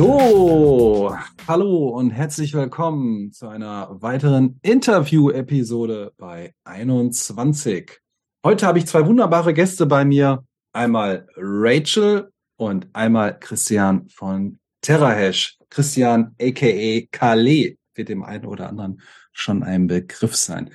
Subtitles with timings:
[0.00, 1.14] So,
[1.46, 8.00] hallo und herzlich willkommen zu einer weiteren Interview-Episode bei 21.
[8.42, 10.42] Heute habe ich zwei wunderbare Gäste bei mir.
[10.72, 15.58] Einmal Rachel und einmal Christian von TerraHash.
[15.68, 20.70] Christian aka Kale wird dem einen oder anderen schon ein Begriff sein.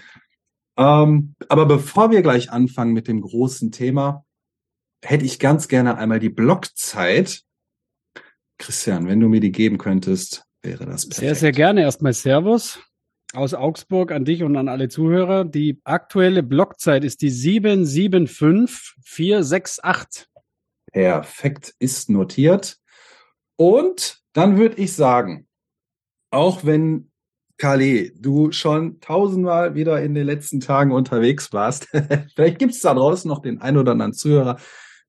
[0.77, 4.23] Ähm, aber bevor wir gleich anfangen mit dem großen Thema,
[5.03, 7.44] hätte ich ganz gerne einmal die Blockzeit.
[8.57, 11.19] Christian, wenn du mir die geben könntest, wäre das perfekt.
[11.19, 11.81] Sehr, sehr gerne.
[11.81, 12.79] Erstmal Servus
[13.33, 15.45] aus Augsburg an dich und an alle Zuhörer.
[15.45, 20.27] Die aktuelle Blockzeit ist die 775468.
[20.91, 22.77] Perfekt, ist notiert.
[23.57, 25.47] Und dann würde ich sagen,
[26.31, 27.11] auch wenn
[27.57, 31.87] Kali, du schon tausendmal wieder in den letzten Tagen unterwegs warst,
[32.35, 34.57] vielleicht gibt es da draußen noch den ein oder anderen Zuhörer,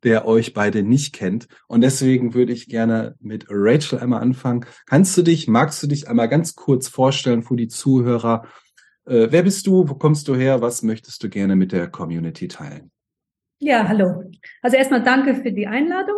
[0.07, 1.49] der euch beide nicht kennt.
[1.67, 4.65] Und deswegen würde ich gerne mit Rachel einmal anfangen.
[4.87, 8.47] Kannst du dich, magst du dich einmal ganz kurz vorstellen für die Zuhörer?
[9.05, 9.89] Äh, wer bist du?
[9.89, 10.63] Wo kommst du her?
[10.63, 12.93] Was möchtest du gerne mit der Community teilen?
[13.59, 14.31] Ja, hallo.
[14.63, 16.17] Also erstmal danke für die Einladung.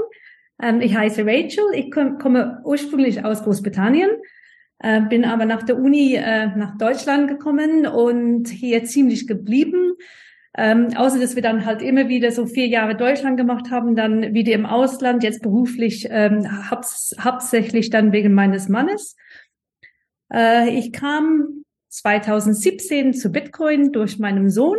[0.61, 1.65] Ähm, ich heiße Rachel.
[1.73, 4.11] Ich komme ursprünglich aus Großbritannien,
[4.81, 9.95] äh, bin aber nach der Uni äh, nach Deutschland gekommen und hier ziemlich geblieben.
[10.57, 14.35] Ähm, außer dass wir dann halt immer wieder so vier Jahre Deutschland gemacht haben, dann
[14.35, 19.15] wieder im Ausland, jetzt beruflich ähm, haupts hauptsächlich dann wegen meines Mannes.
[20.33, 24.79] Äh, ich kam 2017 zu Bitcoin durch meinen Sohn.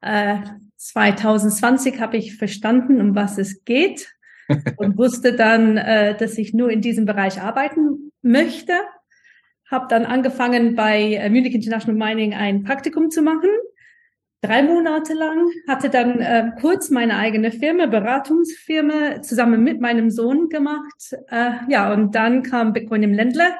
[0.00, 0.38] Äh,
[0.76, 4.14] 2020 habe ich verstanden, um was es geht
[4.76, 8.74] und wusste dann, äh, dass ich nur in diesem Bereich arbeiten möchte.
[9.70, 13.50] Habe dann angefangen bei äh, Munich International Mining ein Praktikum zu machen
[14.44, 20.48] drei Monate lang, hatte dann äh, kurz meine eigene Firma, Beratungsfirma, zusammen mit meinem Sohn
[20.48, 21.16] gemacht.
[21.28, 23.56] Äh, ja, und dann kam Bitcoin im Ländler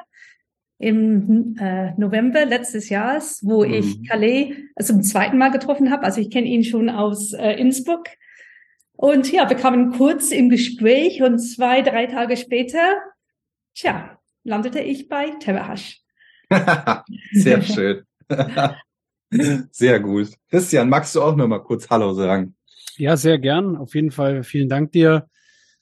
[0.77, 3.73] im äh, November letztes Jahres, wo mhm.
[3.73, 6.03] ich Calais also zum zweiten Mal getroffen habe.
[6.03, 8.05] Also ich kenne ihn schon aus äh, Innsbruck.
[8.93, 12.97] Und ja, wir kamen kurz im Gespräch und zwei, drei Tage später,
[13.73, 16.01] tja, landete ich bei Terrahash.
[17.31, 18.03] Sehr schön.
[19.71, 20.29] Sehr gut.
[20.49, 22.55] Christian, magst du auch noch mal kurz Hallo sagen?
[22.97, 23.75] Ja, sehr gern.
[23.75, 25.27] Auf jeden Fall vielen Dank dir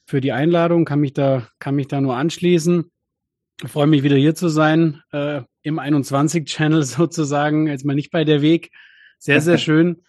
[0.05, 0.85] für die Einladung.
[0.85, 2.91] Kann mich da, kann mich da nur anschließen.
[3.63, 7.67] Ich freue mich wieder hier zu sein, äh, im 21-Channel sozusagen.
[7.67, 8.71] Jetzt mal nicht bei der Weg.
[9.19, 10.03] Sehr, sehr schön.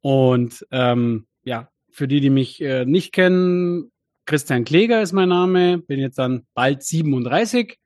[0.00, 3.92] Und ähm, ja, für die, die mich äh, nicht kennen,
[4.26, 7.78] Christian Kläger ist mein Name, bin jetzt dann bald 37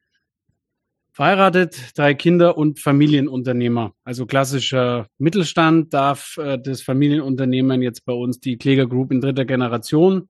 [1.15, 3.95] Verheiratet, drei Kinder und Familienunternehmer.
[4.03, 9.45] Also klassischer Mittelstand darf äh, das Familienunternehmen jetzt bei uns die Kläger Group in dritter
[9.45, 10.29] Generation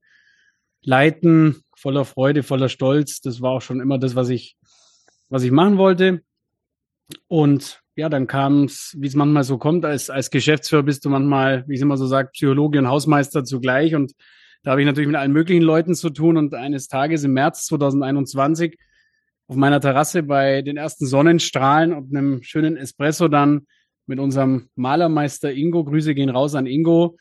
[0.83, 3.23] leiten, voller Freude, voller Stolz.
[3.23, 4.59] Das war auch schon immer das, was ich,
[5.31, 6.21] was ich machen wollte.
[7.29, 11.09] Und ja, dann kam es, wie es manchmal so kommt, als, als Geschäftsführer bist du
[11.09, 13.95] manchmal, wie es immer so sagt, Psychologe und Hausmeister zugleich.
[13.95, 14.13] Und
[14.63, 16.37] da habe ich natürlich mit allen möglichen Leuten zu tun.
[16.37, 18.77] Und eines Tages im März 2021
[19.55, 23.69] auf meiner Terrasse bei den ersten Sonnenstrahlen und einem schönen Espresso dann
[24.05, 25.85] mit unserem Malermeister Ingo.
[25.85, 27.17] Grüße gehen raus an Ingo.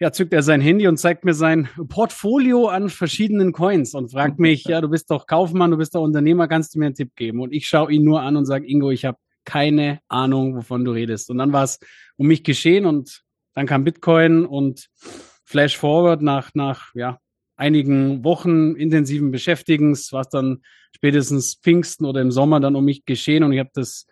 [0.00, 4.38] Ja, zückt er sein Handy und zeigt mir sein Portfolio an verschiedenen Coins und fragt
[4.38, 7.14] mich, ja, du bist doch Kaufmann, du bist doch Unternehmer, kannst du mir einen Tipp
[7.14, 7.40] geben?
[7.40, 10.92] Und ich schaue ihn nur an und sage, Ingo, ich habe keine Ahnung, wovon du
[10.92, 11.28] redest.
[11.28, 11.78] Und dann war es
[12.16, 13.22] um mich geschehen und
[13.52, 14.88] dann kam Bitcoin und
[15.44, 17.18] Flash Forward nach, nach, ja,
[17.56, 20.62] einigen Wochen intensiven Beschäftigens, was dann
[20.94, 24.06] spätestens Pfingsten oder im Sommer dann um mich geschehen und ich habe das,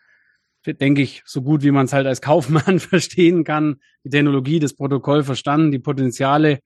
[0.66, 4.75] denke ich, so gut wie man es halt als Kaufmann verstehen kann, die Technologie, das
[4.75, 6.60] Protokoll verstanden, die Potenziale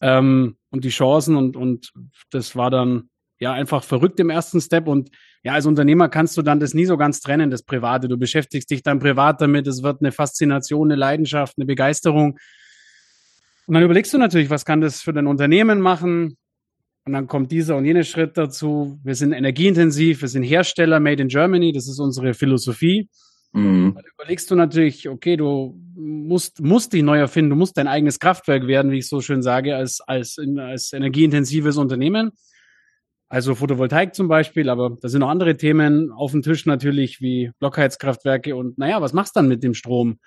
[0.00, 1.92] ähm, und die Chancen und, und
[2.30, 5.10] das war dann ja einfach verrückt im ersten Step und
[5.44, 8.06] ja, als Unternehmer kannst du dann das nie so ganz trennen, das Private.
[8.06, 12.38] Du beschäftigst dich dann privat damit, es wird eine Faszination, eine Leidenschaft, eine Begeisterung.
[13.66, 16.36] Und dann überlegst du natürlich, was kann das für dein Unternehmen machen?
[17.04, 18.98] Und dann kommt dieser und jener Schritt dazu.
[19.02, 23.08] Wir sind energieintensiv, wir sind Hersteller made in Germany, das ist unsere Philosophie.
[23.52, 23.94] Mhm.
[23.94, 28.18] Dann überlegst du natürlich, okay, du musst, musst dich neu erfinden, du musst dein eigenes
[28.18, 32.30] Kraftwerk werden, wie ich so schön sage, als, als, als energieintensives Unternehmen.
[33.28, 37.50] Also Photovoltaik zum Beispiel, aber da sind noch andere Themen auf dem Tisch natürlich, wie
[37.58, 40.18] Blockheizkraftwerke und naja, was machst du dann mit dem Strom?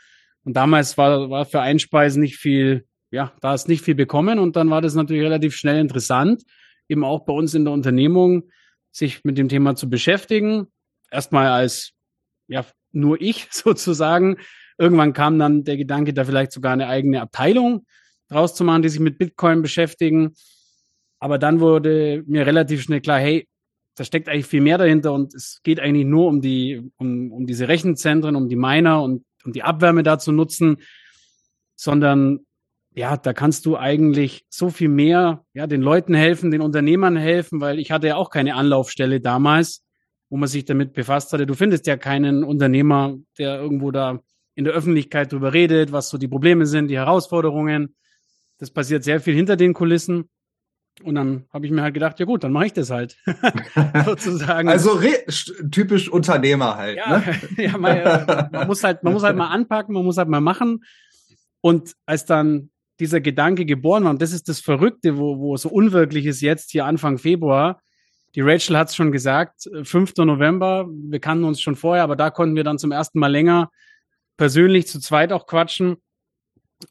[0.43, 2.85] Und damals war, war für Einspeisen nicht viel
[3.15, 6.43] ja, da ist nicht viel bekommen und dann war das natürlich relativ schnell interessant,
[6.89, 8.49] eben auch bei uns in der Unternehmung,
[8.91, 10.67] sich mit dem Thema zu beschäftigen.
[11.09, 11.93] Erstmal als,
[12.47, 14.37] ja, nur ich sozusagen.
[14.77, 17.85] Irgendwann kam dann der Gedanke, da vielleicht sogar eine eigene Abteilung
[18.27, 20.33] draus zu machen, die sich mit Bitcoin beschäftigen.
[21.19, 23.47] Aber dann wurde mir relativ schnell klar, hey,
[23.95, 27.45] da steckt eigentlich viel mehr dahinter und es geht eigentlich nur um die, um, um
[27.45, 30.81] diese Rechenzentren, um die Miner und um die Abwärme da zu nutzen,
[31.77, 32.45] sondern
[32.95, 37.59] ja, da kannst du eigentlich so viel mehr, ja, den Leuten helfen, den Unternehmern helfen,
[37.59, 39.83] weil ich hatte ja auch keine Anlaufstelle damals,
[40.29, 41.45] wo man sich damit befasst hatte.
[41.45, 44.19] Du findest ja keinen Unternehmer, der irgendwo da
[44.55, 47.95] in der Öffentlichkeit drüber redet, was so die Probleme sind, die Herausforderungen.
[48.59, 50.29] Das passiert sehr viel hinter den Kulissen.
[51.03, 53.17] Und dann habe ich mir halt gedacht, ja gut, dann mache ich das halt.
[54.05, 54.69] Sozusagen.
[54.69, 55.01] Also
[55.69, 56.95] typisch Unternehmer halt.
[56.95, 57.35] Ja, ne?
[57.57, 60.39] ja man, äh, man, muss halt, man muss halt mal anpacken, man muss halt mal
[60.39, 60.85] machen.
[61.59, 62.69] Und als dann
[62.99, 64.11] dieser Gedanke geboren war.
[64.11, 67.81] Und das ist das Verrückte, wo, wo so unwirklich ist jetzt hier Anfang Februar.
[68.35, 70.13] Die Rachel hat es schon gesagt, 5.
[70.17, 73.69] November, wir kannten uns schon vorher, aber da konnten wir dann zum ersten Mal länger
[74.37, 75.97] persönlich zu zweit auch quatschen.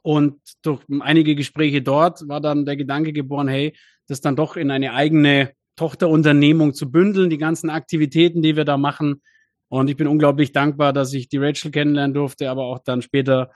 [0.03, 3.77] Und durch einige Gespräche dort war dann der Gedanke geboren, hey,
[4.09, 8.77] das dann doch in eine eigene Tochterunternehmung zu bündeln, die ganzen Aktivitäten, die wir da
[8.77, 9.23] machen.
[9.69, 13.51] Und ich bin unglaublich dankbar, dass ich die Rachel kennenlernen durfte, aber auch dann später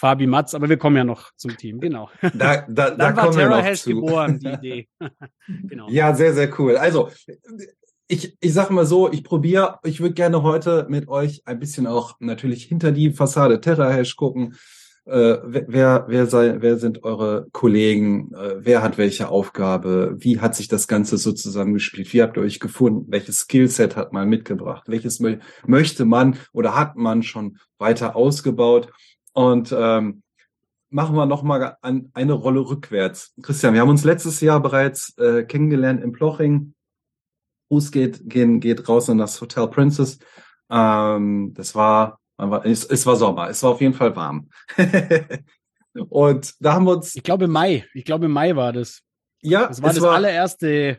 [0.00, 2.08] Fabi Matz, aber wir kommen ja noch zum Team, genau.
[2.34, 4.88] Da, da, da war Terra Hash geboren, die Idee.
[5.68, 5.90] genau.
[5.90, 6.78] Ja, sehr, sehr cool.
[6.78, 7.10] Also,
[8.08, 11.86] ich, ich sage mal so, ich probiere, ich würde gerne heute mit euch ein bisschen
[11.86, 14.56] auch natürlich hinter die Fassade Terra Hash gucken.
[15.04, 18.32] Äh, wer, wer, sei, wer sind eure Kollegen?
[18.32, 20.16] Äh, wer hat welche Aufgabe?
[20.18, 22.10] Wie hat sich das Ganze so zusammengespielt?
[22.14, 23.04] Wie habt ihr euch gefunden?
[23.08, 24.84] Welches Skillset hat man mitgebracht?
[24.86, 25.20] Welches
[25.66, 28.90] möchte man oder hat man schon weiter ausgebaut?
[29.40, 30.22] Und ähm,
[30.90, 33.32] machen wir noch mal an eine Rolle rückwärts.
[33.40, 36.74] Christian, wir haben uns letztes Jahr bereits äh, kennengelernt in Ploching.
[37.68, 40.18] Fuß geht, gehen, geht raus in das Hotel Princess.
[40.70, 43.48] Ähm, das war, war es, es war Sommer.
[43.48, 44.50] Es war auf jeden Fall warm.
[46.10, 47.16] Und da haben wir uns.
[47.16, 47.86] Ich glaube Mai.
[47.94, 49.00] Ich glaube Mai war das.
[49.40, 50.98] Ja, das war das war, allererste.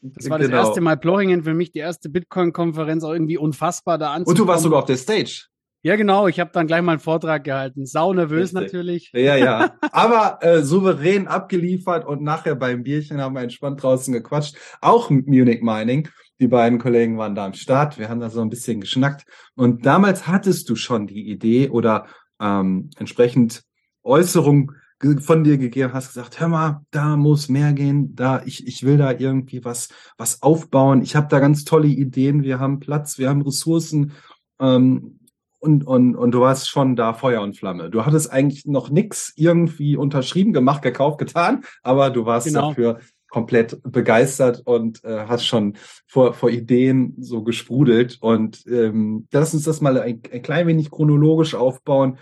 [0.00, 0.50] Das war genau.
[0.50, 4.38] das erste Mal Plochingen für mich, die erste Bitcoin-Konferenz, auch irgendwie unfassbar da anzukommen.
[4.38, 5.49] Und du warst sogar auf der Stage.
[5.82, 6.28] Ja, genau.
[6.28, 7.86] Ich habe dann gleich mal einen Vortrag gehalten.
[7.86, 8.72] Sau nervös Richtig.
[8.72, 9.10] natürlich.
[9.14, 9.74] Ja, ja.
[9.92, 14.56] Aber äh, souverän abgeliefert und nachher beim Bierchen haben wir entspannt draußen gequatscht.
[14.82, 16.08] Auch Munich Mining.
[16.38, 17.98] Die beiden Kollegen waren da am Start.
[17.98, 19.24] Wir haben da so ein bisschen geschnackt.
[19.54, 22.06] Und damals hattest du schon die Idee oder
[22.40, 23.62] ähm, entsprechend
[24.02, 24.72] Äußerung
[25.20, 28.98] von dir gegeben, hast gesagt, hör mal, da muss mehr gehen, da ich ich will
[28.98, 29.88] da irgendwie was
[30.18, 31.00] was aufbauen.
[31.00, 32.42] Ich habe da ganz tolle Ideen.
[32.42, 34.12] Wir haben Platz, wir haben Ressourcen.
[34.60, 35.19] Ähm,
[35.60, 37.90] und, und, und du warst schon da Feuer und Flamme.
[37.90, 42.70] Du hattest eigentlich noch nix irgendwie unterschrieben, gemacht, gekauft, getan, aber du warst genau.
[42.70, 45.76] dafür komplett begeistert und äh, hast schon
[46.06, 48.18] vor, vor Ideen so gesprudelt.
[48.20, 52.18] Und ähm, lass uns das mal ein, ein klein wenig chronologisch aufbauen.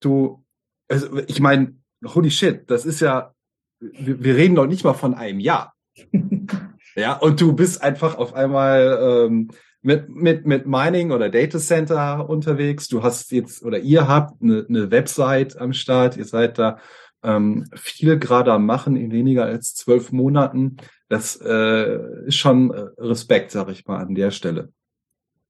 [0.00, 0.44] Du,
[0.88, 1.76] also ich meine,
[2.06, 3.34] holy shit, das ist ja,
[3.80, 5.74] wir, wir reden doch nicht mal von einem Jahr.
[6.96, 9.50] ja, und du bist einfach auf einmal ähm,
[9.82, 12.88] mit, mit, mit Mining oder Data Center unterwegs.
[12.88, 16.16] Du hast jetzt oder ihr habt eine, eine Website am Start.
[16.16, 16.78] Ihr seid da
[17.22, 20.76] ähm, viel gerade am Machen in weniger als zwölf Monaten.
[21.08, 24.72] Das äh, ist schon äh, Respekt, sag ich mal, an der Stelle.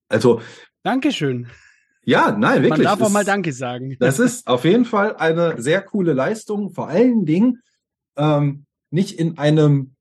[0.08, 0.40] Also.
[0.82, 1.48] Dankeschön.
[2.04, 2.70] Ja, nein, wirklich.
[2.70, 3.96] Man darf auch mal Danke sagen.
[4.00, 6.72] Das ist auf jeden Fall eine sehr coole Leistung.
[6.72, 7.62] Vor allen Dingen
[8.16, 9.94] ähm, nicht in einem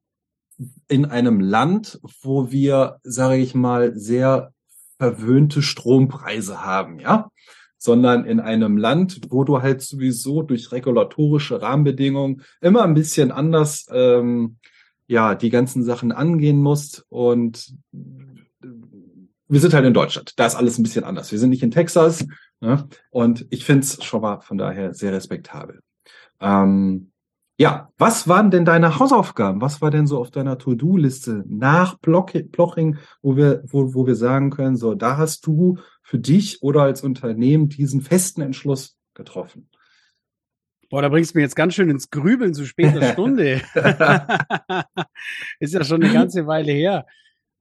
[0.87, 4.53] in einem Land, wo wir, sage ich mal, sehr
[4.97, 7.31] verwöhnte Strompreise haben, ja,
[7.77, 13.85] sondern in einem Land, wo du halt sowieso durch regulatorische Rahmenbedingungen immer ein bisschen anders
[13.91, 14.57] ähm,
[15.07, 17.73] ja die ganzen Sachen angehen musst und
[19.49, 20.33] wir sind halt in Deutschland.
[20.37, 21.31] Da ist alles ein bisschen anders.
[21.31, 22.25] Wir sind nicht in Texas.
[22.61, 22.87] Ne?
[23.09, 25.79] Und ich finde es schon mal von daher sehr respektabel.
[26.39, 27.08] Ähm,
[27.59, 29.59] ja, was waren denn deine Hausaufgaben?
[29.59, 34.49] Was war denn so auf deiner To-Do-Liste nach Ploching, wo wir, wo, wo wir sagen
[34.49, 39.69] können, so, da hast du für dich oder als Unternehmen diesen festen Entschluss getroffen?
[40.89, 43.61] Boah, da bringst du mir jetzt ganz schön ins Grübeln zu später Stunde.
[45.59, 47.05] Ist ja schon eine ganze Weile her.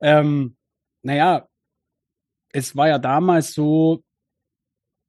[0.00, 0.56] Ähm,
[1.02, 1.48] naja,
[2.52, 4.04] es war ja damals so,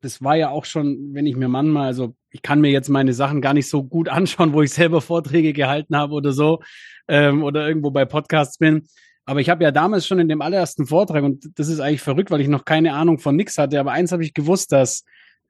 [0.02, 3.14] das war ja auch schon, wenn ich mir manchmal, also ich kann mir jetzt meine
[3.14, 6.60] Sachen gar nicht so gut anschauen, wo ich selber Vorträge gehalten habe oder so
[7.08, 8.88] ähm, oder irgendwo bei Podcasts bin.
[9.26, 12.32] Aber ich habe ja damals schon in dem allerersten Vortrag, und das ist eigentlich verrückt,
[12.32, 15.04] weil ich noch keine Ahnung von nix hatte, aber eins habe ich gewusst, dass,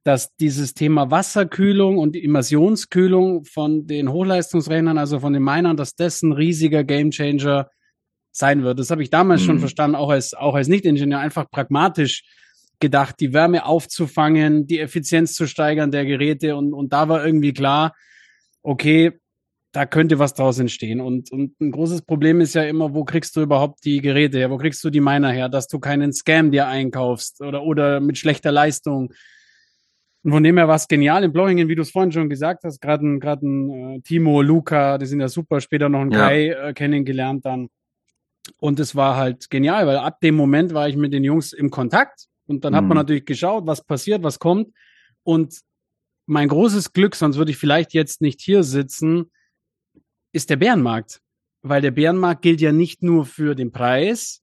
[0.03, 6.21] dass dieses Thema Wasserkühlung und Immersionskühlung von den Hochleistungsrechnern, also von den Minern, dass das
[6.21, 7.69] ein riesiger Gamechanger
[8.31, 8.79] sein wird.
[8.79, 9.45] Das habe ich damals mhm.
[9.45, 12.23] schon verstanden, auch als, auch als Nicht-Ingenieur, einfach pragmatisch
[12.79, 17.53] gedacht, die Wärme aufzufangen, die Effizienz zu steigern der Geräte und, und da war irgendwie
[17.53, 17.93] klar,
[18.61, 19.19] okay,
[19.71, 20.99] da könnte was draus entstehen.
[20.99, 24.49] Und, und ein großes Problem ist ja immer, wo kriegst du überhaupt die Geräte her?
[24.49, 28.17] Wo kriegst du die Miner her, dass du keinen Scam dir einkaufst oder, oder mit
[28.17, 29.13] schlechter Leistung?
[30.23, 32.63] Und von dem her war es genial in Blochingen, wie du es vorhin schon gesagt
[32.63, 36.11] hast, gerade ein, grad ein äh, Timo, Luca, die sind ja super, später noch ein
[36.11, 36.19] ja.
[36.19, 37.69] Kai äh, kennengelernt dann.
[38.57, 41.69] Und es war halt genial, weil ab dem Moment war ich mit den Jungs im
[41.69, 42.77] Kontakt und dann mhm.
[42.77, 43.01] hat man mhm.
[43.01, 44.73] natürlich geschaut, was passiert, was kommt.
[45.23, 45.61] Und
[46.25, 49.31] mein großes Glück, sonst würde ich vielleicht jetzt nicht hier sitzen,
[50.31, 51.21] ist der Bärenmarkt.
[51.61, 54.41] Weil der Bärenmarkt gilt ja nicht nur für den Preis,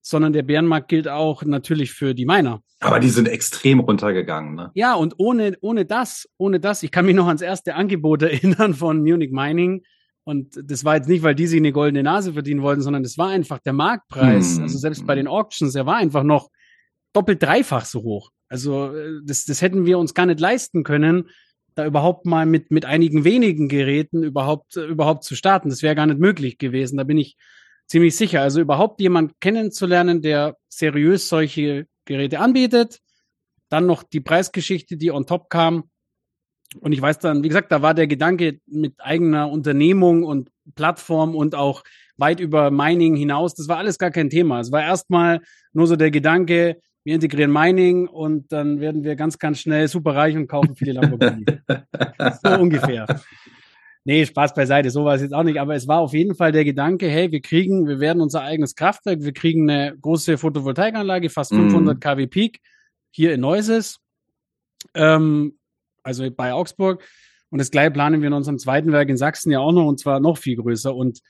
[0.00, 2.62] sondern der Bärenmarkt gilt auch natürlich für die Miner.
[2.80, 4.70] Aber die sind extrem runtergegangen, ne?
[4.74, 8.74] Ja, und ohne, ohne das, ohne das, ich kann mich noch ans erste Angebot erinnern
[8.74, 9.82] von Munich Mining.
[10.24, 13.16] Und das war jetzt nicht, weil die sich eine goldene Nase verdienen wollten, sondern das
[13.16, 14.56] war einfach der Marktpreis.
[14.56, 14.62] Hm.
[14.64, 16.50] Also selbst bei den Auctions, der war einfach noch
[17.18, 18.30] doppelt dreifach so hoch.
[18.48, 21.28] Also äh, das, das hätten wir uns gar nicht leisten können,
[21.74, 25.68] da überhaupt mal mit, mit einigen wenigen Geräten überhaupt, äh, überhaupt zu starten.
[25.68, 26.96] Das wäre gar nicht möglich gewesen.
[26.96, 27.36] Da bin ich
[27.86, 28.42] ziemlich sicher.
[28.42, 33.00] Also überhaupt jemand kennenzulernen, der seriös solche Geräte anbietet.
[33.68, 35.90] Dann noch die Preisgeschichte, die on top kam.
[36.80, 41.34] Und ich weiß dann, wie gesagt, da war der Gedanke mit eigener Unternehmung und Plattform
[41.34, 41.82] und auch
[42.16, 43.54] weit über Mining hinaus.
[43.54, 44.60] Das war alles gar kein Thema.
[44.60, 45.40] Es war erstmal
[45.72, 50.14] nur so der Gedanke, wir integrieren Mining und dann werden wir ganz, ganz schnell super
[50.14, 51.44] reich und kaufen viele Lamborghini.
[52.42, 53.06] so ungefähr.
[54.04, 56.50] Nee, Spaß beiseite, so war es jetzt auch nicht, aber es war auf jeden Fall
[56.52, 61.28] der Gedanke, hey, wir kriegen, wir werden unser eigenes Kraftwerk, wir kriegen eine große Photovoltaikanlage,
[61.28, 62.00] fast 500 mhm.
[62.00, 62.60] kW Peak
[63.10, 64.00] hier in Neuses,
[64.94, 65.58] ähm,
[66.02, 67.04] also bei Augsburg.
[67.50, 70.00] Und das gleiche planen wir in unserem zweiten Werk in Sachsen ja auch noch und
[70.00, 70.94] zwar noch viel größer.
[70.94, 71.20] Und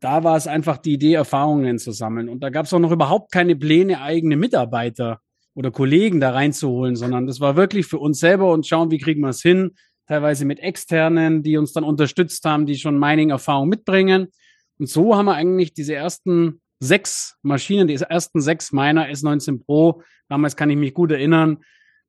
[0.00, 2.28] da war es einfach die Idee, Erfahrungen zu sammeln.
[2.28, 5.20] Und da gab es auch noch überhaupt keine Pläne, eigene Mitarbeiter
[5.54, 9.22] oder Kollegen da reinzuholen, sondern das war wirklich für uns selber und schauen, wie kriegen
[9.22, 9.72] wir es hin.
[10.06, 14.28] Teilweise mit externen, die uns dann unterstützt haben, die schon Mining-Erfahrung mitbringen.
[14.78, 20.02] Und so haben wir eigentlich diese ersten sechs Maschinen, die ersten sechs Miner S19 Pro,
[20.28, 21.58] damals kann ich mich gut erinnern,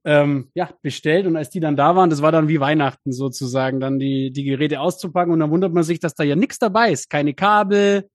[0.05, 3.79] ähm, ja, bestellt und als die dann da waren, das war dann wie Weihnachten sozusagen,
[3.79, 6.91] dann die, die Geräte auszupacken und dann wundert man sich, dass da ja nichts dabei
[6.91, 8.09] ist, keine Kabel,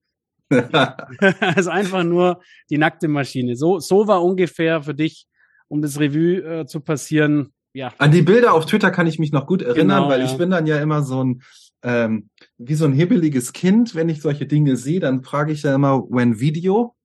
[1.40, 3.56] also einfach nur die nackte Maschine.
[3.56, 5.26] So, so war ungefähr für dich,
[5.68, 7.52] um das Revue äh, zu passieren.
[7.72, 7.92] Ja.
[7.98, 10.26] An die Bilder auf Twitter kann ich mich noch gut erinnern, genau, weil ja.
[10.26, 11.42] ich bin dann ja immer so ein
[11.84, 15.74] ähm, wie so ein hibbeliges Kind, wenn ich solche Dinge sehe, dann frage ich ja
[15.74, 16.96] immer, when Video?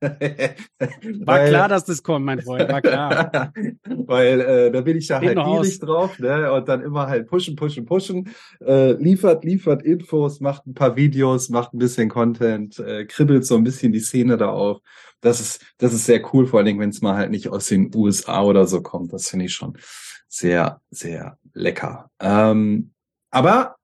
[0.02, 0.18] War
[1.26, 3.52] weil, klar, dass das kommt, mein Freund, war klar.
[3.84, 6.52] weil äh, da bin ich ja Steht halt gierig drauf, ne?
[6.52, 8.34] Und dann immer halt pushen, pushen, pushen.
[8.60, 13.56] Äh, liefert, liefert Infos, macht ein paar Videos, macht ein bisschen Content, äh, kribbelt so
[13.56, 14.80] ein bisschen die Szene da auf.
[15.20, 17.68] Das ist, das ist sehr cool, vor allen Dingen, wenn es mal halt nicht aus
[17.68, 19.12] den USA oder so kommt.
[19.12, 19.78] Das finde ich schon
[20.28, 22.10] sehr, sehr lecker.
[22.20, 22.92] Ähm,
[23.30, 23.76] aber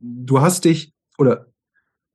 [0.00, 1.46] du hast dich oder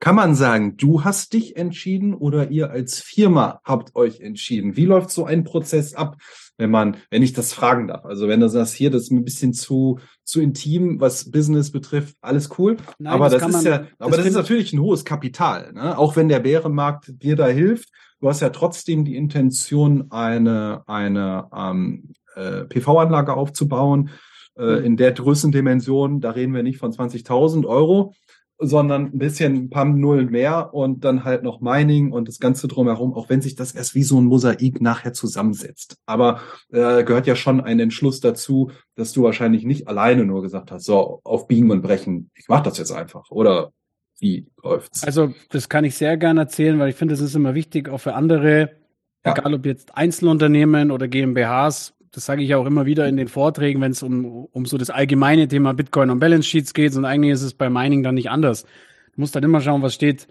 [0.06, 4.78] kann man sagen, du hast dich entschieden oder ihr als Firma habt euch entschieden?
[4.78, 6.18] Wie läuft so ein Prozess ab,
[6.60, 8.06] wenn man, wenn ich das fragen darf?
[8.06, 12.18] Also wenn du sagst, hier, das ist ein bisschen zu, zu intim, was Business betrifft,
[12.22, 12.78] alles cool.
[13.00, 15.74] Nein, aber das, das ist man, ja, aber das, das ist natürlich ein hohes Kapital,
[15.74, 15.98] ne?
[15.98, 17.90] Auch wenn der Bärenmarkt dir da hilft,
[18.22, 24.12] du hast ja trotzdem die Intention, eine, eine ähm, äh, PV-Anlage aufzubauen,
[24.56, 24.86] äh, mhm.
[24.86, 28.14] in der Größendimension, da reden wir nicht von 20.000 Euro,
[28.58, 32.68] sondern ein bisschen ein paar Nullen mehr und dann halt noch Mining und das Ganze
[32.68, 35.98] drumherum, auch wenn sich das erst wie so ein Mosaik nachher zusammensetzt.
[36.06, 36.40] Aber
[36.72, 40.86] äh, gehört ja schon ein Entschluss dazu, dass du wahrscheinlich nicht alleine nur gesagt hast,
[40.86, 43.30] so auf Biegen und Brechen, ich mach das jetzt einfach.
[43.30, 43.72] Oder
[44.20, 45.04] wie läuft's?
[45.04, 48.00] Also das kann ich sehr gerne erzählen, weil ich finde, es ist immer wichtig, auch
[48.00, 48.72] für andere,
[49.26, 49.34] ja.
[49.34, 53.82] egal ob jetzt Einzelunternehmen oder GmbHs, das sage ich auch immer wieder in den Vorträgen,
[53.82, 56.96] wenn es um, um so das allgemeine Thema Bitcoin und Balance Sheets geht.
[56.96, 58.64] Und eigentlich ist es bei Mining dann nicht anders.
[58.64, 60.28] Du musst dann immer schauen, was steht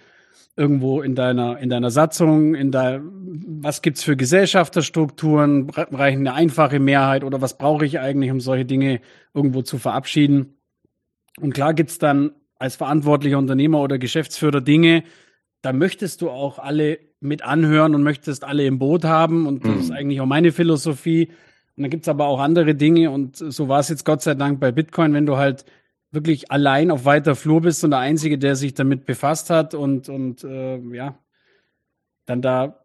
[0.57, 6.79] irgendwo in deiner, in deiner Satzung, in der, was gibt's für Gesellschafterstrukturen, reichen eine einfache
[6.79, 9.00] Mehrheit oder was brauche ich eigentlich, um solche Dinge
[9.35, 10.55] irgendwo zu verabschieden.
[11.41, 15.03] Und klar gibt's dann als verantwortlicher Unternehmer oder Geschäftsführer Dinge,
[15.61, 19.47] da möchtest du auch alle mit anhören und möchtest alle im Boot haben.
[19.47, 19.97] Und das ist mhm.
[19.97, 21.31] eigentlich auch meine Philosophie.
[21.76, 24.61] Und dann gibt's aber auch andere Dinge und so war es jetzt Gott sei Dank
[24.61, 25.64] bei Bitcoin, wenn du halt
[26.12, 30.09] wirklich allein auf weiter Flur bist und der Einzige, der sich damit befasst hat und,
[30.09, 31.19] und äh, ja,
[32.26, 32.85] dann da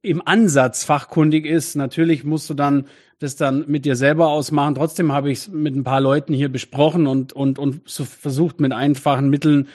[0.00, 1.76] im Ansatz fachkundig ist.
[1.76, 2.86] Natürlich musst du dann
[3.20, 4.74] das dann mit dir selber ausmachen.
[4.74, 8.60] Trotzdem habe ich es mit ein paar Leuten hier besprochen und, und, und so versucht
[8.60, 9.68] mit einfachen Mitteln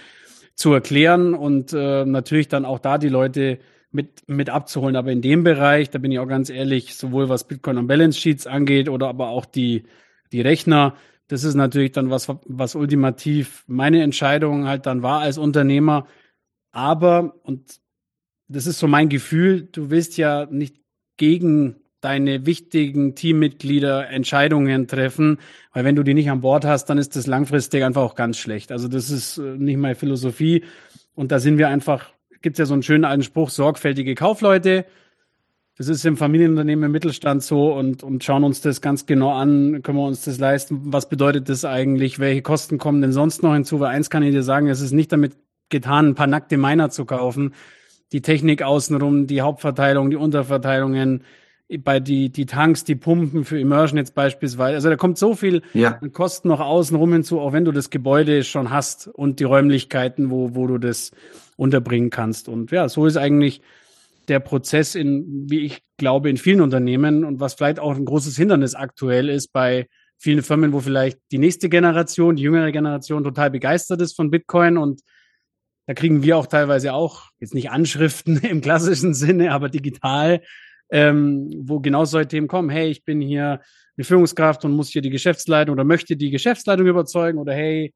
[0.53, 3.59] zu erklären und äh, natürlich dann auch da die Leute
[3.91, 4.95] mit, mit abzuholen.
[4.95, 8.19] Aber in dem Bereich, da bin ich auch ganz ehrlich, sowohl was Bitcoin und Balance
[8.19, 9.83] Sheets angeht oder aber auch die,
[10.31, 10.95] die Rechner,
[11.27, 16.07] das ist natürlich dann was, was ultimativ meine Entscheidung halt dann war als Unternehmer.
[16.71, 17.79] Aber, und
[18.47, 20.77] das ist so mein Gefühl, du willst ja nicht
[21.17, 25.39] gegen deine wichtigen Teammitglieder Entscheidungen treffen,
[25.73, 28.37] weil wenn du die nicht an Bord hast, dann ist das langfristig einfach auch ganz
[28.37, 28.71] schlecht.
[28.71, 30.63] Also das ist äh, nicht meine Philosophie
[31.15, 34.85] und da sind wir einfach, gibt's ja so einen schönen alten Spruch, sorgfältige Kaufleute.
[35.77, 39.83] Das ist im Familienunternehmen im Mittelstand so und, und schauen uns das ganz genau an,
[39.83, 43.53] können wir uns das leisten, was bedeutet das eigentlich, welche Kosten kommen denn sonst noch
[43.53, 45.33] hinzu, weil eins kann ich dir sagen, es ist nicht damit
[45.69, 47.53] getan, ein paar nackte Miner zu kaufen,
[48.11, 51.23] die Technik außenrum, die Hauptverteilung, die Unterverteilungen,
[51.79, 54.75] bei die, die Tanks, die Pumpen für Immersion jetzt beispielsweise.
[54.75, 55.99] Also da kommt so viel ja.
[56.13, 60.55] Kosten noch außenrum hinzu, auch wenn du das Gebäude schon hast und die Räumlichkeiten, wo,
[60.55, 61.11] wo du das
[61.57, 62.47] unterbringen kannst.
[62.47, 63.61] Und ja, so ist eigentlich
[64.29, 68.37] der Prozess in, wie ich glaube, in vielen Unternehmen und was vielleicht auch ein großes
[68.37, 69.87] Hindernis aktuell ist bei
[70.17, 74.77] vielen Firmen, wo vielleicht die nächste Generation, die jüngere Generation total begeistert ist von Bitcoin
[74.77, 75.01] und
[75.85, 80.41] da kriegen wir auch teilweise auch, jetzt nicht Anschriften im klassischen Sinne, aber digital,
[80.89, 82.69] ähm, wo genau solche Themen kommen.
[82.69, 83.61] Hey, ich bin hier
[83.95, 87.93] eine Führungskraft und muss hier die Geschäftsleitung oder möchte die Geschäftsleitung überzeugen oder hey,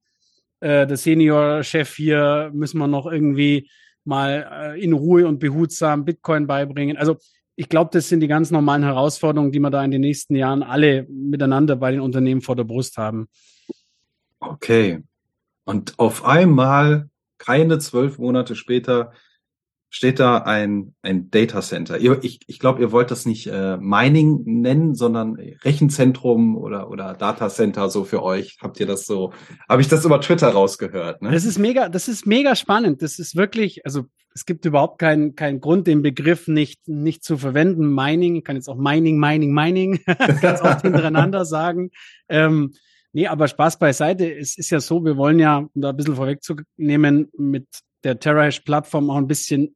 [0.62, 3.70] äh, der Senior-Chef hier müssen wir noch irgendwie
[4.04, 6.98] mal äh, in Ruhe und behutsam Bitcoin beibringen.
[6.98, 7.18] Also
[7.56, 10.64] ich glaube, das sind die ganz normalen Herausforderungen, die wir da in den nächsten Jahren
[10.64, 13.28] alle miteinander bei den Unternehmen vor der Brust haben.
[14.40, 15.04] Okay.
[15.66, 19.12] Und auf einmal keine zwölf Monate später
[19.94, 21.98] steht da ein, ein Data Center.
[21.98, 27.14] Ihr, ich ich glaube, ihr wollt das nicht äh, Mining nennen, sondern Rechenzentrum oder, oder
[27.14, 28.58] Data Center so für euch.
[28.62, 29.34] Habt ihr das so,
[29.68, 31.22] habe ich das über Twitter rausgehört?
[31.22, 31.32] Ne?
[31.32, 33.02] Das ist mega, das ist mega spannend.
[33.02, 37.38] Das ist wirklich, also es gibt überhaupt keinen keinen Grund, den Begriff nicht, nicht zu
[37.38, 37.94] verwenden.
[37.94, 40.00] Mining, ich kann jetzt auch Mining, Mining, Mining
[40.42, 41.92] ganz oft hintereinander sagen.
[42.30, 42.72] Ähm,
[43.14, 44.34] Nee, aber Spaß beiseite.
[44.34, 47.68] Es ist ja so, wir wollen ja, um da ein bisschen vorwegzunehmen, mit
[48.06, 49.76] der TerraHash-Plattform auch ein bisschen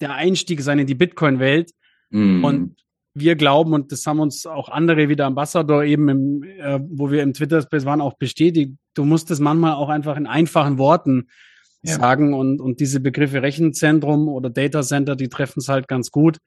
[0.00, 1.72] der Einstieg sein in die Bitcoin-Welt.
[2.10, 2.44] Mm.
[2.44, 2.76] Und
[3.14, 7.10] wir glauben, und das haben uns auch andere wie der Ambassador eben, im, äh, wo
[7.10, 11.28] wir im Twitter-Space waren, auch bestätigt, du musst es manchmal auch einfach in einfachen Worten
[11.82, 11.94] ja.
[11.94, 12.34] sagen.
[12.34, 16.38] Und, und diese Begriffe Rechenzentrum oder Data Center, die treffen es halt ganz gut.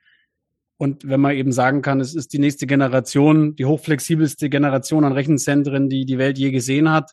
[0.77, 5.12] Und wenn man eben sagen kann, es ist die nächste Generation, die hochflexibelste Generation an
[5.12, 7.12] Rechenzentren, die die Welt je gesehen hat,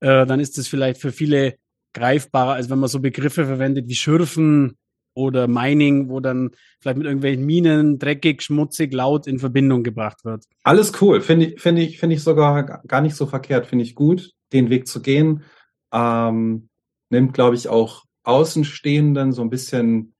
[0.00, 1.56] äh, dann ist es vielleicht für viele
[1.92, 4.78] greifbarer, als wenn man so Begriffe verwendet wie Schürfen
[5.14, 10.44] oder Mining, wo dann vielleicht mit irgendwelchen Minen dreckig, schmutzig, laut in Verbindung gebracht wird.
[10.62, 13.94] Alles cool, finde ich, finde ich, finde ich sogar gar nicht so verkehrt, finde ich
[13.94, 15.44] gut, den Weg zu gehen.
[15.92, 16.68] Ähm,
[17.10, 20.14] nimmt, glaube ich, auch Außenstehenden so ein bisschen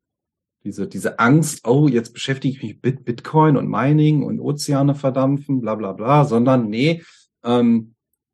[0.65, 5.61] diese, diese Angst, oh, jetzt beschäftige ich mich mit Bitcoin und Mining und Ozeane verdampfen,
[5.61, 7.03] bla bla bla, sondern nee,
[7.45, 7.92] ähm,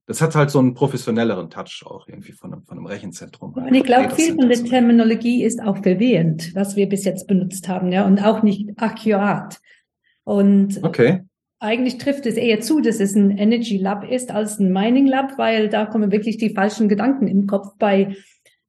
[0.08, 3.52] das hat halt so einen professionelleren Touch auch irgendwie von einem, von einem Rechenzentrum.
[3.52, 7.68] Und ich glaube, viel von der Terminologie ist auch verwirrend, was wir bis jetzt benutzt
[7.68, 9.60] haben, ja, und auch nicht akkurat.
[10.24, 11.24] Und okay.
[11.58, 15.36] eigentlich trifft es eher zu, dass es ein Energy Lab ist als ein Mining Lab,
[15.36, 18.16] weil da kommen wirklich die falschen Gedanken im Kopf bei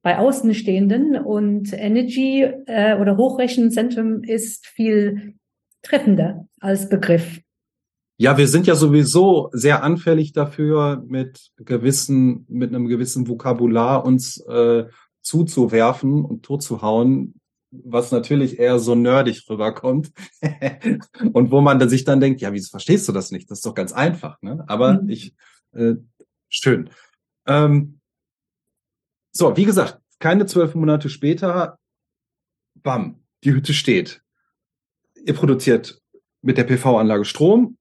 [0.01, 5.35] bei Außenstehenden und Energy äh, oder Hochrechenzentrum ist viel
[5.81, 7.41] treffender als Begriff.
[8.21, 14.41] Ja, wir sind ja sowieso sehr anfällig dafür, mit gewissen, mit einem gewissen Vokabular uns
[14.41, 14.87] äh,
[15.21, 17.39] zuzuwerfen und totzuhauen,
[17.71, 20.11] was natürlich eher so nerdig rüberkommt.
[21.31, 23.49] und wo man sich dann denkt, ja, wieso verstehst du das nicht?
[23.49, 24.65] Das ist doch ganz einfach, ne?
[24.67, 25.09] Aber mhm.
[25.09, 25.33] ich,
[25.71, 25.93] äh,
[26.49, 26.89] schön.
[27.47, 28.01] Ähm,
[29.31, 31.79] so, wie gesagt, keine zwölf Monate später,
[32.75, 34.21] bam, die Hütte steht.
[35.23, 36.01] Ihr produziert
[36.41, 37.77] mit der PV-Anlage Strom.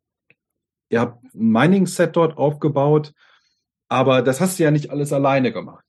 [0.88, 3.12] Ihr habt ein Mining-Set dort aufgebaut.
[3.88, 5.85] Aber das hast du ja nicht alles alleine gemacht.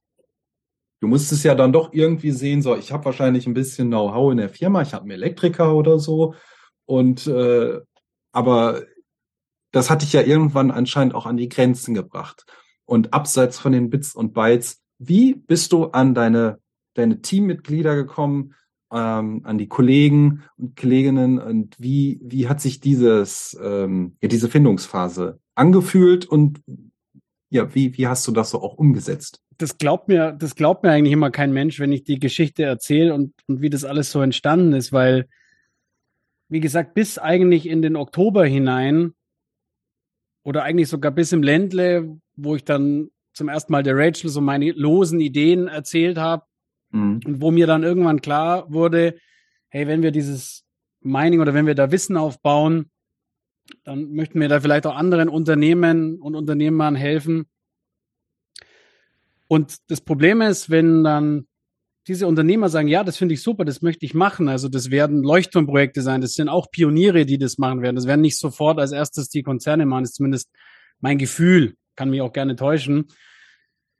[1.01, 4.37] Du musstest ja dann doch irgendwie sehen, so, ich habe wahrscheinlich ein bisschen Know-how in
[4.37, 6.35] der Firma, ich habe einen Elektriker oder so.
[6.85, 7.79] Und äh,
[8.31, 8.83] aber
[9.71, 12.45] das hatte ich ja irgendwann anscheinend auch an die Grenzen gebracht.
[12.85, 16.59] Und abseits von den Bits und Bytes wie bist du an deine,
[16.93, 18.53] deine Teammitglieder gekommen,
[18.91, 24.49] ähm, an die Kollegen und Kolleginnen und wie, wie hat sich dieses, ähm, ja, diese
[24.49, 26.61] Findungsphase angefühlt und
[27.49, 29.41] ja, wie, wie hast du das so auch umgesetzt?
[29.57, 33.13] Das glaubt mir, das glaubt mir eigentlich immer kein Mensch, wenn ich die Geschichte erzähle
[33.13, 35.27] und, und wie das alles so entstanden ist, weil,
[36.47, 39.13] wie gesagt, bis eigentlich in den Oktober hinein
[40.43, 44.41] oder eigentlich sogar bis im Ländle, wo ich dann zum ersten Mal der Rachel so
[44.41, 46.43] meine losen Ideen erzählt habe
[46.91, 47.21] mhm.
[47.25, 49.17] und wo mir dann irgendwann klar wurde,
[49.69, 50.65] hey, wenn wir dieses
[51.01, 52.89] Mining oder wenn wir da Wissen aufbauen,
[53.83, 57.45] dann möchten wir da vielleicht auch anderen Unternehmen und Unternehmern helfen,
[59.49, 61.47] Und das Problem ist, wenn dann
[62.07, 64.47] diese Unternehmer sagen, ja, das finde ich super, das möchte ich machen.
[64.47, 67.95] Also das werden Leuchtturmprojekte sein, das sind auch Pioniere, die das machen werden.
[67.95, 70.49] Das werden nicht sofort als erstes die Konzerne machen, das ist zumindest
[70.99, 73.07] mein Gefühl, kann mich auch gerne täuschen.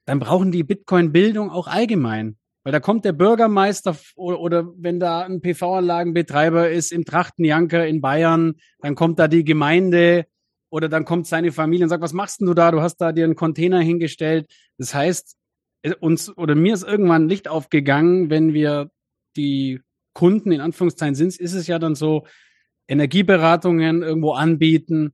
[0.06, 2.39] Dann brauchen die Bitcoin-Bildung auch allgemein.
[2.64, 8.02] Weil da kommt der Bürgermeister oder, oder wenn da ein PV-Anlagenbetreiber ist im Trachtenjanker in
[8.02, 10.26] Bayern, dann kommt da die Gemeinde
[10.70, 12.72] oder dann kommt seine Familie und sagt, was machst denn du da?
[12.72, 14.48] Du hast da dir einen Container hingestellt.
[14.78, 15.36] Das heißt,
[15.84, 18.92] äh, uns oder mir ist irgendwann Licht aufgegangen, wenn wir
[19.36, 19.82] die
[20.14, 22.26] Kunden in Anführungszeichen sind, ist es ja dann so,
[22.90, 25.14] Energieberatungen irgendwo anbieten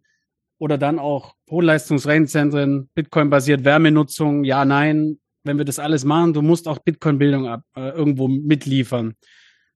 [0.57, 6.67] oder dann auch Hochleistungsrechenzentren, Bitcoin-basiert Wärmenutzung, ja, nein, wenn wir das alles machen, du musst
[6.67, 9.13] auch Bitcoin-Bildung äh, irgendwo mitliefern.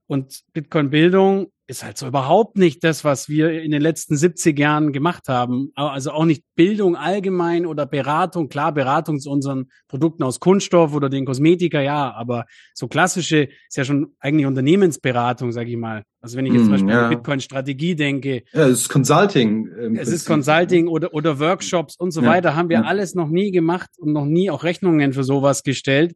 [0.09, 4.91] Und Bitcoin-Bildung ist halt so überhaupt nicht das, was wir in den letzten 70 Jahren
[4.91, 5.71] gemacht haben.
[5.75, 8.49] Also auch nicht Bildung allgemein oder Beratung.
[8.49, 13.77] Klar, Beratung zu unseren Produkten aus Kunststoff oder den Kosmetika, ja, aber so klassische ist
[13.77, 16.01] ja schon eigentlich Unternehmensberatung, sage ich mal.
[16.21, 17.03] Also wenn ich jetzt mm, zum Beispiel ja.
[17.03, 18.41] an Bitcoin-Strategie denke.
[18.51, 19.67] Ja, es ist Consulting.
[19.95, 22.29] Es ist Consulting oder, oder Workshops und so ja.
[22.29, 22.55] weiter.
[22.55, 22.83] Haben wir ja.
[22.85, 26.15] alles noch nie gemacht und noch nie auch Rechnungen für sowas gestellt.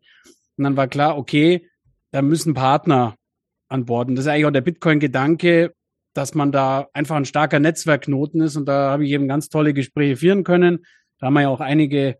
[0.57, 1.69] Und dann war klar, okay,
[2.09, 3.13] da müssen Partner
[3.73, 4.07] an Bord.
[4.07, 5.73] Und das ist eigentlich auch der Bitcoin-Gedanke,
[6.13, 8.55] dass man da einfach ein starker Netzwerkknoten ist.
[8.55, 10.85] Und da habe ich eben ganz tolle Gespräche führen können.
[11.19, 12.19] Da haben wir ja auch einige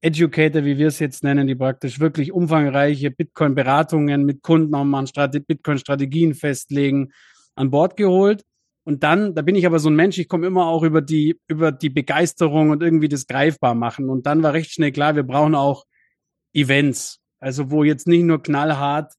[0.00, 5.04] Educator, wie wir es jetzt nennen, die praktisch wirklich umfangreiche Bitcoin-Beratungen mit Kunden auch mal
[5.46, 7.12] Bitcoin-Strategien festlegen,
[7.54, 8.44] an Bord geholt.
[8.84, 11.38] Und dann, da bin ich aber so ein Mensch, ich komme immer auch über die,
[11.48, 14.08] über die Begeisterung und irgendwie das greifbar machen.
[14.08, 15.84] Und dann war recht schnell klar, wir brauchen auch
[16.54, 17.18] Events.
[17.40, 19.12] Also wo jetzt nicht nur knallhart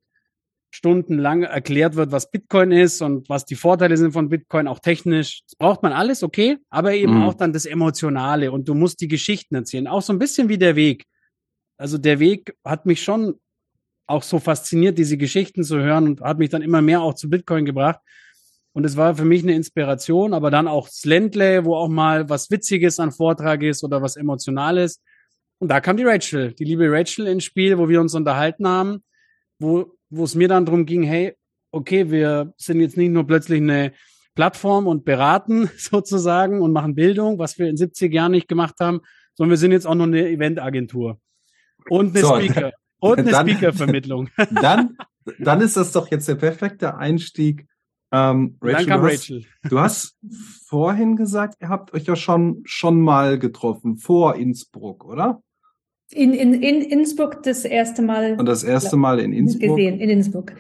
[0.71, 5.41] stundenlang erklärt wird, was Bitcoin ist und was die Vorteile sind von Bitcoin, auch technisch.
[5.45, 7.23] Das braucht man alles, okay, aber eben mhm.
[7.23, 9.87] auch dann das Emotionale und du musst die Geschichten erzählen.
[9.87, 11.05] Auch so ein bisschen wie der Weg.
[11.77, 13.39] Also der Weg hat mich schon
[14.05, 17.29] auch so fasziniert, diese Geschichten zu hören und hat mich dann immer mehr auch zu
[17.29, 17.99] Bitcoin gebracht.
[18.73, 22.49] Und es war für mich eine Inspiration, aber dann auch Ländle, wo auch mal was
[22.51, 25.01] Witziges an Vortrag ist oder was Emotionales.
[25.59, 29.03] Und da kam die Rachel, die liebe Rachel ins Spiel, wo wir uns unterhalten haben,
[29.59, 31.35] wo wo es mir dann darum ging, hey,
[31.71, 33.93] okay, wir sind jetzt nicht nur plötzlich eine
[34.35, 39.01] Plattform und beraten sozusagen und machen Bildung, was wir in 70 Jahren nicht gemacht haben,
[39.35, 41.19] sondern wir sind jetzt auch noch eine Eventagentur
[41.89, 44.29] und eine so, Speaker und eine Speaker-Vermittlung.
[44.61, 44.97] Dann,
[45.37, 47.67] dann ist das doch jetzt der perfekte Einstieg.
[48.11, 49.45] Ähm, Rachel, dann kam du hast, Rachel.
[49.69, 50.17] Du hast
[50.65, 55.43] vorhin gesagt, ihr habt euch ja schon schon mal getroffen vor Innsbruck, oder?
[56.11, 58.35] In, in, in Innsbruck das erste Mal.
[58.39, 59.77] Und das erste Mal in Innsbruck.
[59.77, 60.53] Gesehen, in Innsbruck.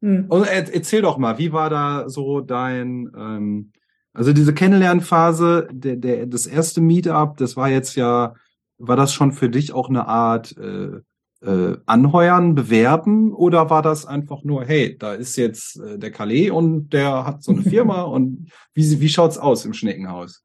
[0.00, 0.26] Hm.
[0.28, 3.72] Und erzähl doch mal, wie war da so dein, ähm,
[4.12, 8.34] also diese Kennenlernphase, der, der, das erste Meetup, das war jetzt ja,
[8.78, 11.00] war das schon für dich auch eine Art äh,
[11.40, 16.50] äh, Anheuern, Bewerben oder war das einfach nur, hey, da ist jetzt äh, der Calais
[16.50, 20.44] und der hat so eine Firma und wie, wie schaut's aus im Schneckenhaus?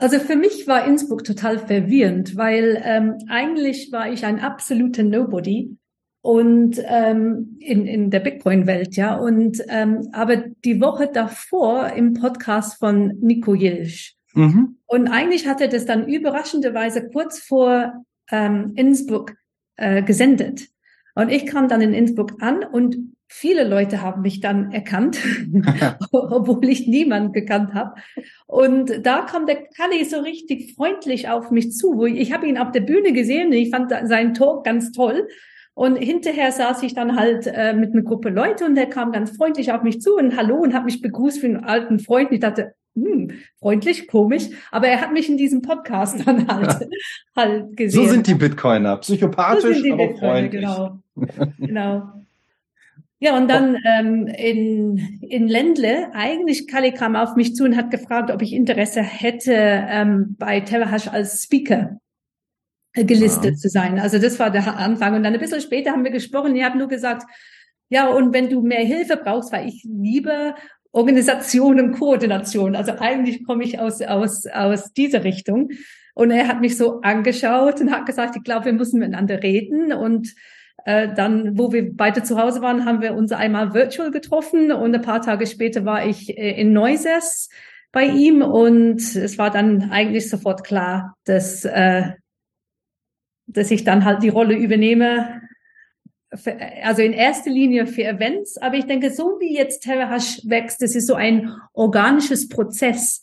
[0.00, 5.76] Also für mich war Innsbruck total verwirrend, weil ähm, eigentlich war ich ein absoluter Nobody
[6.22, 9.14] und ähm, in, in der Bitcoin-Welt, ja.
[9.16, 14.16] Und ähm, aber die Woche davor im Podcast von Nico Jilsch.
[14.32, 14.78] Mhm.
[14.86, 17.92] Und eigentlich hat er das dann überraschenderweise kurz vor
[18.30, 19.34] ähm, Innsbruck
[19.76, 20.68] äh, gesendet.
[21.14, 22.96] Und ich kam dann in Innsbruck an und
[23.32, 25.18] viele Leute haben mich dann erkannt,
[26.12, 27.94] obwohl ich niemand gekannt habe.
[28.46, 32.04] Und da kam der Kalle so richtig freundlich auf mich zu.
[32.04, 35.28] Ich, habe ihn auf der Bühne gesehen und ich fand seinen Talk ganz toll.
[35.74, 39.36] Und hinterher saß ich dann halt äh, mit einer Gruppe Leute und der kam ganz
[39.36, 42.32] freundlich auf mich zu und hallo und hat mich begrüßt wie einen alten Freund.
[42.32, 46.88] Ich dachte, hm, freundlich, komisch, aber er hat mich in diesem Podcast dann halt,
[47.36, 48.04] halt gesehen.
[48.04, 50.60] So sind die Bitcoiner, psychopathisch, so aber Bitcoiner, freundlich.
[50.60, 50.98] Genau,
[51.58, 52.19] genau.
[53.22, 57.90] Ja, und dann ähm, in, in Ländle, eigentlich Kali kam auf mich zu und hat
[57.90, 62.00] gefragt, ob ich Interesse hätte, ähm, bei Terrahash als Speaker
[62.94, 63.56] äh, gelistet ja.
[63.56, 63.98] zu sein.
[63.98, 65.14] Also das war der Anfang.
[65.14, 66.56] Und dann ein bisschen später haben wir gesprochen.
[66.56, 67.30] Ich habe nur gesagt,
[67.90, 70.54] ja, und wenn du mehr Hilfe brauchst, weil ich liebe
[70.92, 72.74] Organisation und Koordination.
[72.74, 75.70] Also eigentlich komme ich aus, aus, aus dieser Richtung.
[76.14, 79.92] Und er hat mich so angeschaut und hat gesagt, ich glaube, wir müssen miteinander reden.
[79.92, 80.34] Und
[80.84, 84.94] äh, dann, wo wir beide zu Hause waren, haben wir uns einmal virtual getroffen und
[84.94, 87.48] ein paar Tage später war ich äh, in Neuses
[87.92, 92.12] bei ihm und es war dann eigentlich sofort klar, dass, äh,
[93.46, 95.42] dass ich dann halt die Rolle übernehme.
[96.32, 100.80] Für, also in erster Linie für Events, aber ich denke, so wie jetzt TerraHash wächst,
[100.80, 103.20] das ist so ein organisches Prozess.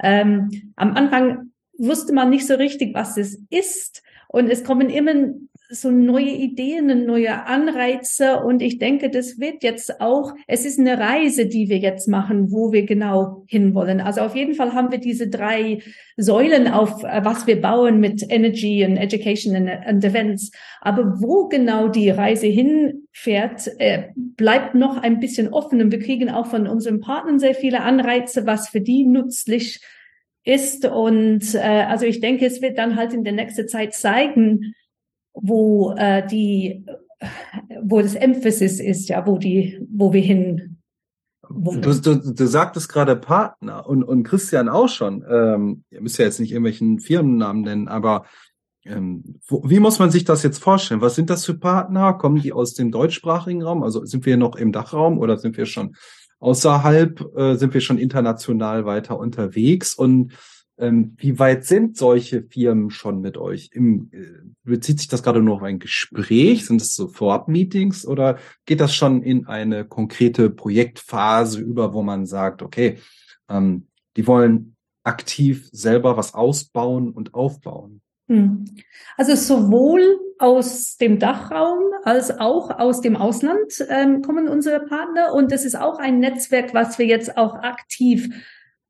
[0.00, 4.02] Ähm, am Anfang wusste man nicht so richtig, was es ist.
[4.28, 5.34] Und es kommen immer
[5.68, 8.40] so neue Ideen, neue Anreize.
[8.40, 12.52] Und ich denke, das wird jetzt auch, es ist eine Reise, die wir jetzt machen,
[12.52, 14.00] wo wir genau hinwollen.
[14.00, 15.82] Also auf jeden Fall haben wir diese drei
[16.16, 20.50] Säulen auf, äh, was wir bauen mit Energy und Education and, Events.
[20.80, 25.80] Aber wo genau die Reise hinfährt, äh, bleibt noch ein bisschen offen.
[25.80, 29.80] Und wir kriegen auch von unseren Partnern sehr viele Anreize, was für die nützlich
[30.44, 30.86] ist.
[30.86, 34.74] Und äh, also ich denke, es wird dann halt in der nächsten Zeit zeigen,
[35.36, 36.84] wo äh, die,
[37.82, 40.78] wo das Emphasis ist, ja, wo die, wo wir hin.
[41.48, 45.24] Wo du, du, du sagtest gerade Partner und, und Christian auch schon.
[45.30, 48.24] Ähm, ihr müsst ja jetzt nicht irgendwelchen Firmennamen nennen, aber
[48.84, 51.00] ähm, wo, wie muss man sich das jetzt vorstellen?
[51.00, 52.14] Was sind das für Partner?
[52.14, 53.82] Kommen die aus dem deutschsprachigen Raum?
[53.82, 55.94] Also sind wir noch im Dachraum oder sind wir schon
[56.40, 57.36] außerhalb?
[57.36, 59.94] Äh, sind wir schon international weiter unterwegs?
[59.94, 60.32] Und
[60.78, 63.70] ähm, wie weit sind solche Firmen schon mit euch?
[63.72, 64.26] Im, äh,
[64.64, 66.66] bezieht sich das gerade nur auf ein Gespräch?
[66.66, 72.26] Sind es so Vorab-Meetings oder geht das schon in eine konkrete Projektphase über, wo man
[72.26, 72.98] sagt, okay,
[73.48, 73.86] ähm,
[74.16, 78.02] die wollen aktiv selber was ausbauen und aufbauen?
[78.28, 78.64] Hm.
[79.16, 85.52] Also sowohl aus dem Dachraum als auch aus dem Ausland ähm, kommen unsere Partner und
[85.52, 88.28] das ist auch ein Netzwerk, was wir jetzt auch aktiv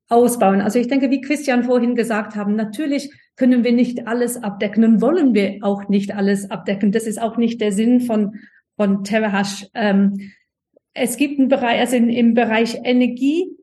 [0.08, 0.60] ausbauen.
[0.60, 5.00] Also ich denke, wie Christian vorhin gesagt haben, natürlich können wir nicht alles abdecken und
[5.00, 6.92] wollen wir auch nicht alles abdecken.
[6.92, 8.36] Das ist auch nicht der Sinn von,
[8.76, 9.66] von TerraHash.
[9.74, 10.32] Ähm,
[10.94, 13.56] es gibt einen Bereich, also in, im Bereich Energie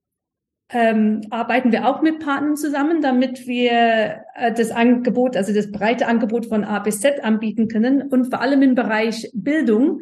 [0.69, 6.07] ähm, arbeiten wir auch mit Partnern zusammen, damit wir äh, das Angebot, also das breite
[6.07, 10.01] Angebot von A bis Z anbieten können und vor allem im Bereich Bildung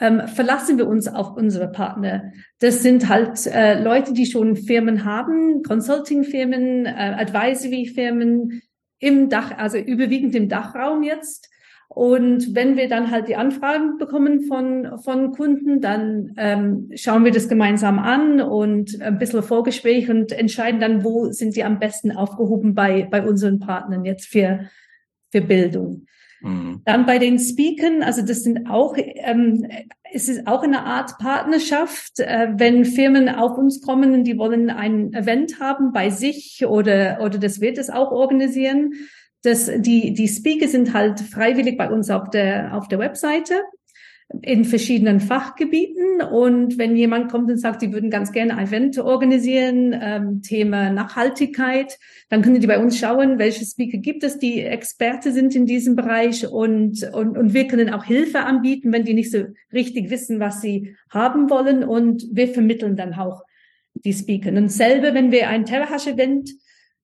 [0.00, 2.32] ähm, verlassen wir uns auf unsere Partner.
[2.58, 8.62] Das sind halt äh, Leute, die schon Firmen haben, Consulting-Firmen, äh, Advisory-Firmen
[8.98, 11.48] im Dach, also überwiegend im Dachraum jetzt.
[11.88, 17.30] Und wenn wir dann halt die Anfragen bekommen von, von Kunden, dann ähm, schauen wir
[17.30, 22.10] das gemeinsam an und ein bisschen Vorgespräch und entscheiden dann, wo sind sie am besten
[22.10, 24.70] aufgehoben bei, bei unseren Partnern jetzt für,
[25.30, 26.06] für Bildung.
[26.44, 26.82] Mhm.
[26.84, 29.66] Dann bei den Speakern, also das sind auch, ähm,
[30.12, 34.68] es ist auch eine Art Partnerschaft, äh, wenn Firmen auf uns kommen und die wollen
[34.68, 38.92] ein Event haben bei sich oder, oder das wird es auch organisieren.
[39.42, 43.62] Das, die, die Speaker sind halt freiwillig bei uns auf der, auf der Webseite
[44.42, 46.22] in verschiedenen Fachgebieten.
[46.22, 50.90] Und wenn jemand kommt und sagt, sie würden ganz gerne ein Event organisieren, ähm, Thema
[50.90, 51.98] Nachhaltigkeit,
[52.30, 55.94] dann können die bei uns schauen, welche Speaker gibt es, die Experte sind in diesem
[55.94, 60.40] Bereich und, und, und wir können auch Hilfe anbieten, wenn die nicht so richtig wissen,
[60.40, 61.84] was sie haben wollen.
[61.84, 63.42] Und wir vermitteln dann auch
[63.94, 64.50] die Speaker.
[64.50, 66.50] Und selber, wenn wir ein TerraHash-Event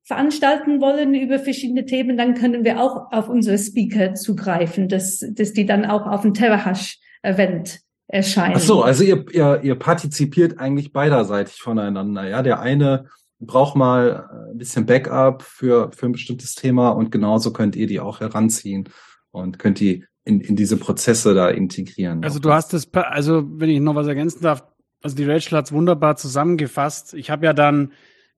[0.03, 5.53] veranstalten wollen über verschiedene Themen, dann können wir auch auf unsere Speaker zugreifen, dass, dass
[5.53, 8.55] die dann auch auf dem TerraHash Event erscheinen.
[8.57, 12.29] Ach so, also ihr, ihr, ihr partizipiert eigentlich beiderseitig voneinander.
[12.29, 13.07] Ja, der eine
[13.39, 18.01] braucht mal ein bisschen Backup für, für ein bestimmtes Thema und genauso könnt ihr die
[18.01, 18.89] auch heranziehen
[19.31, 22.23] und könnt die in, in diese Prozesse da integrieren.
[22.23, 24.65] Also du hast es, also wenn ich noch was ergänzen darf,
[25.03, 27.15] also die Rachel hat es wunderbar zusammengefasst.
[27.15, 27.93] Ich habe ja dann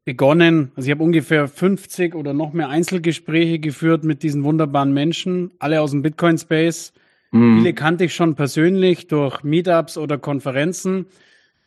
[0.04, 5.52] begonnen, also ich habe ungefähr 50 oder noch mehr Einzelgespräche geführt mit diesen wunderbaren Menschen,
[5.58, 6.92] alle aus dem Bitcoin-Space
[7.32, 7.58] Mhm.
[7.58, 11.06] Viele kannte ich schon persönlich durch Meetups oder Konferenzen.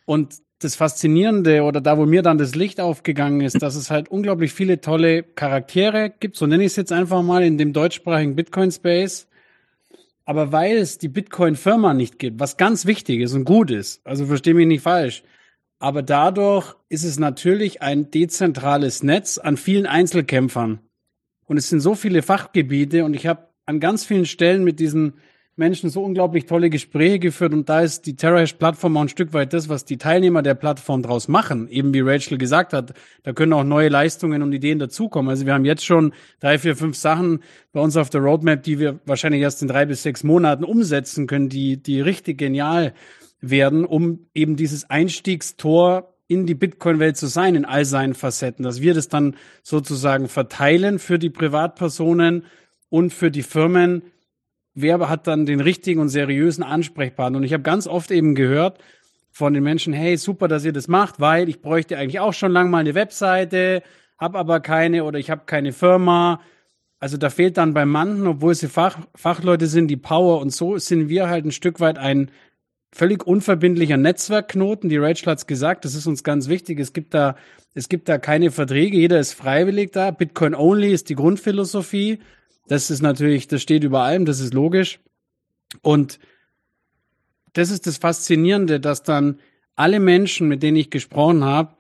[0.06, 4.08] Und das Faszinierende oder da, wo mir dann das Licht aufgegangen ist, dass es halt
[4.10, 8.36] unglaublich viele tolle Charaktere gibt, so nenne ich es jetzt einfach mal in dem deutschsprachigen
[8.36, 9.28] Bitcoin-Space.
[10.24, 14.26] Aber weil es die Bitcoin-Firma nicht gibt, was ganz wichtig ist und gut ist, also
[14.26, 15.24] verstehe mich nicht falsch,
[15.78, 20.80] aber dadurch ist es natürlich ein dezentrales Netz an vielen Einzelkämpfern.
[21.46, 25.16] Und es sind so viele Fachgebiete und ich habe an ganz vielen Stellen mit diesen
[25.58, 29.54] Menschen so unglaublich tolle Gespräche geführt und da ist die TerraHash-Plattform auch ein Stück weit
[29.54, 31.70] das, was die Teilnehmer der Plattform draus machen.
[31.70, 35.30] Eben wie Rachel gesagt hat, da können auch neue Leistungen und Ideen dazukommen.
[35.30, 37.40] Also wir haben jetzt schon drei, vier, fünf Sachen
[37.72, 41.26] bei uns auf der Roadmap, die wir wahrscheinlich erst in drei bis sechs Monaten umsetzen
[41.26, 42.94] können, die, die richtig genial
[43.40, 48.82] werden, um eben dieses Einstiegstor in die Bitcoin-Welt zu sein, in all seinen Facetten, dass
[48.82, 52.46] wir das dann sozusagen verteilen für die Privatpersonen
[52.90, 54.02] und für die Firmen,
[54.76, 57.38] wer hat dann den richtigen und seriösen Ansprechpartner?
[57.38, 58.80] Und ich habe ganz oft eben gehört
[59.32, 62.52] von den Menschen, hey, super, dass ihr das macht, weil ich bräuchte eigentlich auch schon
[62.52, 63.82] lange mal eine Webseite,
[64.18, 66.42] habe aber keine oder ich habe keine Firma.
[67.00, 70.40] Also da fehlt dann bei manchen, obwohl sie Fach, Fachleute sind, die Power.
[70.40, 72.32] Und so sind wir halt ein Stück weit ein
[72.94, 74.90] völlig unverbindlicher Netzwerkknoten.
[74.90, 76.80] Die Rachel hat's gesagt, das ist uns ganz wichtig.
[76.80, 77.36] Es gibt da,
[77.74, 80.12] es gibt da keine Verträge, jeder ist freiwillig da.
[80.12, 82.20] Bitcoin only ist die Grundphilosophie.
[82.68, 85.00] Das ist natürlich, das steht über allem, das ist logisch.
[85.82, 86.20] Und
[87.54, 89.40] das ist das Faszinierende, dass dann
[89.76, 91.76] alle Menschen, mit denen ich gesprochen habe,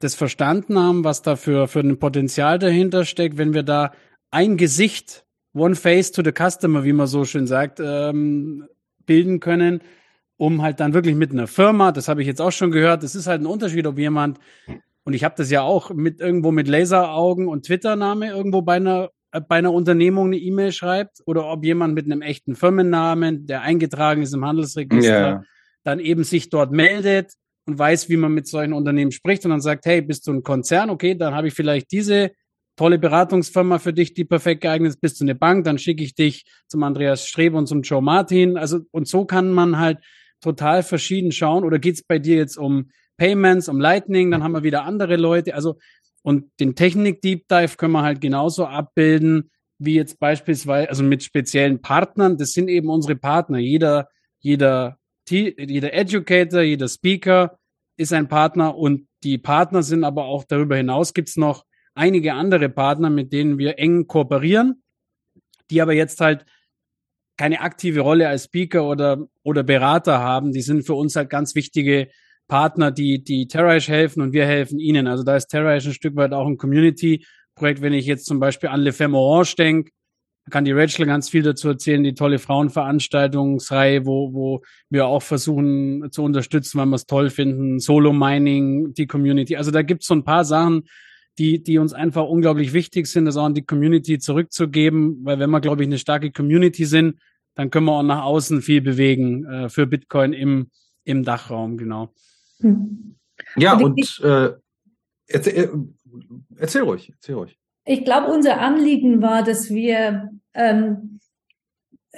[0.00, 3.92] das verstanden haben, was da für, für ein Potenzial dahinter steckt, wenn wir da
[4.30, 8.68] ein Gesicht, one face to the customer, wie man so schön sagt, ähm,
[9.06, 9.80] bilden können,
[10.36, 13.16] um halt dann wirklich mit einer Firma, das habe ich jetzt auch schon gehört, das
[13.16, 14.38] ist halt ein Unterschied, ob jemand,
[15.02, 19.10] und ich habe das ja auch mit irgendwo mit Laseraugen und Twitter-Name irgendwo bei einer
[19.30, 24.22] bei einer Unternehmung eine E-Mail schreibt oder ob jemand mit einem echten Firmennamen, der eingetragen
[24.22, 25.44] ist im Handelsregister, yeah.
[25.84, 27.32] dann eben sich dort meldet
[27.66, 30.42] und weiß, wie man mit solchen Unternehmen spricht und dann sagt, hey, bist du ein
[30.42, 30.88] Konzern?
[30.88, 32.30] Okay, dann habe ich vielleicht diese
[32.78, 35.00] tolle Beratungsfirma für dich, die perfekt geeignet ist.
[35.00, 35.64] Bist du eine Bank?
[35.64, 38.56] Dann schicke ich dich zum Andreas Strebe und zum Joe Martin.
[38.56, 39.98] Also, und so kann man halt
[40.40, 41.64] total verschieden schauen.
[41.64, 44.30] Oder geht's bei dir jetzt um Payments, um Lightning?
[44.30, 45.54] Dann haben wir wieder andere Leute.
[45.54, 45.78] Also,
[46.22, 51.80] und den Technik-Deep Dive können wir halt genauso abbilden, wie jetzt beispielsweise, also mit speziellen
[51.80, 52.36] Partnern.
[52.36, 53.58] Das sind eben unsere Partner.
[53.58, 54.08] Jeder,
[54.40, 57.58] jeder, jeder Educator, jeder Speaker
[57.96, 62.68] ist ein Partner und die Partner sind aber auch darüber hinaus gibt's noch einige andere
[62.68, 64.82] Partner, mit denen wir eng kooperieren,
[65.70, 66.46] die aber jetzt halt
[67.36, 70.52] keine aktive Rolle als Speaker oder, oder Berater haben.
[70.52, 72.08] Die sind für uns halt ganz wichtige
[72.48, 75.06] Partner, die, die Terraish helfen und wir helfen ihnen.
[75.06, 77.82] Also da ist Terraish ein Stück weit auch ein Community-Projekt.
[77.82, 79.90] Wenn ich jetzt zum Beispiel an Le Femme Orange denke,
[80.50, 86.08] kann die Rachel ganz viel dazu erzählen, die tolle Frauenveranstaltungsreihe, wo, wo wir auch versuchen
[86.10, 87.78] zu unterstützen, weil wir es toll finden.
[87.80, 89.56] Solo Mining, die Community.
[89.56, 90.84] Also da gibt es so ein paar Sachen,
[91.38, 95.50] die, die uns einfach unglaublich wichtig sind, das auch an die Community zurückzugeben, weil wenn
[95.50, 97.20] wir, glaube ich, eine starke Community sind,
[97.54, 100.70] dann können wir auch nach außen viel bewegen äh, für Bitcoin im,
[101.04, 102.12] im Dachraum, genau.
[102.60, 103.16] Hm.
[103.56, 104.50] Ja, und äh,
[105.26, 105.68] erzähl, äh,
[106.56, 107.58] erzähl ruhig, erzähl ruhig.
[107.84, 111.20] Ich glaube, unser Anliegen war, dass wir ähm,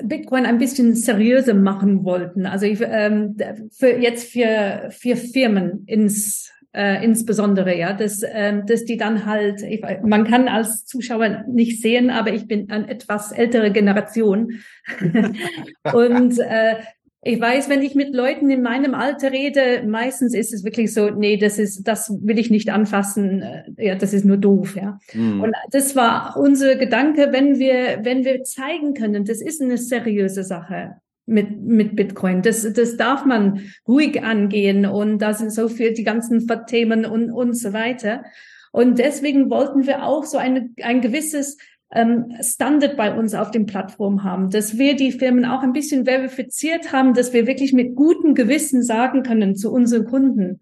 [0.03, 2.47] Bitcoin ein bisschen seriöser machen wollten.
[2.47, 3.37] Also ich, ähm,
[3.73, 9.63] für jetzt für für Firmen ins äh, insbesondere, ja, dass, ähm, dass die dann halt,
[9.63, 14.61] ich, man kann als Zuschauer nicht sehen, aber ich bin eine etwas ältere Generation.
[15.93, 16.77] und äh,
[17.23, 21.11] ich weiß, wenn ich mit Leuten in meinem Alter rede, meistens ist es wirklich so,
[21.11, 24.99] nee, das ist, das will ich nicht anfassen, äh, ja, das ist nur doof, ja.
[25.13, 25.43] Mhm.
[25.43, 30.45] Und das war unser Gedanke, wenn wir, wenn wir zeigen können, das ist eine seriöse
[30.45, 32.41] Sache mit, mit Bitcoin.
[32.41, 37.31] Das, das darf man ruhig angehen und da sind so viel die ganzen Themen und,
[37.31, 38.25] und so weiter.
[38.73, 41.59] Und deswegen wollten wir auch so eine, ein gewisses
[41.93, 46.05] ähm, Standard bei uns auf den Plattformen haben, dass wir die Firmen auch ein bisschen
[46.05, 50.61] verifiziert haben, dass wir wirklich mit gutem Gewissen sagen können zu unseren Kunden,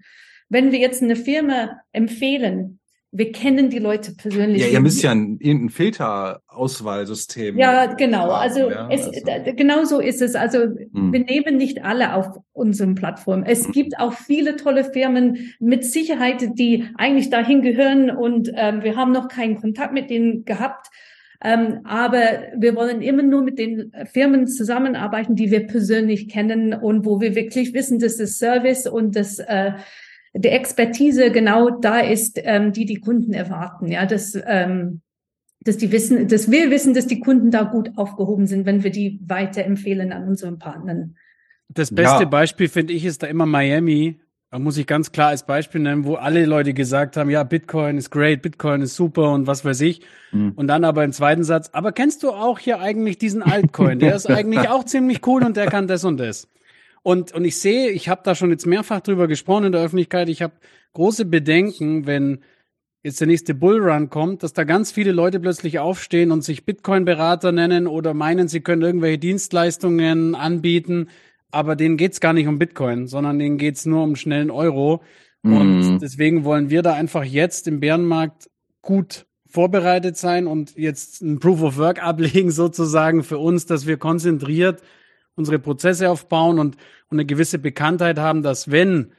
[0.48, 2.78] wenn wir jetzt eine Firma empfehlen,
[3.10, 4.60] wir kennen die Leute persönlich.
[4.60, 7.56] Ja, ihr müsst ja ein, irgendein Filterauswahlsystem.
[7.56, 8.24] Ja, genau.
[8.24, 9.54] Haben, also, ja, es, also.
[9.56, 10.34] genau so ist es.
[10.34, 11.12] Also hm.
[11.12, 13.44] wir nehmen nicht alle auf unseren Plattformen.
[13.46, 13.72] Es hm.
[13.72, 19.12] gibt auch viele tolle Firmen mit Sicherheit, die eigentlich dahin gehören und ähm, wir haben
[19.12, 20.88] noch keinen Kontakt mit denen gehabt.
[21.42, 27.04] Ähm, aber wir wollen immer nur mit den Firmen zusammenarbeiten, die wir persönlich kennen und
[27.04, 29.72] wo wir wirklich wissen, dass das Service und das äh,
[30.34, 33.88] die Expertise genau da ist, ähm, die die Kunden erwarten.
[33.88, 35.00] Ja, dass, ähm,
[35.60, 38.90] dass die wissen, dass wir wissen, dass die Kunden da gut aufgehoben sind, wenn wir
[38.90, 41.16] die weiterempfehlen an unseren Partnern.
[41.68, 42.28] Das beste ja.
[42.28, 44.18] Beispiel finde ich ist da immer Miami,
[44.50, 47.98] da muss ich ganz klar als Beispiel nennen, wo alle Leute gesagt haben, ja, Bitcoin
[47.98, 50.00] ist great, Bitcoin ist super und was weiß ich.
[50.32, 50.52] Mhm.
[50.56, 53.98] Und dann aber im zweiten Satz, aber kennst du auch hier eigentlich diesen Altcoin?
[53.98, 56.48] Der ist eigentlich auch ziemlich cool und der kann das und das.
[57.02, 60.28] Und, und ich sehe, ich habe da schon jetzt mehrfach drüber gesprochen in der Öffentlichkeit,
[60.30, 60.54] ich habe
[60.94, 62.40] große Bedenken, wenn
[63.02, 67.52] jetzt der nächste Bullrun kommt, dass da ganz viele Leute plötzlich aufstehen und sich Bitcoin-Berater
[67.52, 71.08] nennen oder meinen, sie können irgendwelche Dienstleistungen anbieten
[71.50, 75.02] aber denen geht's gar nicht um Bitcoin, sondern denen geht's nur um schnellen Euro.
[75.42, 75.56] Mhm.
[75.56, 78.50] Und deswegen wollen wir da einfach jetzt im Bärenmarkt
[78.82, 83.96] gut vorbereitet sein und jetzt ein Proof of Work ablegen sozusagen für uns, dass wir
[83.96, 84.82] konzentriert
[85.34, 86.76] unsere Prozesse aufbauen und,
[87.08, 89.12] und eine gewisse Bekanntheit haben, dass wenn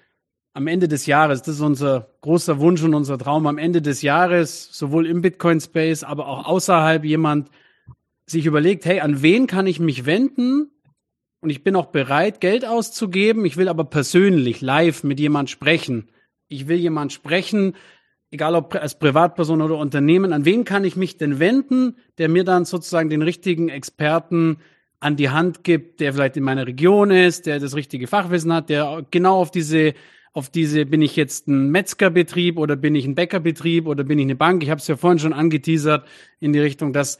[0.54, 4.02] am Ende des Jahres, das ist unser großer Wunsch und unser Traum, am Ende des
[4.02, 7.50] Jahres sowohl im Bitcoin Space, aber auch außerhalb jemand
[8.26, 10.72] sich überlegt, hey, an wen kann ich mich wenden,
[11.42, 13.46] und ich bin auch bereit, Geld auszugeben.
[13.46, 16.10] Ich will aber persönlich, live mit jemand sprechen.
[16.48, 17.76] Ich will jemand sprechen,
[18.32, 20.34] egal ob als Privatperson oder Unternehmen.
[20.34, 24.58] An wen kann ich mich denn wenden, der mir dann sozusagen den richtigen Experten
[25.00, 28.70] an die Hand gibt, der vielleicht in meiner Region ist, der das richtige Fachwissen hat,
[28.70, 29.94] der genau auf diese
[30.32, 34.26] auf diese, bin ich jetzt ein Metzgerbetrieb oder bin ich ein Bäckerbetrieb oder bin ich
[34.26, 34.64] eine Bank?
[34.64, 36.08] Ich habe es ja vorhin schon angeteasert
[36.40, 37.18] in die Richtung, dass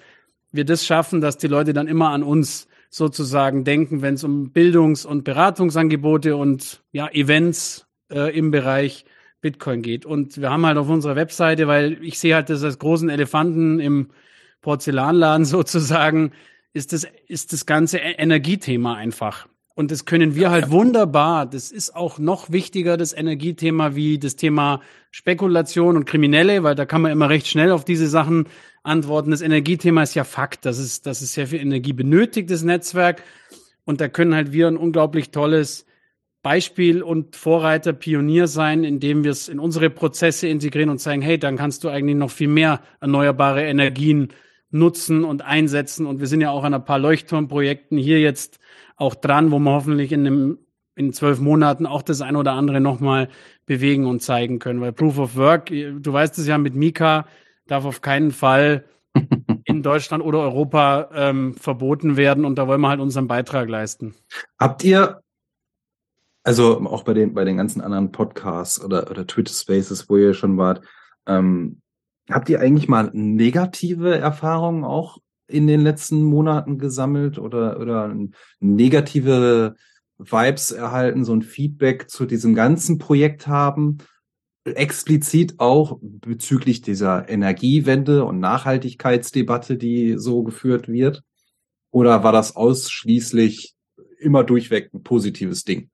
[0.52, 4.52] wir das schaffen, dass die Leute dann immer an uns sozusagen denken, wenn es um
[4.52, 9.06] Bildungs- und Beratungsangebote und ja, Events äh, im Bereich
[9.42, 10.06] Bitcoin geht.
[10.06, 13.80] Und wir haben halt auf unserer Webseite, weil ich sehe halt das als großen Elefanten
[13.80, 14.10] im
[14.62, 16.32] Porzellanladen sozusagen,
[16.74, 19.48] ist das, ist das ganze e-, Energiethema einfach.
[19.80, 21.46] Und das können wir halt wunderbar.
[21.46, 26.86] Das ist auch noch wichtiger, das Energiethema, wie das Thema Spekulation und Kriminelle, weil da
[26.86, 28.50] kann man immer recht schnell auf diese Sachen
[28.84, 29.32] antworten.
[29.32, 33.24] Das Energiethema ist ja Fakt, dass es, dass es sehr viel Energie benötigt, das Netzwerk.
[33.86, 35.86] Und da können halt wir ein unglaublich tolles
[36.42, 41.40] Beispiel und Vorreiter, Pionier sein, indem wir es in unsere Prozesse integrieren und sagen, hey,
[41.40, 44.34] dann kannst du eigentlich noch viel mehr erneuerbare Energien
[44.72, 46.06] nutzen und einsetzen.
[46.06, 48.60] Und wir sind ja auch an ein paar Leuchtturmprojekten hier jetzt
[49.00, 50.58] auch dran, wo wir hoffentlich in einem
[50.96, 53.30] in zwölf Monaten auch das ein oder andere nochmal
[53.66, 54.82] bewegen und zeigen können.
[54.82, 57.26] Weil Proof of Work, du weißt es ja mit Mika,
[57.68, 58.84] darf auf keinen Fall
[59.64, 64.14] in Deutschland oder Europa ähm, verboten werden und da wollen wir halt unseren Beitrag leisten.
[64.60, 65.22] Habt ihr,
[66.44, 70.34] also auch bei den, bei den ganzen anderen Podcasts oder, oder Twitter Spaces, wo ihr
[70.34, 70.82] schon wart,
[71.28, 71.82] ähm,
[72.30, 75.20] habt ihr eigentlich mal negative Erfahrungen auch
[75.50, 78.16] in den letzten Monaten gesammelt oder, oder
[78.60, 79.76] negative
[80.18, 83.98] Vibes erhalten, so ein Feedback zu diesem ganzen Projekt haben?
[84.66, 91.24] Explizit auch bezüglich dieser Energiewende und Nachhaltigkeitsdebatte, die so geführt wird?
[91.92, 93.74] Oder war das ausschließlich
[94.20, 95.90] immer durchweg ein positives Ding?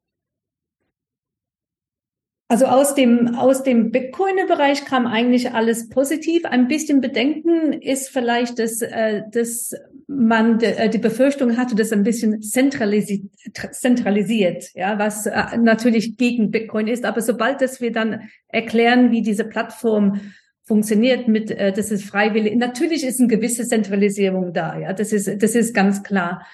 [2.47, 6.45] Also aus dem, aus dem Bitcoin-Bereich kam eigentlich alles positiv.
[6.45, 9.73] Ein bisschen Bedenken ist vielleicht, dass, äh, dass
[10.07, 13.31] man de, äh, die Befürchtung hatte, dass ein bisschen zentralisiert,
[13.71, 17.03] zentralisiert, ja, was äh, natürlich gegen Bitcoin ist.
[17.03, 20.21] Aber sobald dass wir dann erklären, wie diese Plattform
[20.65, 22.55] funktioniert mit, äh, das ist freiwillig.
[22.57, 26.45] Natürlich ist eine gewisse Zentralisierung da, ja, das ist, das ist ganz klar.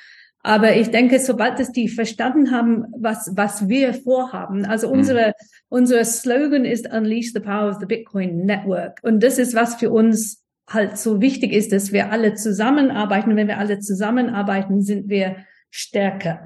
[0.44, 5.00] Aber ich denke, sobald es die verstanden haben, was, was wir vorhaben, also mhm.
[5.00, 5.34] unsere,
[5.70, 9.00] unser Slogan ist Unleash the Power of the Bitcoin Network.
[9.04, 13.36] Und das ist, was für uns halt so wichtig ist, dass wir alle zusammenarbeiten.
[13.36, 15.38] Wenn wir alle zusammenarbeiten, sind wir
[15.70, 16.42] stärker.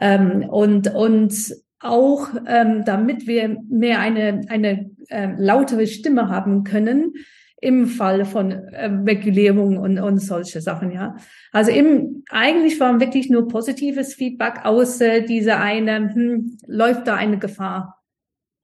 [0.00, 7.12] Ähm, und, und auch, ähm, damit wir mehr eine, eine äh, lautere Stimme haben können,
[7.60, 11.16] im Fall von äh, Regulierung und, und solche Sachen, ja.
[11.52, 17.38] Also im, eigentlich war wirklich nur positives Feedback, außer diese eine, hm, läuft da eine
[17.38, 18.02] Gefahr.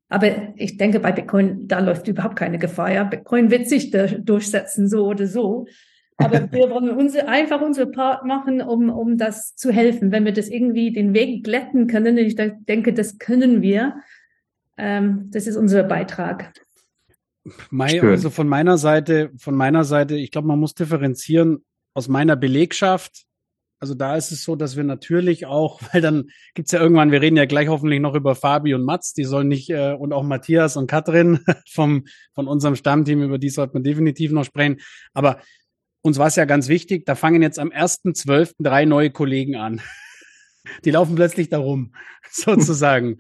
[0.09, 3.05] Aber ich denke, bei Bitcoin, da läuft überhaupt keine Gefahr, ja.
[3.05, 5.67] Bitcoin wird sich durchsetzen, so oder so.
[6.19, 10.13] Aber wir wollen unsere, einfach unsere Part machen, um, um das zu helfen.
[10.13, 13.97] Wenn wir das irgendwie den Weg glätten können, ich denke, das können wir.
[14.77, 16.53] Ähm, das ist unser Beitrag.
[17.71, 21.65] Mai, also von meiner Seite, von meiner Seite, ich glaube, man muss differenzieren
[21.95, 23.25] aus meiner Belegschaft.
[23.81, 27.21] Also da ist es so, dass wir natürlich auch, weil dann gibt's ja irgendwann, wir
[27.21, 30.23] reden ja gleich hoffentlich noch über Fabi und Mats, die sollen nicht, äh, und auch
[30.23, 34.81] Matthias und Katrin vom, von unserem Stammteam, über die sollte man definitiv noch sprechen.
[35.13, 35.41] Aber
[36.03, 38.55] uns war es ja ganz wichtig, da fangen jetzt am 1.12.
[38.61, 39.81] drei neue Kollegen an.
[40.85, 41.93] Die laufen plötzlich darum,
[42.31, 43.19] sozusagen.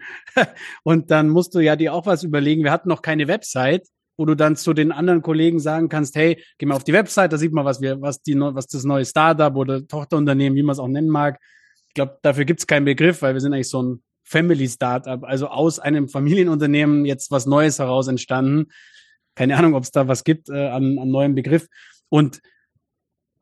[0.84, 2.62] Und dann musst du ja dir auch was überlegen.
[2.62, 3.88] Wir hatten noch keine Website
[4.22, 7.32] wo du dann zu den anderen Kollegen sagen kannst, hey, geh mal auf die Website,
[7.32, 10.74] da sieht man, was wir, was die, was das neue Startup oder Tochterunternehmen, wie man
[10.74, 11.40] es auch nennen mag.
[11.88, 15.24] Ich glaube, dafür gibt es keinen Begriff, weil wir sind eigentlich so ein Family Startup,
[15.24, 18.66] also aus einem Familienunternehmen jetzt was Neues heraus entstanden.
[19.34, 21.66] Keine Ahnung, ob es da was gibt äh, an, an neuem Begriff.
[22.08, 22.42] Und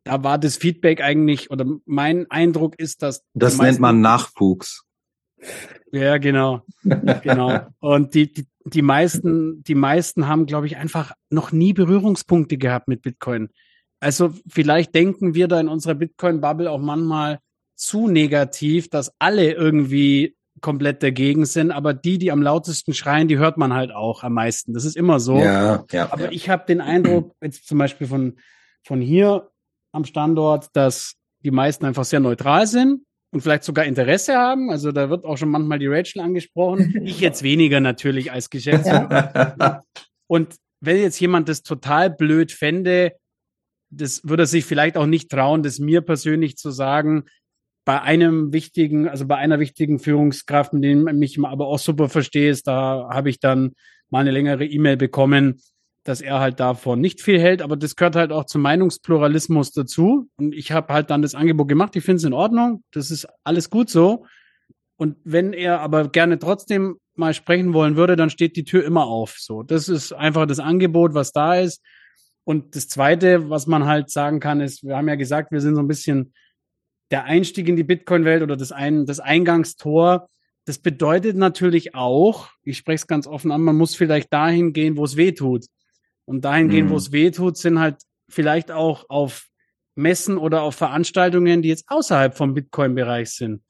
[0.05, 3.23] da war das Feedback eigentlich, oder mein Eindruck ist, dass.
[3.35, 4.87] Das nennt man Nachwuchs.
[5.93, 6.63] Ja, genau.
[6.83, 7.67] genau.
[7.81, 12.89] Und die, die, die meisten, die meisten haben, glaube ich, einfach noch nie Berührungspunkte gehabt
[12.89, 13.51] mit Bitcoin.
[14.01, 17.39] Also vielleicht denken wir da in unserer Bitcoin-Bubble auch manchmal
[17.77, 23.39] zu negativ, dass alle irgendwie komplett dagegen sind, aber die, die am lautesten schreien, die
[23.39, 24.75] hört man halt auch am meisten.
[24.75, 25.39] Das ist immer so.
[25.39, 26.31] Ja, ja, aber ja.
[26.33, 28.39] ich habe den Eindruck, jetzt zum Beispiel von,
[28.85, 29.51] von hier
[29.93, 33.03] am Standort, dass die meisten einfach sehr neutral sind
[33.33, 34.71] und vielleicht sogar Interesse haben.
[34.71, 36.95] Also da wird auch schon manchmal die Rachel angesprochen.
[37.05, 39.85] Ich jetzt weniger natürlich als Geschäftsführer.
[40.27, 43.13] und wenn jetzt jemand das total blöd fände,
[43.91, 47.25] das würde er sich vielleicht auch nicht trauen, das mir persönlich zu sagen.
[47.85, 52.09] Bei einem wichtigen, also bei einer wichtigen Führungskraft, mit dem ich mich aber auch super
[52.09, 53.73] verstehe, ist, da habe ich dann
[54.11, 55.61] mal eine längere E-Mail bekommen,
[56.05, 60.29] dass er halt davon nicht viel hält, aber das gehört halt auch zum Meinungspluralismus dazu.
[60.37, 63.29] Und ich habe halt dann das Angebot gemacht, ich finde es in Ordnung, das ist
[63.45, 64.25] alles gut so.
[64.97, 69.07] Und wenn er aber gerne trotzdem mal sprechen wollen würde, dann steht die Tür immer
[69.07, 69.37] auf.
[69.39, 71.83] So, das ist einfach das Angebot, was da ist.
[72.45, 75.75] Und das Zweite, was man halt sagen kann, ist, wir haben ja gesagt, wir sind
[75.75, 76.33] so ein bisschen
[77.11, 80.29] der Einstieg in die Bitcoin-Welt oder das, ein, das Eingangstor,
[80.65, 84.97] das bedeutet natürlich auch, ich spreche es ganz offen an, man muss vielleicht dahin gehen,
[84.97, 85.67] wo es weh tut.
[86.31, 86.91] Und dahin gehen, mhm.
[86.91, 87.97] wo es weh tut, sind halt
[88.29, 89.49] vielleicht auch auf
[89.97, 93.65] Messen oder auf Veranstaltungen, die jetzt außerhalb vom Bitcoin-Bereich sind.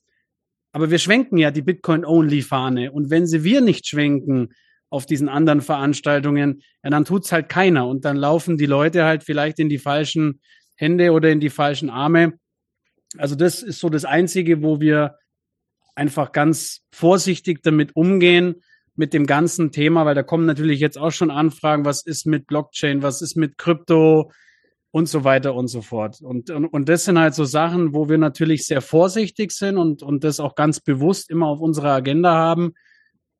[0.72, 2.92] Aber wir schwenken ja die Bitcoin-Only-Fahne.
[2.92, 4.50] Und wenn sie wir nicht schwenken
[4.90, 7.88] auf diesen anderen Veranstaltungen, ja, dann tut's halt keiner.
[7.88, 10.42] Und dann laufen die Leute halt vielleicht in die falschen
[10.76, 12.34] Hände oder in die falschen Arme.
[13.16, 15.16] Also das ist so das Einzige, wo wir
[15.94, 18.56] einfach ganz vorsichtig damit umgehen,
[19.00, 22.46] mit dem ganzen Thema, weil da kommen natürlich jetzt auch schon Anfragen, was ist mit
[22.46, 24.30] Blockchain, was ist mit Krypto,
[24.92, 26.20] und so weiter und so fort.
[26.20, 30.02] Und, und, und das sind halt so Sachen, wo wir natürlich sehr vorsichtig sind und,
[30.02, 32.72] und das auch ganz bewusst immer auf unserer Agenda haben.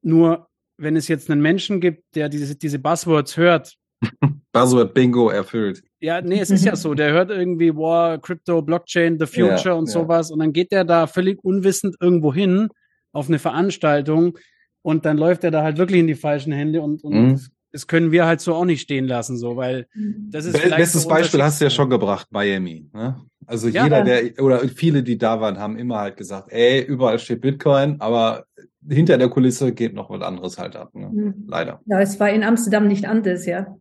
[0.03, 3.75] Nur wenn es jetzt einen Menschen gibt, der diese, diese Buzzwords hört.
[4.53, 5.83] Buzzword Bingo erfüllt.
[6.01, 6.95] Ja, nee, es ist ja so.
[6.95, 9.93] Der hört irgendwie War, Crypto, Blockchain, The Future ja, und ja.
[9.93, 10.31] sowas.
[10.31, 12.69] Und dann geht der da völlig unwissend irgendwo hin
[13.13, 14.39] auf eine Veranstaltung
[14.83, 17.41] und dann läuft er da halt wirklich in die falschen Hände und, und mhm
[17.73, 20.29] das können wir halt so auch nicht stehen lassen, so, weil mhm.
[20.31, 22.89] das ist Be Bestes Beispiel hast du ja schon gebracht, Miami.
[22.93, 23.21] Ne?
[23.47, 27.19] Also ja, jeder, der oder viele, die da waren, haben immer halt gesagt, ey, überall
[27.19, 28.45] steht Bitcoin, aber
[28.89, 30.95] hinter der Kulisse geht noch was anderes halt ab.
[30.95, 31.11] Ne?
[31.13, 31.45] Mhm.
[31.47, 31.81] Leider.
[31.87, 33.77] Ja, es war in Amsterdam nicht anders, ja.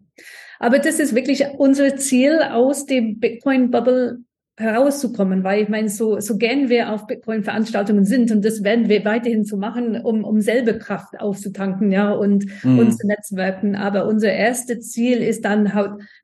[0.59, 4.19] Aber das ist wirklich unser Ziel, aus dem Bitcoin-Bubble
[4.59, 9.05] herauszukommen, weil ich meine, so, so gern wir auf Bitcoin-Veranstaltungen sind und das werden wir
[9.05, 12.79] weiterhin so machen, um, um selber Kraft aufzutanken, ja, und mhm.
[12.79, 13.75] uns zu netzwerken.
[13.75, 15.71] Aber unser erstes Ziel ist dann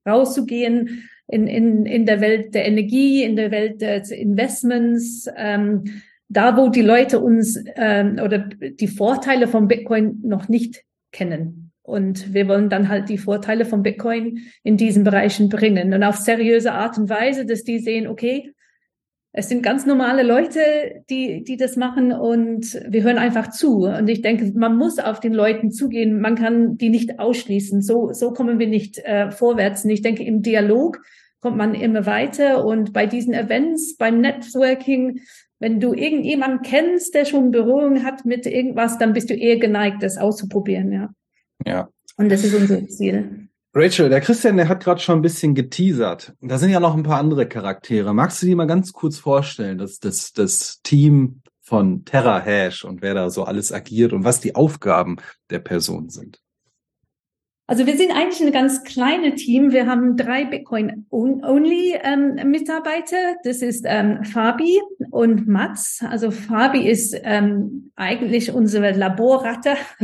[0.05, 5.85] rauszugehen in, in, in der Welt der Energie, in der Welt des Investments, ähm,
[6.27, 11.64] da wo die Leute uns ähm, oder die Vorteile von Bitcoin noch nicht kennen.
[11.85, 16.15] Und wir wollen dann halt die Vorteile von Bitcoin in diesen Bereichen bringen und auf
[16.15, 18.55] seriöse Art und Weise, dass die sehen, okay,
[19.37, 20.59] es sind ganz normale Leute,
[21.09, 23.83] die, die das machen und wir hören einfach zu.
[23.83, 26.21] Und ich denke, man muss auf den Leuten zugehen.
[26.21, 27.81] Man kann die nicht ausschließen.
[27.81, 29.83] So, so kommen wir nicht äh, vorwärts.
[29.83, 31.01] Und ich denke, im Dialog
[31.41, 32.63] kommt man immer weiter.
[32.63, 35.19] Und bei diesen Events, beim Networking,
[35.59, 40.01] wenn du irgendjemanden kennst, der schon Berührung hat mit irgendwas, dann bist du eher geneigt,
[40.01, 41.09] das auszuprobieren, ja.
[41.65, 41.89] Ja.
[42.17, 43.49] Und das ist unser Ziel.
[43.73, 46.33] Rachel, der Christian, der hat gerade schon ein bisschen geteasert.
[46.39, 48.13] Da sind ja noch ein paar andere Charaktere.
[48.13, 53.01] Magst du dir mal ganz kurz vorstellen, dass das, das Team von Terra Hash und
[53.01, 55.17] wer da so alles agiert und was die Aufgaben
[55.49, 56.39] der Person sind?
[57.67, 59.71] Also wir sind eigentlich ein ganz kleines Team.
[59.71, 63.17] Wir haben drei Bitcoin-Only-Mitarbeiter.
[63.17, 66.05] Ähm, das ist ähm, Fabi und Mats.
[66.07, 69.77] Also Fabi ist ähm, eigentlich unsere Laborratte.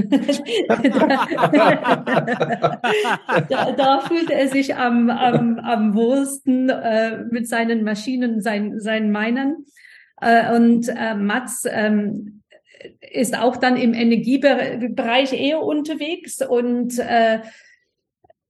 [3.47, 9.12] da, da, fühlt er sich am, am, am wohlsten äh, mit seinen Maschinen, sein, seinen
[9.12, 9.57] Minern.
[10.20, 12.41] Äh, und äh, Mats ähm,
[13.12, 17.40] ist auch dann im Energiebereich eher unterwegs und äh,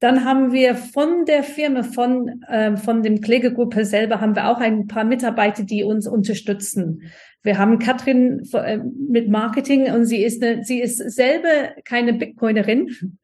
[0.01, 4.59] dann haben wir von der Firma, von, äh, von dem Klägergruppe selber, haben wir auch
[4.59, 7.03] ein paar Mitarbeiter, die uns unterstützen.
[7.43, 8.79] Wir haben Katrin äh,
[9.09, 13.19] mit Marketing und sie ist, eine, sie ist selber keine Bitcoinerin,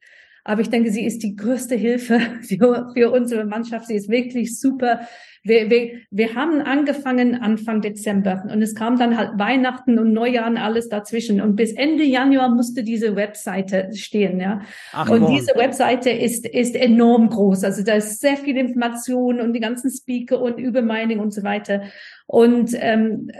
[0.48, 3.86] aber ich denke, sie ist die größte Hilfe für, für unsere Mannschaft.
[3.86, 5.00] Sie ist wirklich super.
[5.44, 10.48] Wir, wir, wir haben angefangen Anfang Dezember und es kam dann halt Weihnachten und Neujahr
[10.48, 11.42] und alles dazwischen.
[11.42, 14.62] Und bis Ende Januar musste diese Webseite stehen, ja.
[14.92, 15.34] Ach, und Mann.
[15.34, 17.64] diese Webseite ist, ist enorm groß.
[17.64, 21.82] Also da ist sehr viel Information und die ganzen Speaker und Übermining und so weiter.
[22.26, 23.30] Und ähm,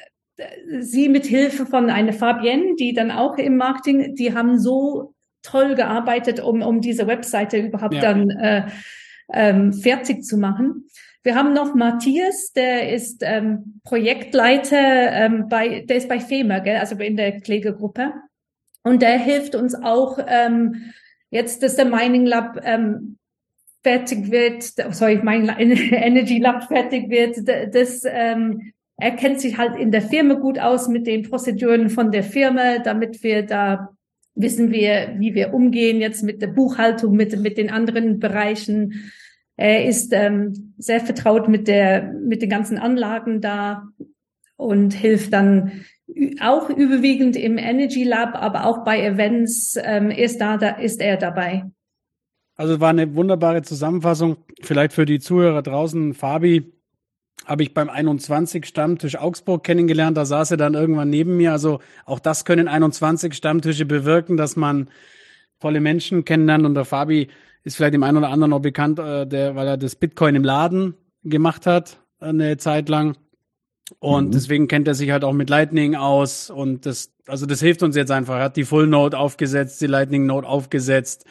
[0.81, 5.15] sie mit Hilfe von einer Fabienne, die dann auch im Marketing, die haben so
[5.51, 8.01] toll gearbeitet, um, um diese Webseite überhaupt ja.
[8.01, 8.67] dann äh,
[9.33, 10.89] ähm, fertig zu machen.
[11.23, 16.77] Wir haben noch Matthias, der ist ähm, Projektleiter ähm, bei, der ist bei FEMA, gell,
[16.77, 18.13] also in der Klägergruppe.
[18.83, 20.93] Und der hilft uns auch ähm,
[21.31, 23.19] jetzt, dass der Mining Lab ähm,
[23.83, 24.63] fertig wird,
[24.95, 27.37] sorry, mein Energy Lab fertig wird,
[27.75, 32.11] das ähm, er kennt sich halt in der Firma gut aus mit den Prozeduren von
[32.11, 33.91] der Firma, damit wir da
[34.39, 39.11] wissen wir, wie wir umgehen jetzt mit der Buchhaltung, mit, mit den anderen Bereichen.
[39.57, 43.89] Er ist ähm, sehr vertraut mit der, mit den ganzen Anlagen da
[44.57, 45.85] und hilft dann
[46.41, 51.17] auch überwiegend im Energy Lab, aber auch bei Events ähm, ist da, da ist er
[51.17, 51.65] dabei.
[52.55, 54.37] Also war eine wunderbare Zusammenfassung.
[54.63, 56.73] Vielleicht für die Zuhörer draußen, Fabi,
[57.49, 60.17] habe ich beim 21 Stammtisch Augsburg kennengelernt.
[60.17, 61.53] Da saß er dann irgendwann neben mir.
[61.53, 64.89] Also auch das können 21 Stammtische bewirken, dass man
[65.59, 66.67] tolle Menschen kennenlernt.
[66.67, 67.29] Und der Fabi
[67.65, 70.45] ist vielleicht dem einen oder anderen auch bekannt, äh, der, weil er das Bitcoin im
[70.45, 70.95] Laden
[71.25, 73.17] gemacht hat eine Zeit lang.
[74.01, 74.33] Und mhm.
[74.33, 76.51] deswegen kennt er sich halt auch mit Lightning aus.
[76.51, 78.37] Und das, also das hilft uns jetzt einfach.
[78.37, 81.25] Er hat die Full Node aufgesetzt, die Lightning Node aufgesetzt.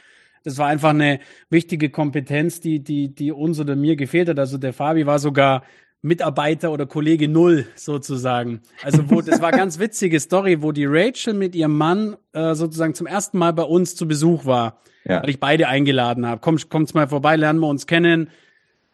[0.43, 4.39] Das war einfach eine wichtige Kompetenz, die, die, die uns oder mir gefehlt hat.
[4.39, 5.63] Also der Fabi war sogar
[6.01, 8.61] Mitarbeiter oder Kollege Null sozusagen.
[8.83, 12.93] Also wo, das war ganz witzige Story, wo die Rachel mit ihrem Mann äh, sozusagen
[12.93, 15.21] zum ersten Mal bei uns zu Besuch war, ja.
[15.21, 16.39] weil ich beide eingeladen habe.
[16.41, 18.29] Komm, kommt's mal vorbei, lernen wir uns kennen.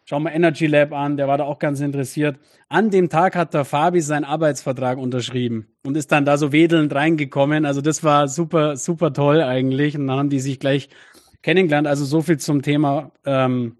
[0.06, 2.38] Schau mal Energy Lab an, der war da auch ganz interessiert.
[2.68, 6.94] An dem Tag hat der Fabi seinen Arbeitsvertrag unterschrieben und ist dann da so wedelnd
[6.94, 7.64] reingekommen.
[7.64, 9.96] Also das war super, super toll eigentlich.
[9.96, 10.90] Und dann haben die sich gleich
[11.42, 11.86] kennengelernt.
[11.86, 13.76] Also so viel zum Thema ähm,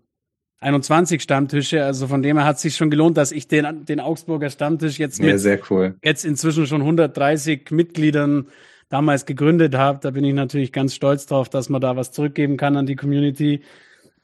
[0.65, 1.85] 21 Stammtische.
[1.85, 4.99] Also von dem her hat es sich schon gelohnt, dass ich den, den Augsburger Stammtisch
[4.99, 5.95] jetzt mit sehr cool.
[6.03, 8.49] jetzt inzwischen schon 130 Mitgliedern
[8.89, 9.99] damals gegründet habe.
[10.03, 12.97] Da bin ich natürlich ganz stolz drauf, dass man da was zurückgeben kann an die
[12.97, 13.61] Community.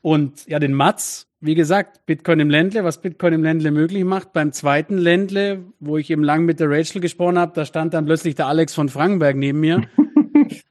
[0.00, 4.32] Und ja, den Mats, wie gesagt, Bitcoin im Ländle, was Bitcoin im Ländle möglich macht.
[4.32, 8.06] Beim zweiten Ländle, wo ich eben lang mit der Rachel gesprochen habe, da stand dann
[8.06, 9.82] plötzlich der Alex von Frankenberg neben mir.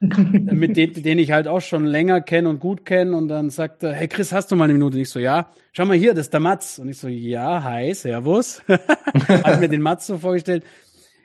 [0.00, 3.16] mit dem, den ich halt auch schon länger kenne und gut kenne.
[3.16, 4.96] Und dann sagt er, hey Chris, hast du mal eine Minute?
[4.96, 5.50] Und ich so, ja.
[5.72, 6.78] Schau mal hier, das ist der Mats.
[6.78, 8.62] Und ich so, ja, hi, servus.
[9.28, 10.64] hat mir den Mats so vorgestellt.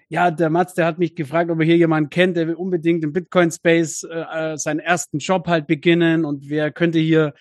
[0.07, 3.03] Ja, der Mats, der hat mich gefragt, ob er hier jemanden kennt, der will unbedingt
[3.03, 7.33] im Bitcoin-Space äh, äh, seinen ersten Job halt beginnen und wer könnte hier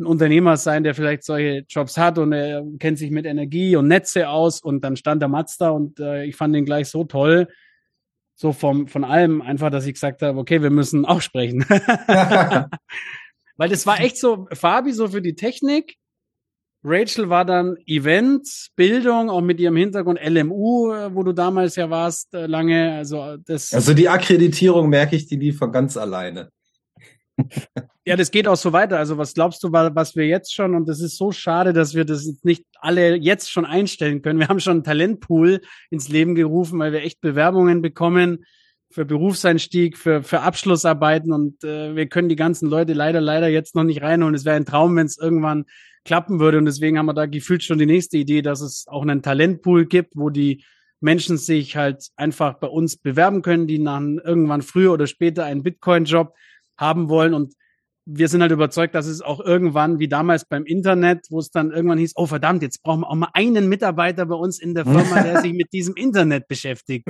[0.00, 3.86] ein Unternehmer sein, der vielleicht solche Jobs hat und er kennt sich mit Energie und
[3.86, 7.04] Netze aus und dann stand der Mats da und äh, ich fand den gleich so
[7.04, 7.46] toll,
[8.40, 11.60] so vom, von allem einfach, dass ich gesagt habe, okay, wir müssen auch sprechen.
[11.68, 15.96] Weil das war echt so, Fabi so für die Technik,
[16.82, 21.90] Rachel war dann Events, Bildung, auch mit ihrem Hintergrund LMU, äh, wo du damals ja
[21.90, 22.94] warst, äh, lange.
[22.94, 26.48] Also, das also die Akkreditierung merke ich, die lief von ganz alleine.
[28.06, 28.98] Ja, das geht auch so weiter.
[28.98, 32.04] Also was glaubst du, was wir jetzt schon, und das ist so schade, dass wir
[32.04, 34.38] das nicht alle jetzt schon einstellen können.
[34.38, 35.60] Wir haben schon einen Talentpool
[35.90, 38.44] ins Leben gerufen, weil wir echt Bewerbungen bekommen
[38.90, 43.76] für Berufseinstieg, für, für Abschlussarbeiten und äh, wir können die ganzen Leute leider, leider jetzt
[43.76, 44.34] noch nicht reinholen.
[44.34, 45.66] Es wäre ein Traum, wenn es irgendwann
[46.04, 49.02] klappen würde und deswegen haben wir da gefühlt schon die nächste Idee, dass es auch
[49.02, 50.64] einen Talentpool gibt, wo die
[51.00, 55.62] Menschen sich halt einfach bei uns bewerben können, die nach irgendwann früher oder später einen
[55.62, 56.34] Bitcoin-Job
[56.80, 57.34] haben wollen.
[57.34, 57.54] Und
[58.06, 61.70] wir sind halt überzeugt, dass es auch irgendwann, wie damals beim Internet, wo es dann
[61.70, 64.84] irgendwann hieß, oh verdammt, jetzt brauchen wir auch mal einen Mitarbeiter bei uns in der
[64.84, 67.06] Firma, der sich mit diesem Internet beschäftigt.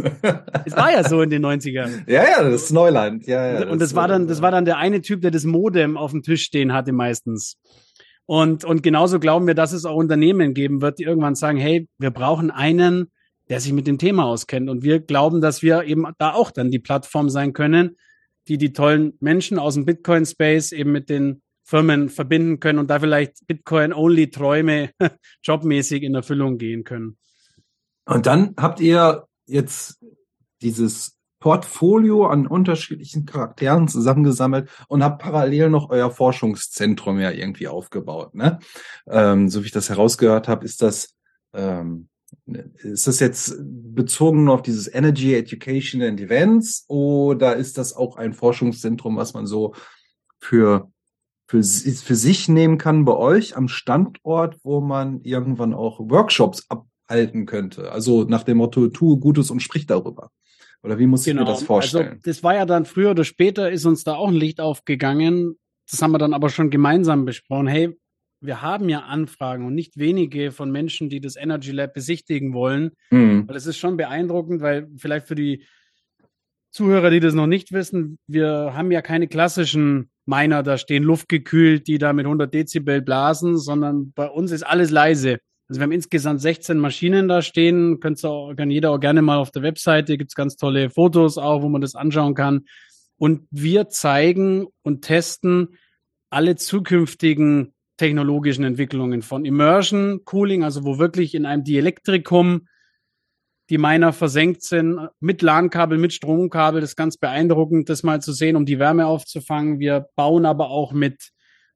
[0.65, 1.91] Es war ja so in den 90ern.
[2.07, 3.27] Ja, ja, das ist Neuland.
[3.27, 5.45] Ja, ja, und das, das war dann, das war dann der eine Typ, der das
[5.45, 7.57] Modem auf dem Tisch stehen hatte meistens.
[8.27, 11.89] Und, und genauso glauben wir, dass es auch Unternehmen geben wird, die irgendwann sagen, hey,
[11.99, 13.11] wir brauchen einen,
[13.49, 14.71] der sich mit dem Thema auskennt.
[14.71, 17.97] Und wir glauben, dass wir eben da auch dann die Plattform sein können,
[18.51, 22.99] die die tollen Menschen aus dem Bitcoin-Space eben mit den Firmen verbinden können und da
[22.99, 24.91] vielleicht Bitcoin-only-Träume
[25.45, 27.17] jobmäßig in Erfüllung gehen können.
[28.07, 30.05] Und dann habt ihr jetzt
[30.63, 38.35] dieses Portfolio an unterschiedlichen Charakteren zusammengesammelt und habt parallel noch euer Forschungszentrum ja irgendwie aufgebaut.
[38.35, 38.59] Ne?
[39.09, 41.15] Ähm, so wie ich das herausgehört habe, ist das
[41.55, 42.10] ähm,
[42.83, 48.33] ist das jetzt bezogen auf dieses Energy Education and Events oder ist das auch ein
[48.33, 49.75] Forschungszentrum, was man so
[50.39, 50.91] für,
[51.47, 57.47] für, für sich nehmen kann bei euch am Standort, wo man irgendwann auch Workshops abhalten
[57.47, 57.93] könnte?
[57.93, 60.31] Also nach dem Motto, tue Gutes und sprich darüber.
[60.83, 61.43] Oder wie muss genau.
[61.43, 61.67] ich mir das genau.
[61.67, 62.09] vorstellen?
[62.09, 65.59] Also das war ja dann früher oder später ist uns da auch ein Licht aufgegangen.
[65.91, 67.67] Das haben wir dann aber schon gemeinsam besprochen.
[67.67, 67.99] Hey,
[68.41, 72.93] wir haben ja Anfragen und nicht wenige von Menschen, die das Energy Lab besichtigen wollen.
[73.11, 73.47] Mhm.
[73.47, 75.65] Weil es ist schon beeindruckend, weil vielleicht für die
[76.71, 81.89] Zuhörer, die das noch nicht wissen, wir haben ja keine klassischen Miner da stehen, luftgekühlt,
[81.89, 85.39] die da mit 100 Dezibel blasen, sondern bei uns ist alles leise.
[85.69, 89.39] Also wir haben insgesamt 16 Maschinen da stehen, könnt auch, kann jeder auch gerne mal
[89.39, 92.67] auf der Webseite, gibt's ganz tolle Fotos auch, wo man das anschauen kann.
[93.17, 95.77] Und wir zeigen und testen
[96.31, 102.67] alle zukünftigen technologischen Entwicklungen von Immersion Cooling, also wo wirklich in einem Dielektrikum
[103.69, 106.81] die Miner versenkt sind, mit LAN-Kabel, mit Stromkabel.
[106.81, 109.81] Das ist ganz beeindruckend, das mal zu sehen, um die Wärme aufzufangen.
[109.81, 111.29] Wir bauen aber auch mit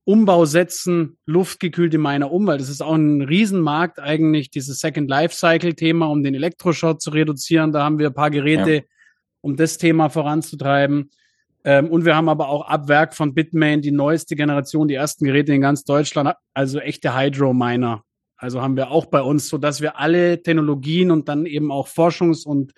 [0.05, 5.75] Umbausätzen luftgekühlte Miner um, weil das ist auch ein Riesenmarkt eigentlich, dieses Second Life Cycle
[5.75, 7.71] Thema, um den Elektroschrott zu reduzieren.
[7.71, 8.83] Da haben wir ein paar Geräte, ja.
[9.43, 11.11] um das Thema voranzutreiben.
[11.65, 15.25] Ähm, und wir haben aber auch ab Werk von Bitmain die neueste Generation, die ersten
[15.25, 18.03] Geräte in ganz Deutschland, also echte Hydro-Miner.
[18.37, 21.89] Also haben wir auch bei uns, so dass wir alle Technologien und dann eben auch
[21.89, 22.73] Forschungs- und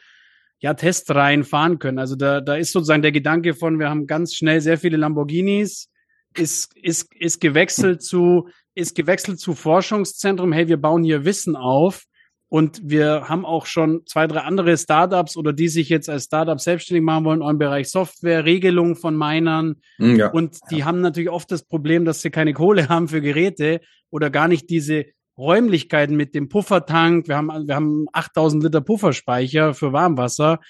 [0.61, 1.99] ja, Testreihen fahren können.
[1.99, 5.91] Also da, da ist sozusagen der Gedanke von, wir haben ganz schnell sehr viele Lamborghinis,
[6.37, 10.53] ist, ist, ist gewechselt zu, ist gewechselt zu Forschungszentrum.
[10.53, 12.05] Hey, wir bauen hier Wissen auf
[12.49, 16.61] Und wir haben auch schon zwei, drei andere Startups oder die sich jetzt als Startup
[16.61, 19.77] selbstständig machen wollen im Bereich Software, Regelung von Minern.
[19.99, 20.31] Hm, Ja.
[20.31, 23.81] Und die haben natürlich oft das Problem, dass sie keine Kohle haben für Geräte
[24.11, 27.29] oder gar nicht diese Räumlichkeiten mit dem Puffertank.
[27.29, 30.61] Wir haben, wir haben 8000 Liter Pufferspeicher für Warmwasser.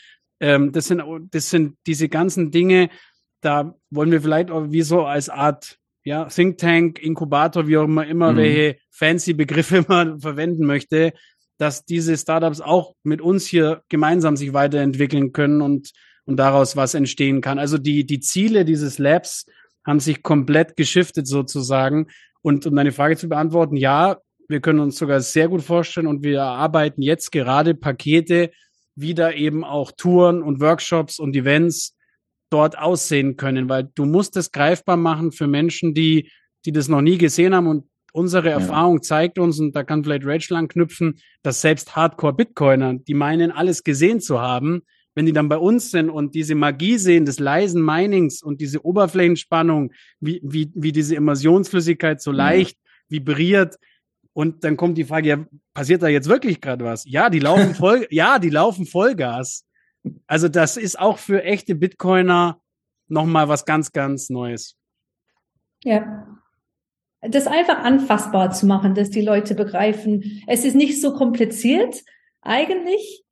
[0.40, 2.88] Ähm, das sind, das sind diese ganzen Dinge,
[3.42, 7.84] da wollen wir vielleicht auch wie so als Art ja, Think Tank, Inkubator, wie auch
[7.84, 8.36] immer, immer Mhm.
[8.36, 11.12] welche fancy Begriffe man verwenden möchte,
[11.58, 15.92] dass diese Startups auch mit uns hier gemeinsam sich weiterentwickeln können und,
[16.24, 17.58] und daraus was entstehen kann.
[17.58, 19.46] Also die, die Ziele dieses Labs
[19.86, 22.08] haben sich komplett geschiftet sozusagen.
[22.42, 26.22] Und um deine Frage zu beantworten, ja, wir können uns sogar sehr gut vorstellen und
[26.22, 28.50] wir erarbeiten jetzt gerade Pakete,
[28.94, 31.96] wie da eben auch Touren und Workshops und Events
[32.50, 36.30] dort aussehen können, weil du musst es greifbar machen für Menschen, die,
[36.64, 38.54] die das noch nie gesehen haben und unsere Ja.
[38.54, 43.84] Erfahrung zeigt uns, und da kann vielleicht Rachel anknüpfen, dass selbst Hardcore-Bitcoiner, die meinen, alles
[43.84, 44.82] gesehen zu haben,
[45.14, 48.84] wenn die dann bei uns sind und diese Magie sehen des leisen Minings und diese
[48.84, 52.36] Oberflächenspannung, wie, wie, wie diese Immersionsflüssigkeit so Ja.
[52.38, 53.76] leicht vibriert,
[54.32, 57.04] und dann kommt die Frage, ja, passiert da jetzt wirklich gerade was?
[57.06, 59.64] Ja, die laufen voll, ja, die laufen Vollgas.
[60.26, 62.60] Also das ist auch für echte Bitcoiner
[63.08, 64.76] nochmal was ganz, ganz Neues.
[65.84, 66.26] Ja.
[67.22, 70.42] Das einfach anfassbar zu machen, dass die Leute begreifen.
[70.46, 72.02] Es ist nicht so kompliziert,
[72.42, 73.24] eigentlich.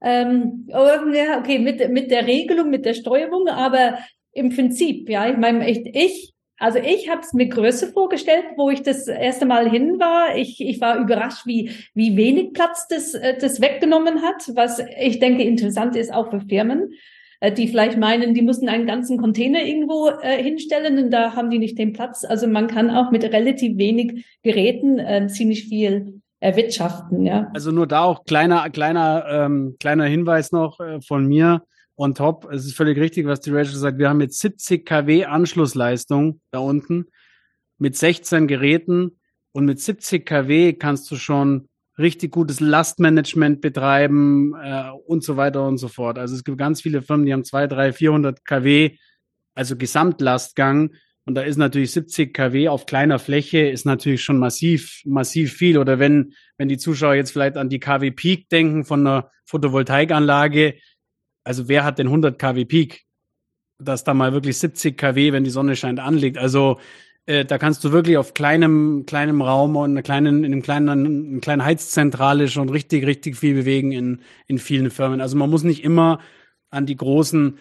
[0.00, 3.98] Ähm, ja, okay, mit, mit der Regelung, mit der Steuerung, aber
[4.32, 8.70] im Prinzip, ja, ich meine, ich, ich also ich habe es mir größer vorgestellt, wo
[8.70, 10.36] ich das erste Mal hin war.
[10.36, 15.18] Ich, ich war überrascht, wie, wie wenig Platz das, äh, das weggenommen hat, was ich
[15.18, 16.94] denke interessant ist auch für Firmen,
[17.56, 21.58] die vielleicht meinen, die müssen einen ganzen Container irgendwo äh, hinstellen und da haben die
[21.58, 22.24] nicht den Platz.
[22.24, 27.50] Also man kann auch mit relativ wenig Geräten äh, ziemlich viel erwirtschaften, ja.
[27.54, 31.62] Also nur da auch kleiner, kleiner, ähm, kleiner Hinweis noch äh, von mir
[31.96, 32.48] on top.
[32.52, 33.98] Es ist völlig richtig, was die Rachel sagt.
[33.98, 37.06] Wir haben jetzt 70 kW Anschlussleistung da unten
[37.78, 39.18] mit 16 Geräten
[39.52, 41.68] und mit 70 kW kannst du schon
[41.98, 46.18] richtig gutes Lastmanagement betreiben äh, und so weiter und so fort.
[46.18, 48.96] Also es gibt ganz viele Firmen, die haben 2, 3, 400 kW,
[49.54, 50.94] also Gesamtlastgang.
[51.24, 55.76] Und da ist natürlich 70 kW auf kleiner Fläche ist natürlich schon massiv, massiv viel.
[55.76, 60.76] Oder wenn, wenn die Zuschauer jetzt vielleicht an die KW Peak denken von einer Photovoltaikanlage,
[61.42, 63.02] also wer hat denn 100 kW Peak?
[63.78, 66.38] Dass da mal wirklich 70 kW, wenn die Sonne scheint, anliegt.
[66.38, 66.78] Also
[67.26, 70.88] äh, da kannst du wirklich auf kleinem kleinem Raum und einer kleinen in einem kleinen
[70.88, 75.20] einer kleinen Heizzentrale schon richtig richtig viel bewegen in in vielen Firmen.
[75.20, 76.20] Also man muss nicht immer
[76.70, 77.58] an die großen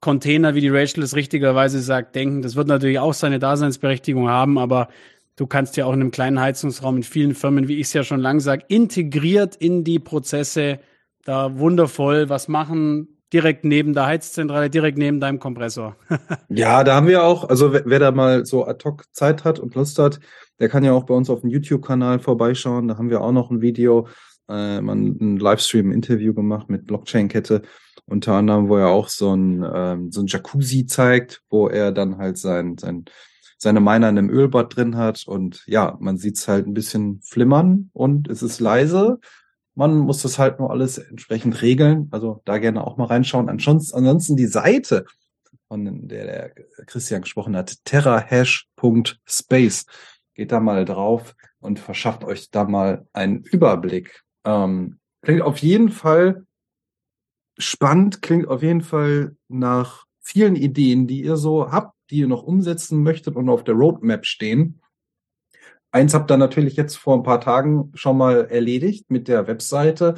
[0.00, 2.42] Container, wie die Rachel es richtigerweise sagt, denken.
[2.42, 4.88] Das wird natürlich auch seine Daseinsberechtigung haben, aber
[5.36, 8.04] du kannst ja auch in einem kleinen Heizungsraum in vielen Firmen, wie ich es ja
[8.04, 10.80] schon lang sage, integriert in die Prozesse
[11.24, 15.96] da wundervoll was machen, direkt neben der Heizzentrale, direkt neben deinem Kompressor.
[16.48, 19.58] Ja, da haben wir auch, also wer, wer da mal so ad hoc Zeit hat
[19.58, 20.18] und Lust hat,
[20.58, 22.88] der kann ja auch bei uns auf dem YouTube-Kanal vorbeischauen.
[22.88, 24.08] Da haben wir auch noch ein Video,
[24.48, 27.62] äh, man ein Livestream, ein Interview gemacht mit Blockchain-Kette,
[28.06, 32.16] unter anderem, wo er auch so ein, ähm, so ein Jacuzzi zeigt, wo er dann
[32.16, 33.04] halt sein, sein,
[33.58, 35.24] seine Miner in einem Ölbad drin hat.
[35.26, 39.20] Und ja, man sieht's halt ein bisschen flimmern und es ist leise.
[39.78, 42.08] Man muss das halt nur alles entsprechend regeln.
[42.10, 43.48] Also da gerne auch mal reinschauen.
[43.48, 45.04] Ansonsten, die Seite,
[45.68, 46.50] von der der
[46.86, 49.86] Christian gesprochen hat, terrahash.space.
[50.34, 54.24] Geht da mal drauf und verschafft euch da mal einen Überblick.
[54.44, 56.44] Ähm, klingt auf jeden Fall
[57.56, 62.42] spannend, klingt auf jeden Fall nach vielen Ideen, die ihr so habt, die ihr noch
[62.42, 64.80] umsetzen möchtet und auf der Roadmap stehen.
[65.90, 70.16] Eins habt ihr natürlich jetzt vor ein paar Tagen schon mal erledigt mit der Webseite.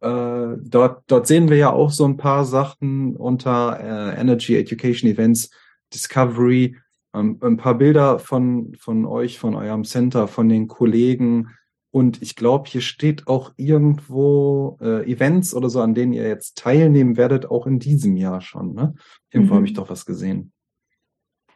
[0.00, 5.10] Äh, dort, dort sehen wir ja auch so ein paar Sachen unter äh, Energy Education
[5.10, 5.50] Events,
[5.92, 6.76] Discovery,
[7.14, 11.50] ähm, ein paar Bilder von, von euch, von eurem Center, von den Kollegen.
[11.90, 16.58] Und ich glaube, hier steht auch irgendwo äh, Events oder so, an denen ihr jetzt
[16.58, 18.74] teilnehmen werdet, auch in diesem Jahr schon.
[18.74, 18.94] Ne?
[19.30, 19.56] Irgendwo Mhm.
[19.58, 20.53] habe ich doch was gesehen.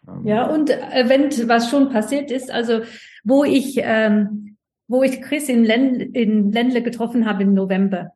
[0.08, 2.80] Ähm, Ja, und Event, was schon passiert ist, also
[3.24, 4.56] wo ich, ähm,
[4.86, 8.12] wo ich Chris in, Len in Ländle getroffen habe im November.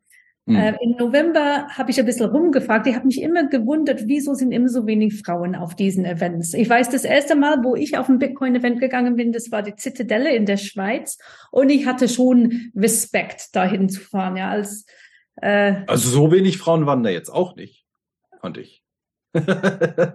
[0.46, 0.56] hm.
[0.56, 2.86] Äh, Im November habe ich ein bisschen rumgefragt.
[2.86, 6.54] Ich habe mich immer gewundert, wieso sind immer so wenig Frauen auf diesen Events.
[6.54, 9.76] Ich weiß, das erste Mal, wo ich auf ein Bitcoin-Event gegangen bin, das war die
[9.76, 11.18] Zitadelle in der Schweiz.
[11.50, 14.36] Und ich hatte schon Respekt, dahin zu fahren.
[14.36, 14.86] Ja, als
[15.36, 17.86] äh, Also so wenig Frauen waren da jetzt auch nicht,
[18.40, 18.81] fand ich.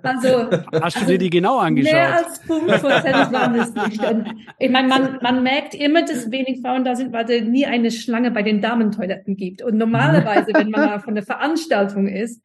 [0.03, 0.49] Also,
[0.81, 1.93] Hast du dir die genau angeschaut?
[1.93, 4.03] Mehr als 5 Prozent waren es nicht.
[4.03, 4.27] Und
[4.59, 7.91] ich meine, man, man merkt immer, dass wenig Frauen da sind, weil es nie eine
[7.91, 9.61] Schlange bei den Damentoiletten gibt.
[9.61, 12.43] Und normalerweise, wenn man mal von einer Veranstaltung ist,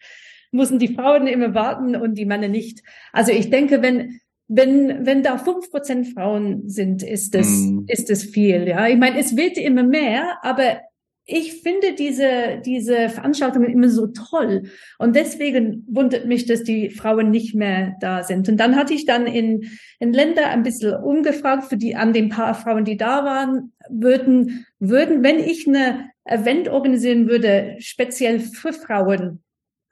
[0.51, 2.83] müssen die Frauen immer warten und die Männer nicht.
[3.12, 7.85] Also ich denke, wenn, wenn, wenn da fünf Prozent Frauen sind, ist es, mm.
[7.89, 8.87] ist es viel, ja.
[8.87, 10.81] Ich meine, es wird immer mehr, aber
[11.25, 14.64] ich finde diese, diese Veranstaltungen immer so toll.
[14.99, 18.49] Und deswegen wundert mich, dass die Frauen nicht mehr da sind.
[18.49, 19.70] Und dann hatte ich dann in,
[20.01, 24.66] in Länder ein bisschen umgefragt für die, an den paar Frauen, die da waren, würden,
[24.81, 29.43] würden, wenn ich eine Event organisieren würde, speziell für Frauen,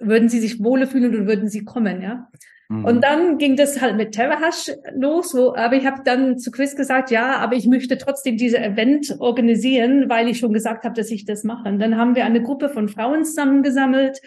[0.01, 2.29] würden sie sich wohler fühlen und würden sie kommen, ja.
[2.71, 2.85] Mhm.
[2.85, 6.77] Und dann ging das halt mit Terrahash los, wo, aber ich habe dann zu Chris
[6.77, 11.11] gesagt, ja, aber ich möchte trotzdem diese Event organisieren, weil ich schon gesagt habe, dass
[11.11, 11.69] ich das mache.
[11.69, 14.21] Und dann haben wir eine Gruppe von Frauen zusammengesammelt,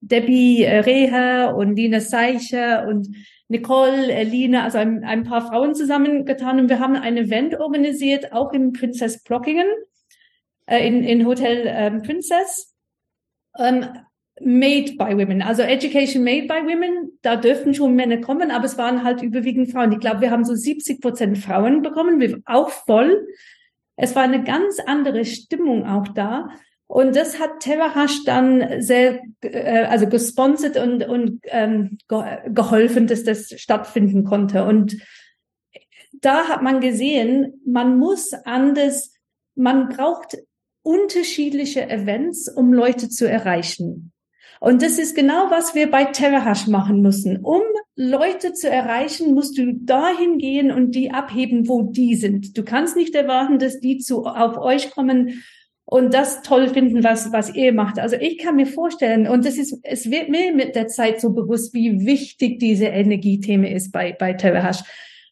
[0.00, 3.08] Debbie äh, Reher und Lina Seicher und
[3.48, 8.52] Nicole, Elina, also ein, ein paar Frauen zusammengetan und wir haben ein Event organisiert, auch
[8.52, 9.66] im Princess Blockingen,
[10.66, 12.76] äh, in, in Hotel ähm, Princess.
[13.58, 13.86] Ähm,
[14.40, 18.78] made by women, also Education made by women, da dürften schon Männer kommen, aber es
[18.78, 19.92] waren halt überwiegend Frauen.
[19.92, 23.26] Ich glaube, wir haben so 70 Prozent Frauen bekommen, auch voll.
[23.96, 26.50] Es war eine ganz andere Stimmung auch da.
[26.86, 33.50] Und das hat Terrahash dann sehr, äh, also gesponsert und, und ähm, geholfen, dass das
[33.60, 34.64] stattfinden konnte.
[34.64, 34.96] Und
[36.12, 39.12] da hat man gesehen, man muss anders,
[39.54, 40.38] man braucht
[40.82, 44.12] unterschiedliche Events, um Leute zu erreichen.
[44.60, 47.38] Und das ist genau, was wir bei Terrahash machen müssen.
[47.38, 47.62] Um
[47.94, 52.56] Leute zu erreichen, musst du dahin gehen und die abheben, wo die sind.
[52.56, 55.42] Du kannst nicht erwarten, dass die zu, auf euch kommen
[55.84, 57.98] und das toll finden, was, was ihr macht.
[57.98, 61.32] Also ich kann mir vorstellen, und das ist, es wird mir mit der Zeit so
[61.32, 64.82] bewusst, wie wichtig diese Energiethema ist bei, bei Terrahash.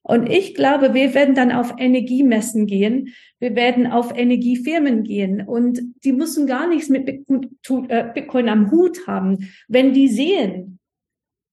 [0.03, 3.13] Und ich glaube, wir werden dann auf Energiemessen gehen.
[3.39, 9.07] Wir werden auf Energiefirmen gehen und die müssen gar nichts mit äh, Bitcoin am Hut
[9.07, 9.51] haben.
[9.69, 10.79] Wenn die sehen,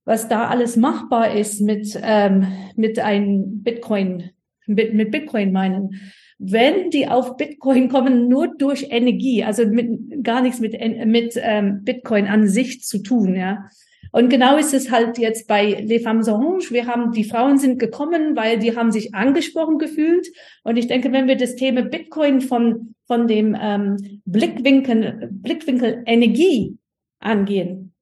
[0.06, 4.32] was da alles machbar ist mit, ähm, mit einem Bitcoin,
[4.66, 6.02] mit, mit Bitcoin meinen,
[6.40, 10.74] wenn die auf Bitcoin kommen, nur durch Energie, also mit, gar nichts mit,
[11.06, 13.70] mit ähm, Bitcoin an sich zu tun, ja,
[14.14, 16.72] und genau ist es halt jetzt bei Les Femmes Orange.
[16.72, 20.28] Wir haben, die Frauen sind gekommen, weil die haben sich angesprochen gefühlt.
[20.64, 26.78] Und ich denke, wenn wir das Thema Bitcoin von, von dem ähm, Blickwinkel, Blickwinkel Energie
[27.18, 27.96] angehen,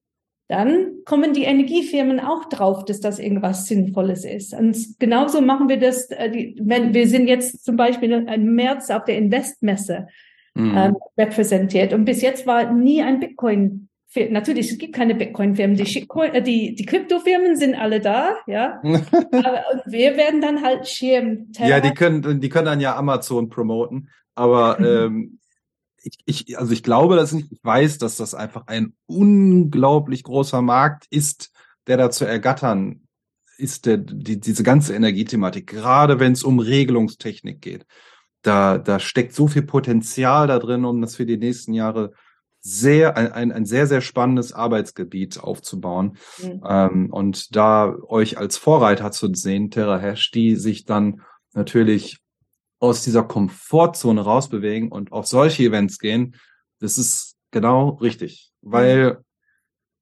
[0.50, 4.54] dann kommen die Energiefirmen auch drauf, dass das irgendwas Sinnvolles ist.
[4.54, 9.06] Und genauso machen wir das, äh, wenn wir sind jetzt zum Beispiel im März auf
[9.06, 10.08] der Investmesse
[10.56, 10.78] mhm.
[10.78, 11.94] ähm, repräsentiert.
[11.94, 13.88] Und bis jetzt war nie ein Bitcoin
[14.30, 18.82] natürlich, es gibt keine Bitcoin-Firmen, die, äh, die, die Krypto-Firmen sind alle da, ja.
[18.84, 21.48] aber, und wir werden dann halt Schirm.
[21.58, 25.40] Ja, die können, die können dann ja Amazon promoten, aber ähm,
[26.04, 30.62] ich, ich, also ich glaube das nicht, ich weiß, dass das einfach ein unglaublich großer
[30.62, 31.52] Markt ist,
[31.88, 33.02] der da zu ergattern
[33.58, 37.86] ist, der, die, diese ganze Energiethematik, gerade wenn es um Regelungstechnik geht.
[38.42, 42.12] Da, da steckt so viel Potenzial da drin, um das für die nächsten Jahre
[42.62, 46.18] sehr, ein, ein sehr, sehr spannendes Arbeitsgebiet aufzubauen.
[46.42, 46.62] Mhm.
[46.68, 51.22] Ähm, und da euch als Vorreiter zu sehen, TerraHash, die sich dann
[51.54, 52.20] natürlich
[52.80, 56.36] aus dieser Komfortzone rausbewegen und auf solche Events gehen,
[56.80, 58.52] das ist genau richtig.
[58.62, 59.24] Weil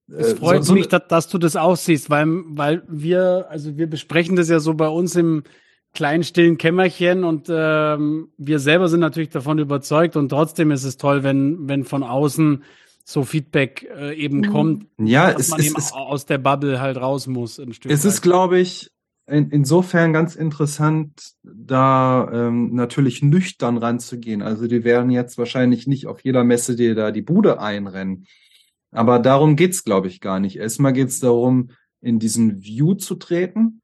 [0.08, 3.78] es äh, freut so, so mich, dass, dass, du das aussiehst, weil, weil wir, also
[3.78, 5.44] wir besprechen das ja so bei uns im,
[5.94, 10.98] kleinen stillen Kämmerchen und ähm, wir selber sind natürlich davon überzeugt und trotzdem ist es
[10.98, 12.64] toll, wenn, wenn von außen
[13.04, 14.52] so Feedback äh, eben mhm.
[14.52, 17.60] kommt, ja, dass es, man es, eben es, aus der Bubble halt raus muss.
[17.60, 18.12] Ein Stück es weit.
[18.12, 18.92] ist, glaube ich,
[19.26, 24.42] in, insofern ganz interessant, da ähm, natürlich nüchtern ranzugehen.
[24.42, 28.26] Also die werden jetzt wahrscheinlich nicht auf jeder Messe dir da die Bude einrennen.
[28.92, 30.58] Aber darum geht's, glaube ich, gar nicht.
[30.58, 31.70] Erstmal geht's darum,
[32.02, 33.82] in diesen View zu treten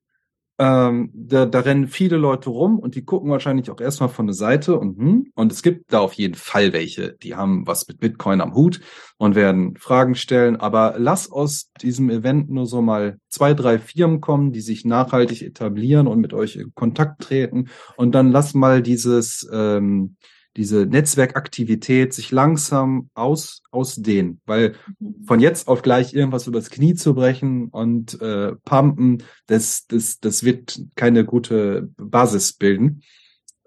[0.57, 4.33] ähm, da, da rennen viele Leute rum und die gucken wahrscheinlich auch erstmal von der
[4.33, 7.99] Seite und hm, und es gibt da auf jeden Fall welche, die haben was mit
[7.99, 8.79] Bitcoin am Hut
[9.17, 10.55] und werden Fragen stellen.
[10.55, 15.41] Aber lass aus diesem Event nur so mal zwei, drei Firmen kommen, die sich nachhaltig
[15.41, 20.15] etablieren und mit euch in Kontakt treten und dann lass mal dieses ähm,
[20.57, 25.25] diese Netzwerkaktivität sich langsam aus, ausdehnen, weil mhm.
[25.25, 30.43] von jetzt auf gleich irgendwas übers Knie zu brechen und äh, pumpen, das, das, das
[30.43, 33.01] wird keine gute Basis bilden.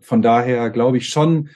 [0.01, 1.51] Von daher glaube ich schon,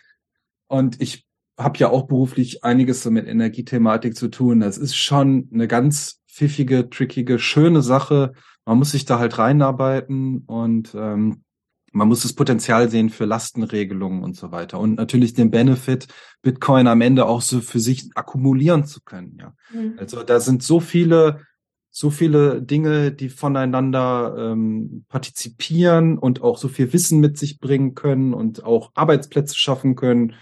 [0.68, 1.26] und ich
[1.58, 4.60] habe ja auch beruflich einiges so mit Energiethematik zu tun.
[4.60, 8.32] Das ist schon eine ganz pfiffige, trickige, schöne Sache.
[8.64, 11.44] Man muss sich da halt reinarbeiten und ähm,
[11.92, 14.80] man muss das Potenzial sehen für Lastenregelungen und so weiter.
[14.80, 16.08] Und natürlich den Benefit,
[16.40, 19.36] Bitcoin am Ende auch so für sich akkumulieren zu können.
[19.38, 19.54] Ja.
[19.72, 19.94] Mhm.
[19.98, 21.42] Also da sind so viele,
[21.90, 27.94] so viele Dinge, die voneinander ähm, partizipieren und auch so viel Wissen mit sich bringen
[27.94, 30.34] können und auch Arbeitsplätze schaffen können.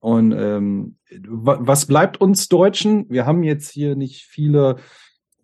[0.00, 0.96] Und ähm,
[1.26, 3.06] was bleibt uns Deutschen?
[3.08, 4.76] Wir haben jetzt hier nicht viele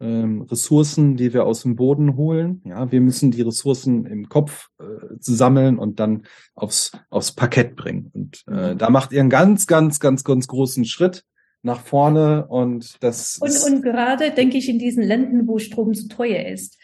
[0.04, 2.62] ähm, Ressourcen, die wir aus dem Boden holen.
[2.64, 4.84] Ja, wir müssen die Ressourcen im Kopf äh,
[5.18, 6.24] sammeln und dann
[6.54, 8.10] aufs, aufs Parkett bringen.
[8.12, 8.78] Und äh, mhm.
[8.78, 11.24] da macht ihr einen ganz, ganz, ganz, ganz großen Schritt
[11.62, 13.38] nach vorne und das.
[13.38, 16.78] Und, und gerade denke ich in diesen Ländern, wo Strom zu teuer ist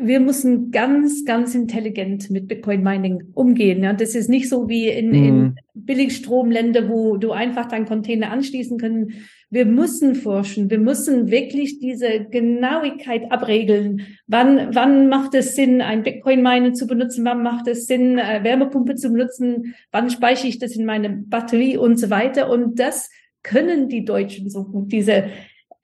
[0.00, 3.82] wir müssen ganz, ganz intelligent mit Bitcoin Mining umgehen.
[3.82, 5.14] Ja, das ist nicht so wie in, mm.
[5.14, 5.54] in mhm.
[5.74, 9.14] Billigstromländer, wo du einfach deinen Container anschließen können.
[9.50, 10.70] Wir müssen forschen.
[10.70, 14.02] Wir müssen wirklich diese Genauigkeit abregeln.
[14.26, 17.24] Wann, wann macht es Sinn, ein Bitcoin Miner zu benutzen?
[17.24, 19.74] Wann macht es Sinn, äh, Wärmepumpe zu benutzen?
[19.90, 22.50] Wann speichere ich das in meine Batterie und so weiter?
[22.50, 23.10] Und das
[23.42, 25.24] können die Deutschen so gut, diese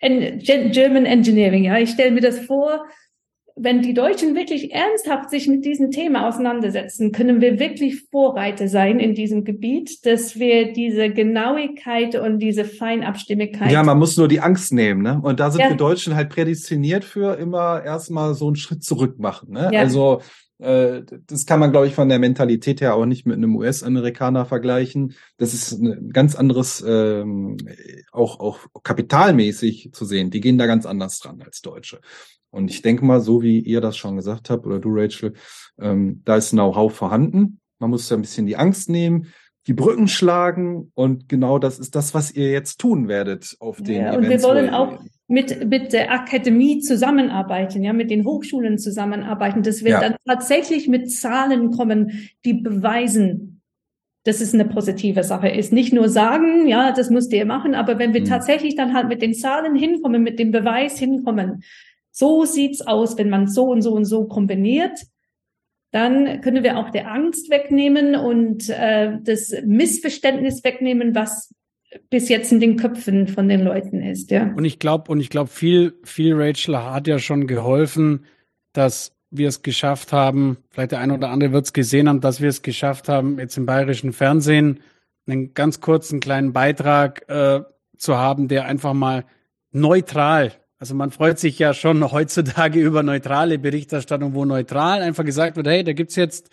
[0.00, 1.64] German Engineering.
[1.64, 2.84] Ja, ich stelle mir das vor,
[3.57, 8.98] wenn die Deutschen wirklich ernsthaft sich mit diesem Thema auseinandersetzen, können wir wirklich Vorreiter sein
[8.98, 13.70] in diesem Gebiet, dass wir diese Genauigkeit und diese Feinabstimmigkeit.
[13.70, 15.20] Ja, man muss nur die Angst nehmen, ne?
[15.22, 15.68] Und da sind ja.
[15.68, 19.70] wir Deutschen halt prädestiniert für immer erstmal so einen Schritt zurück machen, ne?
[19.72, 19.80] Ja.
[19.80, 20.20] Also,
[20.64, 25.14] das kann man, glaube ich, von der Mentalität her auch nicht mit einem US-Amerikaner vergleichen.
[25.36, 27.56] Das ist ein ganz anderes, ähm,
[28.12, 30.30] auch, auch kapitalmäßig zu sehen.
[30.30, 32.00] Die gehen da ganz anders dran als Deutsche.
[32.50, 35.34] Und ich denke mal, so wie ihr das schon gesagt habt, oder du, Rachel,
[35.78, 37.60] ähm, da ist Know-how vorhanden.
[37.78, 39.32] Man muss ja ein bisschen die Angst nehmen,
[39.66, 44.02] die Brücken schlagen und genau das ist das, was ihr jetzt tun werdet auf den
[44.02, 49.62] ja, Und wir wollen auch mit, mit der Akademie zusammenarbeiten, ja, mit den Hochschulen zusammenarbeiten,
[49.62, 50.00] dass wir ja.
[50.00, 53.62] dann tatsächlich mit Zahlen kommen, die beweisen,
[54.24, 55.72] dass es eine positive Sache ist.
[55.72, 58.26] Nicht nur sagen, ja, das müsst ihr machen, aber wenn wir mhm.
[58.26, 61.62] tatsächlich dann halt mit den Zahlen hinkommen, mit dem Beweis hinkommen,
[62.10, 64.98] so sieht's aus, wenn man so und so und so kombiniert.
[65.90, 71.54] Dann können wir auch der Angst wegnehmen und äh, das Missverständnis wegnehmen, was
[72.11, 74.53] bis jetzt in den Köpfen von den Leuten ist, ja.
[74.55, 78.24] Und ich glaube, und ich glaube, viel, viel Rachel hat ja schon geholfen,
[78.72, 82.40] dass wir es geschafft haben, vielleicht der eine oder andere wird es gesehen haben, dass
[82.40, 84.80] wir es geschafft haben, jetzt im bayerischen Fernsehen
[85.26, 87.62] einen ganz kurzen kleinen Beitrag äh,
[87.97, 89.24] zu haben, der einfach mal
[89.72, 90.53] neutral
[90.84, 95.66] also man freut sich ja schon heutzutage über neutrale Berichterstattung, wo neutral einfach gesagt wird,
[95.66, 96.51] hey, da gibt's jetzt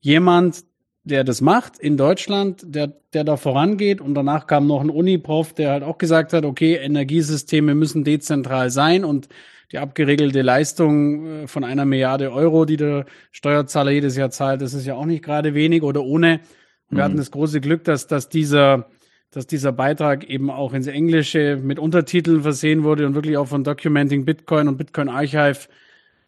[0.00, 0.64] jemand,
[1.04, 4.00] der das macht in Deutschland, der, der da vorangeht.
[4.00, 8.70] Und danach kam noch ein Uniprof, der halt auch gesagt hat, okay, Energiesysteme müssen dezentral
[8.70, 9.28] sein und
[9.72, 14.74] die abgeregelte Leistung äh, von einer Milliarde Euro, die der Steuerzahler jedes Jahr zahlt, das
[14.74, 16.40] ist ja auch nicht gerade wenig oder ohne.
[16.88, 17.02] Wir mhm.
[17.02, 18.86] hatten das große Glück, dass, dass dieser
[19.32, 23.64] dass dieser Beitrag eben auch ins Englische mit Untertiteln versehen wurde und wirklich auch von
[23.64, 25.68] Documenting Bitcoin und Bitcoin Archive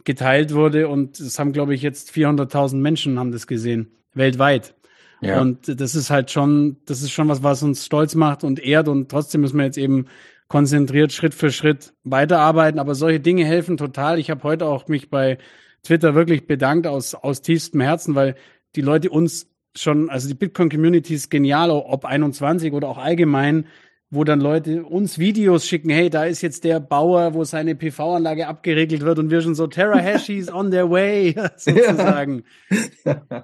[0.05, 0.89] geteilt wurde.
[0.89, 4.75] Und es haben, glaube ich, jetzt 400.000 Menschen haben das gesehen, weltweit.
[5.21, 5.41] Ja.
[5.41, 8.89] Und das ist halt schon, das ist schon was, was uns stolz macht und ehrt.
[8.89, 10.07] Und trotzdem müssen wir jetzt eben
[10.49, 12.79] konzentriert Schritt für Schritt weiterarbeiten.
[12.79, 14.19] Aber solche Dinge helfen total.
[14.19, 15.39] Ich habe heute auch mich bei
[15.83, 18.35] Twitter wirklich bedankt aus, aus tiefstem Herzen, weil
[18.77, 23.67] die Leute uns schon, also die Bitcoin-Community ist genial, ob 21 oder auch allgemein,
[24.15, 28.47] wo dann Leute uns Videos schicken, hey, da ist jetzt der Bauer, wo seine PV-Anlage
[28.47, 32.45] abgeregelt wird und wir schon so, Terra-Hash is on their way, sozusagen.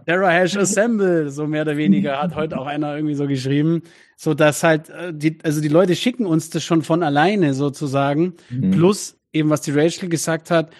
[0.07, 3.83] Terra-Hash assemble, so mehr oder weniger, hat heute auch einer irgendwie so geschrieben.
[4.17, 8.35] So dass halt, äh, die, also die Leute schicken uns das schon von alleine sozusagen.
[8.51, 8.71] Mhm.
[8.71, 10.71] Plus eben, was die Rachel gesagt hat,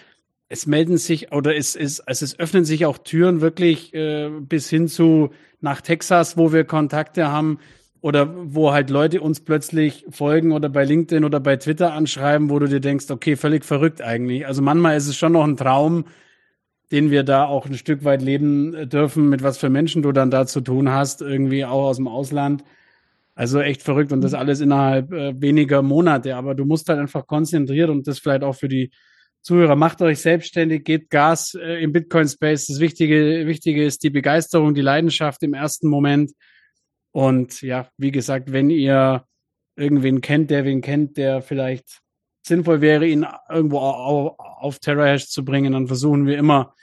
[0.47, 4.69] es melden sich oder es, es, also es öffnen sich auch Türen wirklich äh, bis
[4.69, 5.29] hin zu
[5.61, 7.59] nach Texas, wo wir Kontakte haben
[8.01, 12.57] oder wo halt Leute uns plötzlich folgen oder bei LinkedIn oder bei Twitter anschreiben, wo
[12.57, 14.47] du dir denkst, okay, völlig verrückt eigentlich.
[14.47, 16.05] Also manchmal ist es schon noch ein Traum,
[16.91, 20.31] den wir da auch ein Stück weit leben dürfen, mit was für Menschen du dann
[20.31, 22.63] da zu tun hast, irgendwie auch aus dem Ausland.
[23.35, 26.35] Also echt verrückt und das alles innerhalb äh, weniger Monate.
[26.35, 28.91] Aber du musst halt einfach konzentriert und das vielleicht auch für die
[29.41, 32.67] Zuhörer, macht euch selbstständig, gebt Gas äh, im Bitcoin-Space.
[32.67, 36.31] Das Wichtige, Wichtige ist die Begeisterung, die Leidenschaft im ersten Moment.
[37.11, 39.25] Und ja, wie gesagt, wenn ihr
[39.75, 42.01] irgendwen kennt, der wen kennt, der vielleicht
[42.43, 46.73] sinnvoll wäre, ihn irgendwo auf, TerraHash zu bringen, dann versuchen wir immer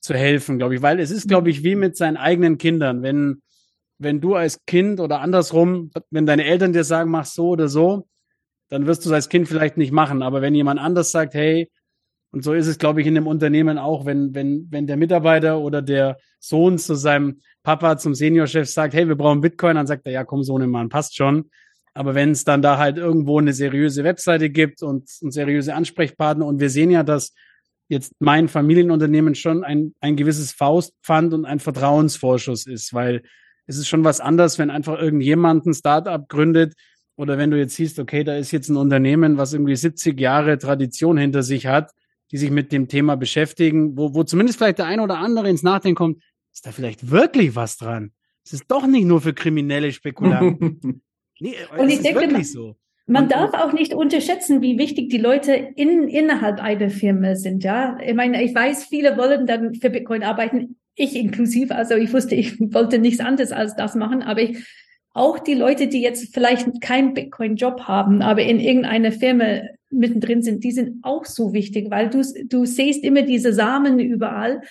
[0.00, 0.82] zu helfen, glaube ich.
[0.82, 3.02] Weil es ist, glaube ich, wie mit seinen eigenen Kindern.
[3.02, 3.42] Wenn
[3.98, 8.08] wenn du als Kind oder andersrum, wenn deine Eltern dir sagen, mach so oder so,
[8.68, 10.22] dann wirst du es als Kind vielleicht nicht machen.
[10.22, 11.70] Aber wenn jemand anders sagt, hey,
[12.30, 15.58] und so ist es, glaube ich, in dem Unternehmen auch, wenn, wenn, wenn der Mitarbeiter
[15.58, 20.06] oder der Sohn zu seinem Papa, zum Seniorchef sagt, hey, wir brauchen Bitcoin, dann sagt
[20.06, 21.50] er, ja, komm, Sohnemann, passt schon.
[21.94, 26.46] Aber wenn es dann da halt irgendwo eine seriöse Webseite gibt und, und seriöse Ansprechpartner
[26.46, 27.32] und wir sehen ja, dass
[27.88, 33.22] jetzt mein Familienunternehmen schon ein, ein gewisses Faustpfand und ein Vertrauensvorschuss ist, weil
[33.66, 36.74] es ist schon was anderes, wenn einfach irgendjemand ein Startup gründet
[37.16, 40.58] oder wenn du jetzt siehst, okay, da ist jetzt ein Unternehmen, was irgendwie 70 Jahre
[40.58, 41.90] Tradition hinter sich hat
[42.30, 45.62] die sich mit dem Thema beschäftigen, wo, wo zumindest vielleicht der eine oder andere ins
[45.62, 46.22] Nachdenken kommt,
[46.52, 48.12] ist da vielleicht wirklich was dran?
[48.44, 51.02] Es ist doch nicht nur für kriminelle Spekulanten.
[51.40, 52.76] nee, Und ich denke, man, so.
[53.06, 57.64] man und, darf auch nicht unterschätzen, wie wichtig die Leute in, innerhalb einer Firma sind,
[57.64, 57.98] ja.
[58.04, 62.34] Ich meine, ich weiß, viele wollen dann für Bitcoin arbeiten, ich inklusive, also ich wusste,
[62.34, 64.58] ich wollte nichts anderes als das machen, aber ich,
[65.18, 69.60] auch die Leute, die jetzt vielleicht keinen Bitcoin-Job haben, aber in irgendeiner Firma
[69.90, 74.62] mittendrin sind, die sind auch so wichtig, weil du, du siehst immer diese Samen überall.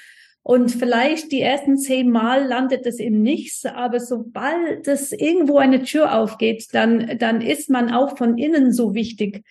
[0.44, 5.84] Und vielleicht die ersten zehn Mal landet es im Nichts, aber sobald es irgendwo eine
[5.84, 9.44] Tür aufgeht, dann, dann ist man auch von innen so wichtig,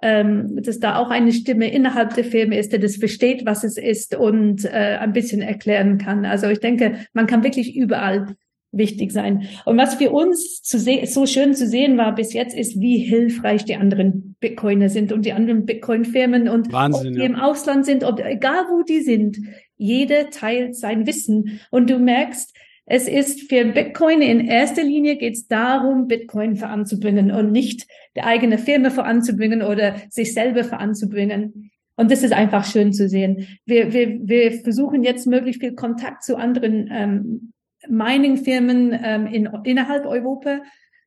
[0.00, 3.76] ähm, dass da auch eine Stimme innerhalb der Firma ist, der das versteht, was es
[3.76, 6.24] ist und äh, ein bisschen erklären kann.
[6.24, 8.36] Also ich denke, man kann wirklich überall
[8.76, 9.48] wichtig sein.
[9.64, 13.64] Und was für uns zu so schön zu sehen war bis jetzt, ist, wie hilfreich
[13.64, 17.26] die anderen Bitcoiner sind und die anderen Bitcoin-Firmen und Wahnsinn, ob die ja.
[17.26, 19.38] im Ausland sind, ob, egal wo die sind,
[19.76, 21.60] jeder teilt sein Wissen.
[21.70, 22.54] Und du merkst,
[22.86, 28.22] es ist für Bitcoin in erster Linie geht es darum, Bitcoin voranzubringen und nicht die
[28.22, 31.70] eigene Firma voranzubringen oder sich selber voranzubringen.
[31.96, 33.46] Und das ist einfach schön zu sehen.
[33.64, 37.52] Wir, wir, wir versuchen jetzt möglichst viel Kontakt zu anderen ähm,
[37.88, 40.60] Mining-Firmen ähm, in, innerhalb Europa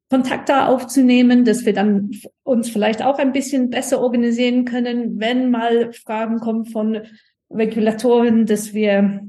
[0.09, 2.11] Kontakte aufzunehmen, dass wir dann
[2.43, 7.01] uns vielleicht auch ein bisschen besser organisieren können, wenn mal Fragen kommen von
[7.49, 9.21] Regulatoren, dass wir,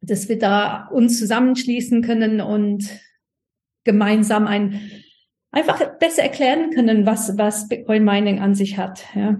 [0.00, 2.88] dass wir da uns zusammenschließen können und
[3.84, 4.80] gemeinsam ein,
[5.50, 9.38] einfach besser erklären können, was, was Bitcoin Mining an sich hat, ja.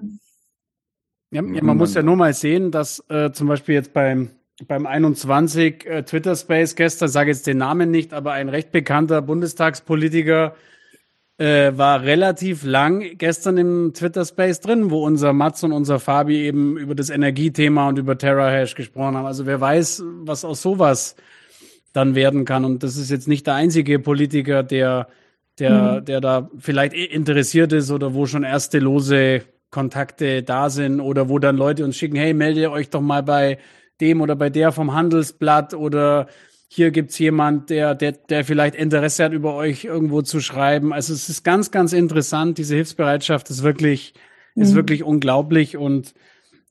[1.33, 4.31] Ja, man muss ja nur mal sehen, dass äh, zum Beispiel jetzt beim
[4.67, 9.21] beim 21 äh, Twitter Space gestern, sage jetzt den Namen nicht, aber ein recht bekannter
[9.23, 10.55] Bundestagspolitiker
[11.39, 16.39] äh, war relativ lang gestern im Twitter Space drin, wo unser Mats und unser Fabi
[16.45, 19.27] eben über das Energiethema und über TerraHash gesprochen haben.
[19.27, 21.17] Also wer weiß, was aus sowas
[21.93, 22.65] dann werden kann.
[22.65, 25.09] Und das ist jetzt nicht der einzige Politiker, der,
[25.59, 26.05] der, mhm.
[26.07, 31.39] der da vielleicht interessiert ist oder wo schon erste lose Kontakte da sind oder wo
[31.39, 33.59] dann Leute uns schicken, hey, melde euch doch mal bei
[34.01, 36.27] dem oder bei der vom Handelsblatt oder
[36.69, 40.93] hier gibt's jemand, der, der, der vielleicht Interesse hat, über euch irgendwo zu schreiben.
[40.93, 42.59] Also es ist ganz, ganz interessant.
[42.59, 44.15] Diese Hilfsbereitschaft ist wirklich,
[44.55, 44.63] mhm.
[44.63, 45.77] ist wirklich unglaublich.
[45.77, 46.15] Und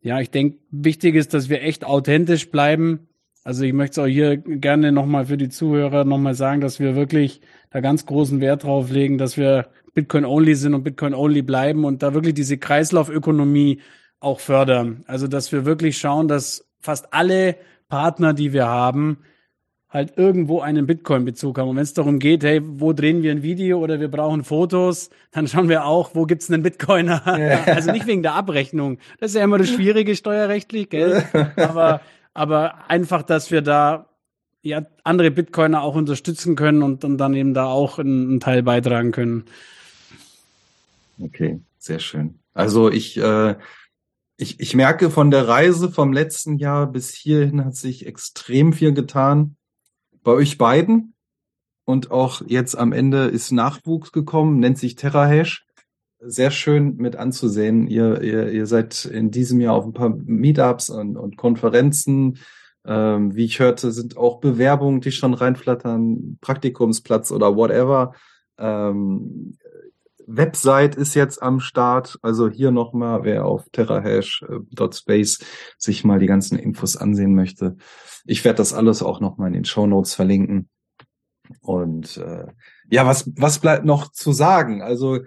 [0.01, 3.07] ja, ich denke, wichtig ist, dass wir echt authentisch bleiben.
[3.43, 6.95] Also ich möchte es auch hier gerne nochmal für die Zuhörer nochmal sagen, dass wir
[6.95, 12.03] wirklich da ganz großen Wert drauf legen, dass wir Bitcoin-only sind und Bitcoin-only bleiben und
[12.03, 13.81] da wirklich diese Kreislaufökonomie
[14.19, 15.03] auch fördern.
[15.07, 17.57] Also dass wir wirklich schauen, dass fast alle
[17.89, 19.19] Partner, die wir haben,
[19.89, 21.69] halt irgendwo einen Bitcoin-Bezug haben.
[21.69, 25.09] Und wenn es darum geht, hey, wo drehen wir ein Video oder wir brauchen Fotos,
[25.31, 27.21] dann schauen wir auch, wo gibt's einen Bitcoiner?
[27.25, 27.63] Ja.
[27.75, 28.99] Also nicht wegen der Abrechnung.
[29.19, 31.23] Das ist ja immer das Schwierige steuerrechtlich, gell?
[31.55, 32.01] Aber,
[32.33, 34.09] aber einfach, dass wir da
[34.61, 38.63] ja andere Bitcoiner auch unterstützen können und, und dann eben da auch einen, einen Teil
[38.63, 39.45] beitragen können.
[41.19, 42.39] Okay, sehr schön.
[42.53, 43.55] Also ich äh,
[44.37, 48.93] ich, ich merke von der Reise vom letzten Jahr bis hierhin hat sich extrem viel
[48.93, 49.55] getan.
[50.23, 51.13] Bei euch beiden.
[51.85, 55.65] Und auch jetzt am Ende ist Nachwuchs gekommen, nennt sich TerraHash.
[56.19, 57.87] Sehr schön mit anzusehen.
[57.87, 62.39] Ihr, ihr, ihr seid in diesem Jahr auf ein paar Meetups und, und Konferenzen.
[62.83, 68.13] Ähm, wie ich hörte, sind auch Bewerbungen, die schon reinflattern, Praktikumsplatz oder whatever.
[68.57, 69.57] Ähm,
[70.27, 72.17] Website ist jetzt am Start.
[72.21, 75.39] Also hier nochmal, wer auf terrahash.space
[75.77, 77.77] sich mal die ganzen Infos ansehen möchte.
[78.25, 80.69] Ich werde das alles auch nochmal in den Show Notes verlinken.
[81.61, 82.47] Und äh,
[82.89, 84.81] ja, was, was bleibt noch zu sagen?
[84.81, 85.19] Also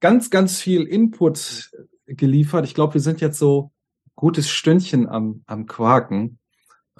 [0.00, 1.70] ganz, ganz viel Input
[2.06, 2.64] geliefert.
[2.64, 3.72] Ich glaube, wir sind jetzt so
[4.14, 6.38] gutes Stündchen am, am Quaken.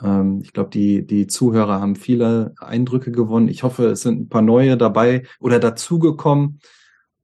[0.02, 3.48] Ähm, ich glaube, die, die Zuhörer haben viele Eindrücke gewonnen.
[3.48, 6.60] Ich hoffe, es sind ein paar neue dabei oder dazugekommen.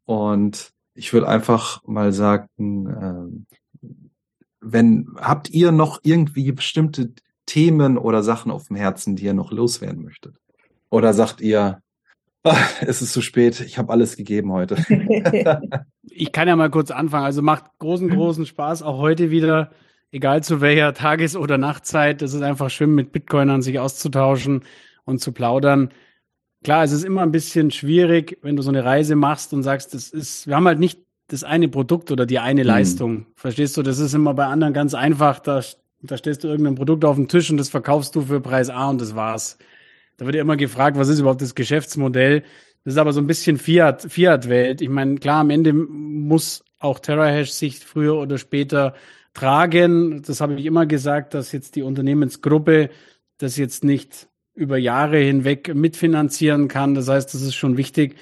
[0.04, 2.48] Und ich will einfach mal sagen,
[2.86, 3.88] äh,
[4.60, 7.12] wenn habt ihr noch irgendwie bestimmte
[7.46, 10.36] Themen oder Sachen auf dem Herzen, die ihr noch loswerden möchtet?
[10.90, 11.82] Oder sagt ihr,
[12.44, 13.60] Ach, es ist zu spät.
[13.60, 14.76] Ich habe alles gegeben heute.
[16.02, 17.24] ich kann ja mal kurz anfangen.
[17.24, 19.70] Also macht großen, großen Spaß, auch heute wieder,
[20.12, 22.22] egal zu welcher Tages- oder Nachtzeit.
[22.22, 24.62] Es ist einfach schön, mit Bitcoinern sich auszutauschen
[25.04, 25.88] und zu plaudern.
[26.64, 29.92] Klar, es ist immer ein bisschen schwierig, wenn du so eine Reise machst und sagst,
[29.92, 32.66] das ist, wir haben halt nicht das eine Produkt oder die eine hm.
[32.66, 33.26] Leistung.
[33.36, 33.82] Verstehst du?
[33.82, 35.40] Das ist immer bei anderen ganz einfach.
[35.40, 35.62] Da,
[36.00, 38.88] da stellst du irgendein Produkt auf den Tisch und das verkaufst du für Preis A
[38.88, 39.58] und das war's.
[40.16, 42.42] Da wird ja immer gefragt, was ist überhaupt das Geschäftsmodell?
[42.84, 44.80] Das ist aber so ein bisschen Fiat, Fiat-Welt.
[44.80, 48.94] Ich meine, klar, am Ende muss auch TerraHash sich früher oder später
[49.34, 50.22] tragen.
[50.22, 52.88] Das habe ich immer gesagt, dass jetzt die Unternehmensgruppe
[53.36, 56.94] das jetzt nicht über Jahre hinweg mitfinanzieren kann.
[56.94, 58.16] Das heißt, das ist schon wichtig,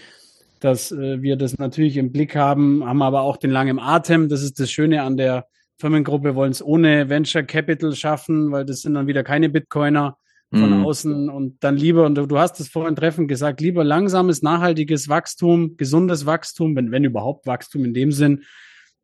[0.60, 4.28] dass äh, wir das natürlich im Blick haben, haben aber auch den langen Atem.
[4.28, 5.46] Das ist das Schöne an der
[5.78, 10.16] Firmengruppe, wollen es ohne Venture Capital schaffen, weil das sind dann wieder keine Bitcoiner
[10.50, 10.84] von mhm.
[10.84, 15.78] außen und dann lieber, und du hast es vorhin treffend gesagt, lieber langsames, nachhaltiges Wachstum,
[15.78, 18.42] gesundes Wachstum, wenn, wenn überhaupt Wachstum in dem Sinn,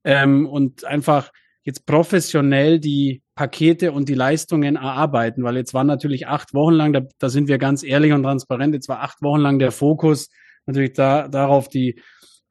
[0.05, 1.33] ähm, und einfach
[1.69, 6.95] jetzt professionell die Pakete und die Leistungen erarbeiten, weil jetzt war natürlich acht Wochen lang,
[6.95, 10.31] da, da sind wir ganz ehrlich und transparent, jetzt war acht Wochen lang der Fokus
[10.65, 12.01] natürlich da, darauf, die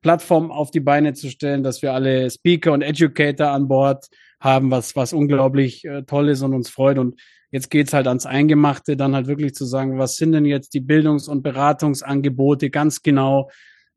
[0.04, 4.06] Plattform auf die Beine zu stellen, dass wir alle Speaker und Educator an Bord
[4.40, 7.00] haben, was, was unglaublich äh, toll ist und uns freut.
[7.00, 7.20] Und
[7.50, 10.82] Jetzt geht's halt ans Eingemachte, dann halt wirklich zu sagen, was sind denn jetzt die
[10.82, 13.50] Bildungs- und Beratungsangebote ganz genau,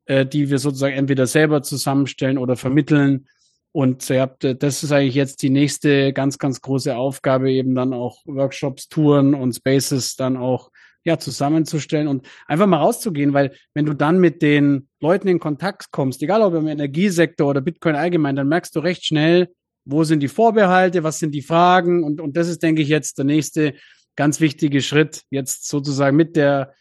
[0.05, 3.27] äh, die wir sozusagen entweder selber zusammenstellen oder vermitteln.
[3.73, 8.21] Und ja, das ist eigentlich jetzt die nächste ganz, ganz große Aufgabe, eben dann auch
[8.25, 10.71] Workshops, Touren und Spaces dann auch
[11.03, 15.91] ja, zusammenzustellen und einfach mal rauszugehen, weil wenn du dann mit den Leuten in Kontakt
[15.91, 19.49] kommst, egal ob im Energiesektor oder Bitcoin allgemein, dann merkst du recht schnell,
[19.83, 23.17] wo sind die Vorbehalte, was sind die Fragen und, und das ist, denke ich, jetzt
[23.17, 23.73] der nächste
[24.15, 26.73] ganz wichtige Schritt, jetzt sozusagen mit der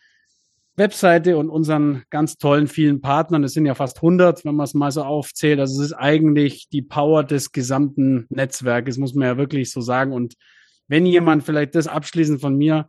[0.81, 4.75] Webseite und unseren ganz tollen vielen Partnern, es sind ja fast 100, wenn man es
[4.75, 9.37] mal so aufzählt, also es ist eigentlich die Power des gesamten Netzwerkes, muss man ja
[9.37, 10.35] wirklich so sagen und
[10.89, 12.89] wenn jemand vielleicht das abschließend von mir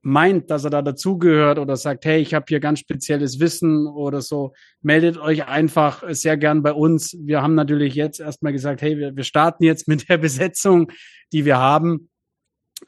[0.00, 4.22] meint, dass er da dazugehört oder sagt, hey, ich habe hier ganz spezielles Wissen oder
[4.22, 7.16] so, meldet euch einfach sehr gern bei uns.
[7.20, 10.90] Wir haben natürlich jetzt erstmal gesagt, hey, wir, wir starten jetzt mit der Besetzung,
[11.32, 12.08] die wir haben.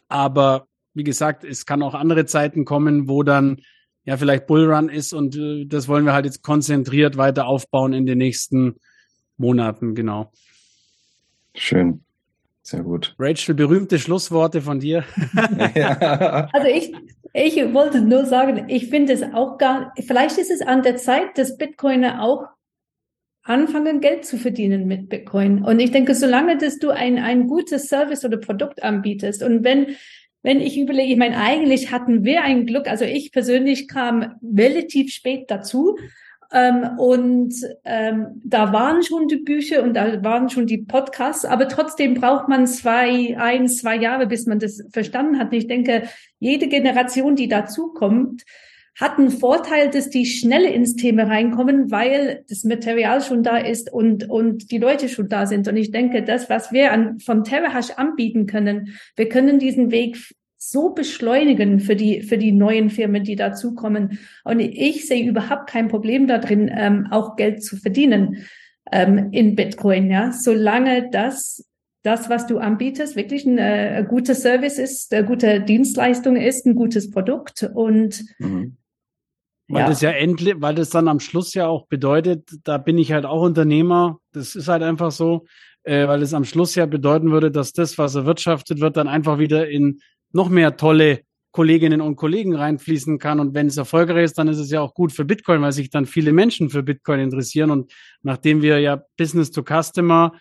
[0.09, 3.61] Aber wie gesagt, es kann auch andere Zeiten kommen, wo dann
[4.05, 8.07] ja vielleicht Bullrun ist und äh, das wollen wir halt jetzt konzentriert weiter aufbauen in
[8.07, 8.77] den nächsten
[9.37, 10.33] Monaten, genau.
[11.55, 12.05] Schön.
[12.63, 13.15] Sehr gut.
[13.19, 15.05] Rachel, berühmte Schlussworte von dir.
[16.53, 16.95] also ich,
[17.33, 21.37] ich wollte nur sagen, ich finde es auch gar, vielleicht ist es an der Zeit,
[21.37, 22.45] dass Bitcoiner auch
[23.43, 25.65] anfangen, Geld zu verdienen mit Bitcoin.
[25.65, 29.97] Und ich denke, solange dass du ein, ein gutes Service oder Produkt anbietest und wenn
[30.43, 35.13] wenn ich überlege, ich meine, eigentlich hatten wir ein Glück, also ich persönlich kam relativ
[35.13, 35.97] spät dazu,
[36.53, 37.55] ähm, und
[37.85, 42.49] ähm, da waren schon die Bücher und da waren schon die Podcasts, aber trotzdem braucht
[42.49, 45.53] man zwei, ein, zwei Jahre, bis man das verstanden hat.
[45.53, 46.09] Und ich denke,
[46.41, 48.43] jede Generation, die dazukommt,
[48.99, 53.93] hat einen Vorteil, dass die schnell ins Thema reinkommen, weil das Material schon da ist
[53.93, 55.69] und, und die Leute schon da sind.
[55.69, 60.19] Und ich denke, das, was wir an, von TerraHash anbieten können, wir können diesen Weg
[60.59, 64.19] so beschleunigen für die, für die neuen Firmen, die dazukommen.
[64.45, 68.45] Und ich sehe überhaupt kein Problem darin, ähm, auch Geld zu verdienen
[68.93, 71.65] ähm, in Bitcoin, ja, solange das
[72.03, 76.75] das, was du anbietest, wirklich ein, äh, guter Service ist, eine gute Dienstleistung ist, ein
[76.75, 78.77] gutes Produkt und mhm.
[79.71, 79.89] Weil ja.
[79.89, 83.25] das ja endlich, weil das dann am Schluss ja auch bedeutet, da bin ich halt
[83.25, 84.19] auch Unternehmer.
[84.33, 85.47] Das ist halt einfach so,
[85.85, 89.39] äh, weil es am Schluss ja bedeuten würde, dass das, was erwirtschaftet wird, dann einfach
[89.39, 90.01] wieder in
[90.33, 91.21] noch mehr tolle
[91.53, 93.39] Kolleginnen und Kollegen reinfließen kann.
[93.39, 95.91] Und wenn es erfolgreich ist, dann ist es ja auch gut für Bitcoin, weil sich
[95.91, 97.71] dann viele Menschen für Bitcoin interessieren.
[97.71, 97.93] Und
[98.23, 100.33] nachdem wir ja Business to Customer,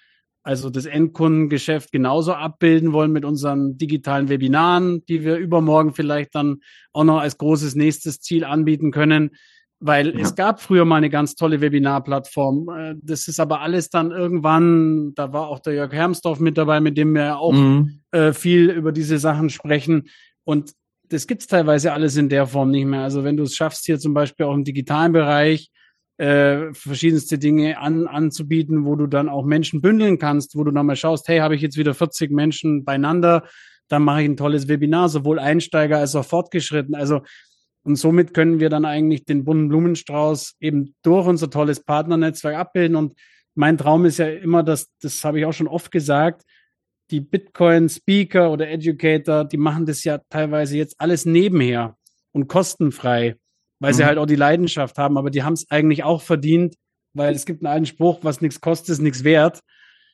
[0.44, 6.62] also das Endkundengeschäft genauso abbilden wollen mit unseren digitalen Webinaren, die wir übermorgen vielleicht dann
[6.94, 9.32] auch noch als großes nächstes Ziel anbieten können,
[9.80, 10.22] weil ja.
[10.22, 12.70] es gab früher mal eine ganz tolle Webinarplattform.
[12.70, 16.80] Äh, das ist aber alles dann irgendwann, da war auch der Jörg Hermsdorf mit dabei,
[16.80, 18.02] mit dem wir auch mhm.
[18.12, 20.10] äh, viel über diese Sachen sprechen.
[20.44, 20.72] Und
[21.10, 23.02] das gibt's teilweise alles in der Form nicht mehr.
[23.02, 25.72] Also wenn du es schaffst, hier zum Beispiel auch im digitalen Bereich
[26.20, 30.86] äh, verschiedenste Dinge an, anzubieten, wo du dann auch Menschen bündeln kannst, wo du dann
[30.86, 33.44] mal schaust, hey, habe ich jetzt wieder 40 Menschen beieinander,
[33.88, 36.94] dann mache ich ein tolles Webinar, sowohl Einsteiger als auch fortgeschritten.
[36.94, 37.22] Also
[37.84, 42.96] und somit können wir dann eigentlich den bunten Blumenstrauß eben durch unser tolles Partnernetzwerk abbilden.
[42.96, 43.16] Und
[43.56, 46.44] mein Traum ist ja immer, dass, das habe ich auch schon oft gesagt,
[47.12, 51.98] die Bitcoin-Speaker oder Educator, die machen das ja teilweise jetzt alles nebenher
[52.32, 53.38] und kostenfrei.
[53.80, 53.98] Weil mhm.
[53.98, 56.76] sie halt auch die Leidenschaft haben, aber die haben es eigentlich auch verdient,
[57.14, 59.62] weil es gibt einen alten Spruch, was nichts kostet, ist nichts wert.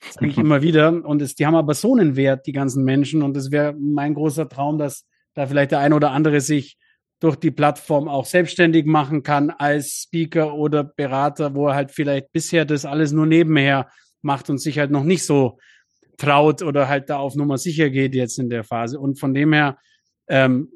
[0.01, 1.05] Das sage ich immer wieder.
[1.05, 3.21] Und es, die haben aber so einen Wert, die ganzen Menschen.
[3.21, 6.77] Und es wäre mein großer Traum, dass da vielleicht der eine oder andere sich
[7.19, 12.31] durch die Plattform auch selbstständig machen kann als Speaker oder Berater, wo er halt vielleicht
[12.31, 13.89] bisher das alles nur nebenher
[14.21, 15.57] macht und sich halt noch nicht so
[16.17, 18.99] traut oder halt da auf Nummer sicher geht jetzt in der Phase.
[18.99, 19.77] Und von dem her,
[20.27, 20.71] ähm,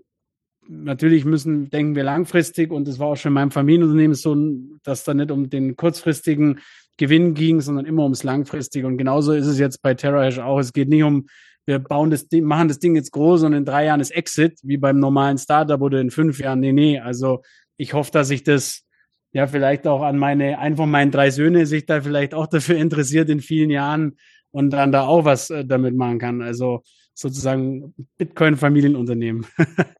[0.70, 4.36] natürlich müssen, denken wir langfristig und das war auch schon in meinem Familienunternehmen so,
[4.84, 6.60] dass da nicht um den kurzfristigen
[6.98, 8.86] Gewinn ging, sondern immer ums langfristige.
[8.86, 10.60] Und genauso ist es jetzt bei TerraHash auch.
[10.60, 11.28] Es geht nicht um,
[11.66, 14.60] wir bauen das Ding, machen das Ding jetzt groß und in drei Jahren ist Exit,
[14.64, 16.60] wie beim normalen Startup oder in fünf Jahren.
[16.60, 17.00] Nee, nee.
[17.00, 17.42] Also
[17.78, 18.84] ich hoffe, dass ich das
[19.32, 23.30] ja vielleicht auch an meine, einfach meinen drei Söhne sich da vielleicht auch dafür interessiert
[23.30, 24.18] in vielen Jahren
[24.52, 26.42] und dann da auch was äh, damit machen kann.
[26.42, 26.84] Also
[27.14, 29.46] sozusagen Bitcoin-Familienunternehmen.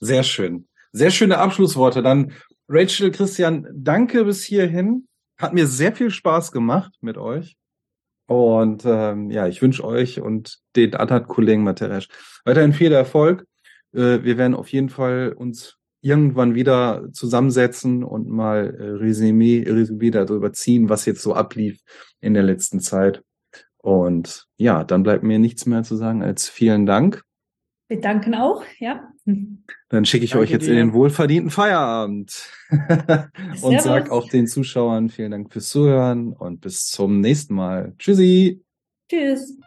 [0.00, 0.68] Sehr schön.
[0.92, 2.02] Sehr schöne Abschlussworte.
[2.02, 2.32] Dann
[2.68, 5.08] Rachel, Christian, danke bis hierhin.
[5.38, 7.56] Hat mir sehr viel Spaß gemacht mit euch.
[8.26, 12.08] Und ähm, ja, ich wünsche euch und den anderen Kollegen Materesch
[12.44, 13.46] weiterhin viel Erfolg.
[13.92, 20.10] Äh, wir werden auf jeden Fall uns irgendwann wieder zusammensetzen und mal äh, Resümee, Resümee
[20.10, 21.80] darüber ziehen, was jetzt so ablief
[22.20, 23.22] in der letzten Zeit.
[23.78, 27.22] Und ja, dann bleibt mir nichts mehr zu sagen als vielen Dank.
[27.88, 29.08] Wir danken auch, ja.
[29.88, 30.72] Dann schicke ich Danke euch jetzt dir.
[30.72, 32.50] in den wohlverdienten Feierabend
[33.62, 37.94] und sag auch den Zuschauern vielen Dank fürs Zuhören und bis zum nächsten Mal.
[37.98, 38.62] Tschüssi.
[39.10, 39.58] Tschüss.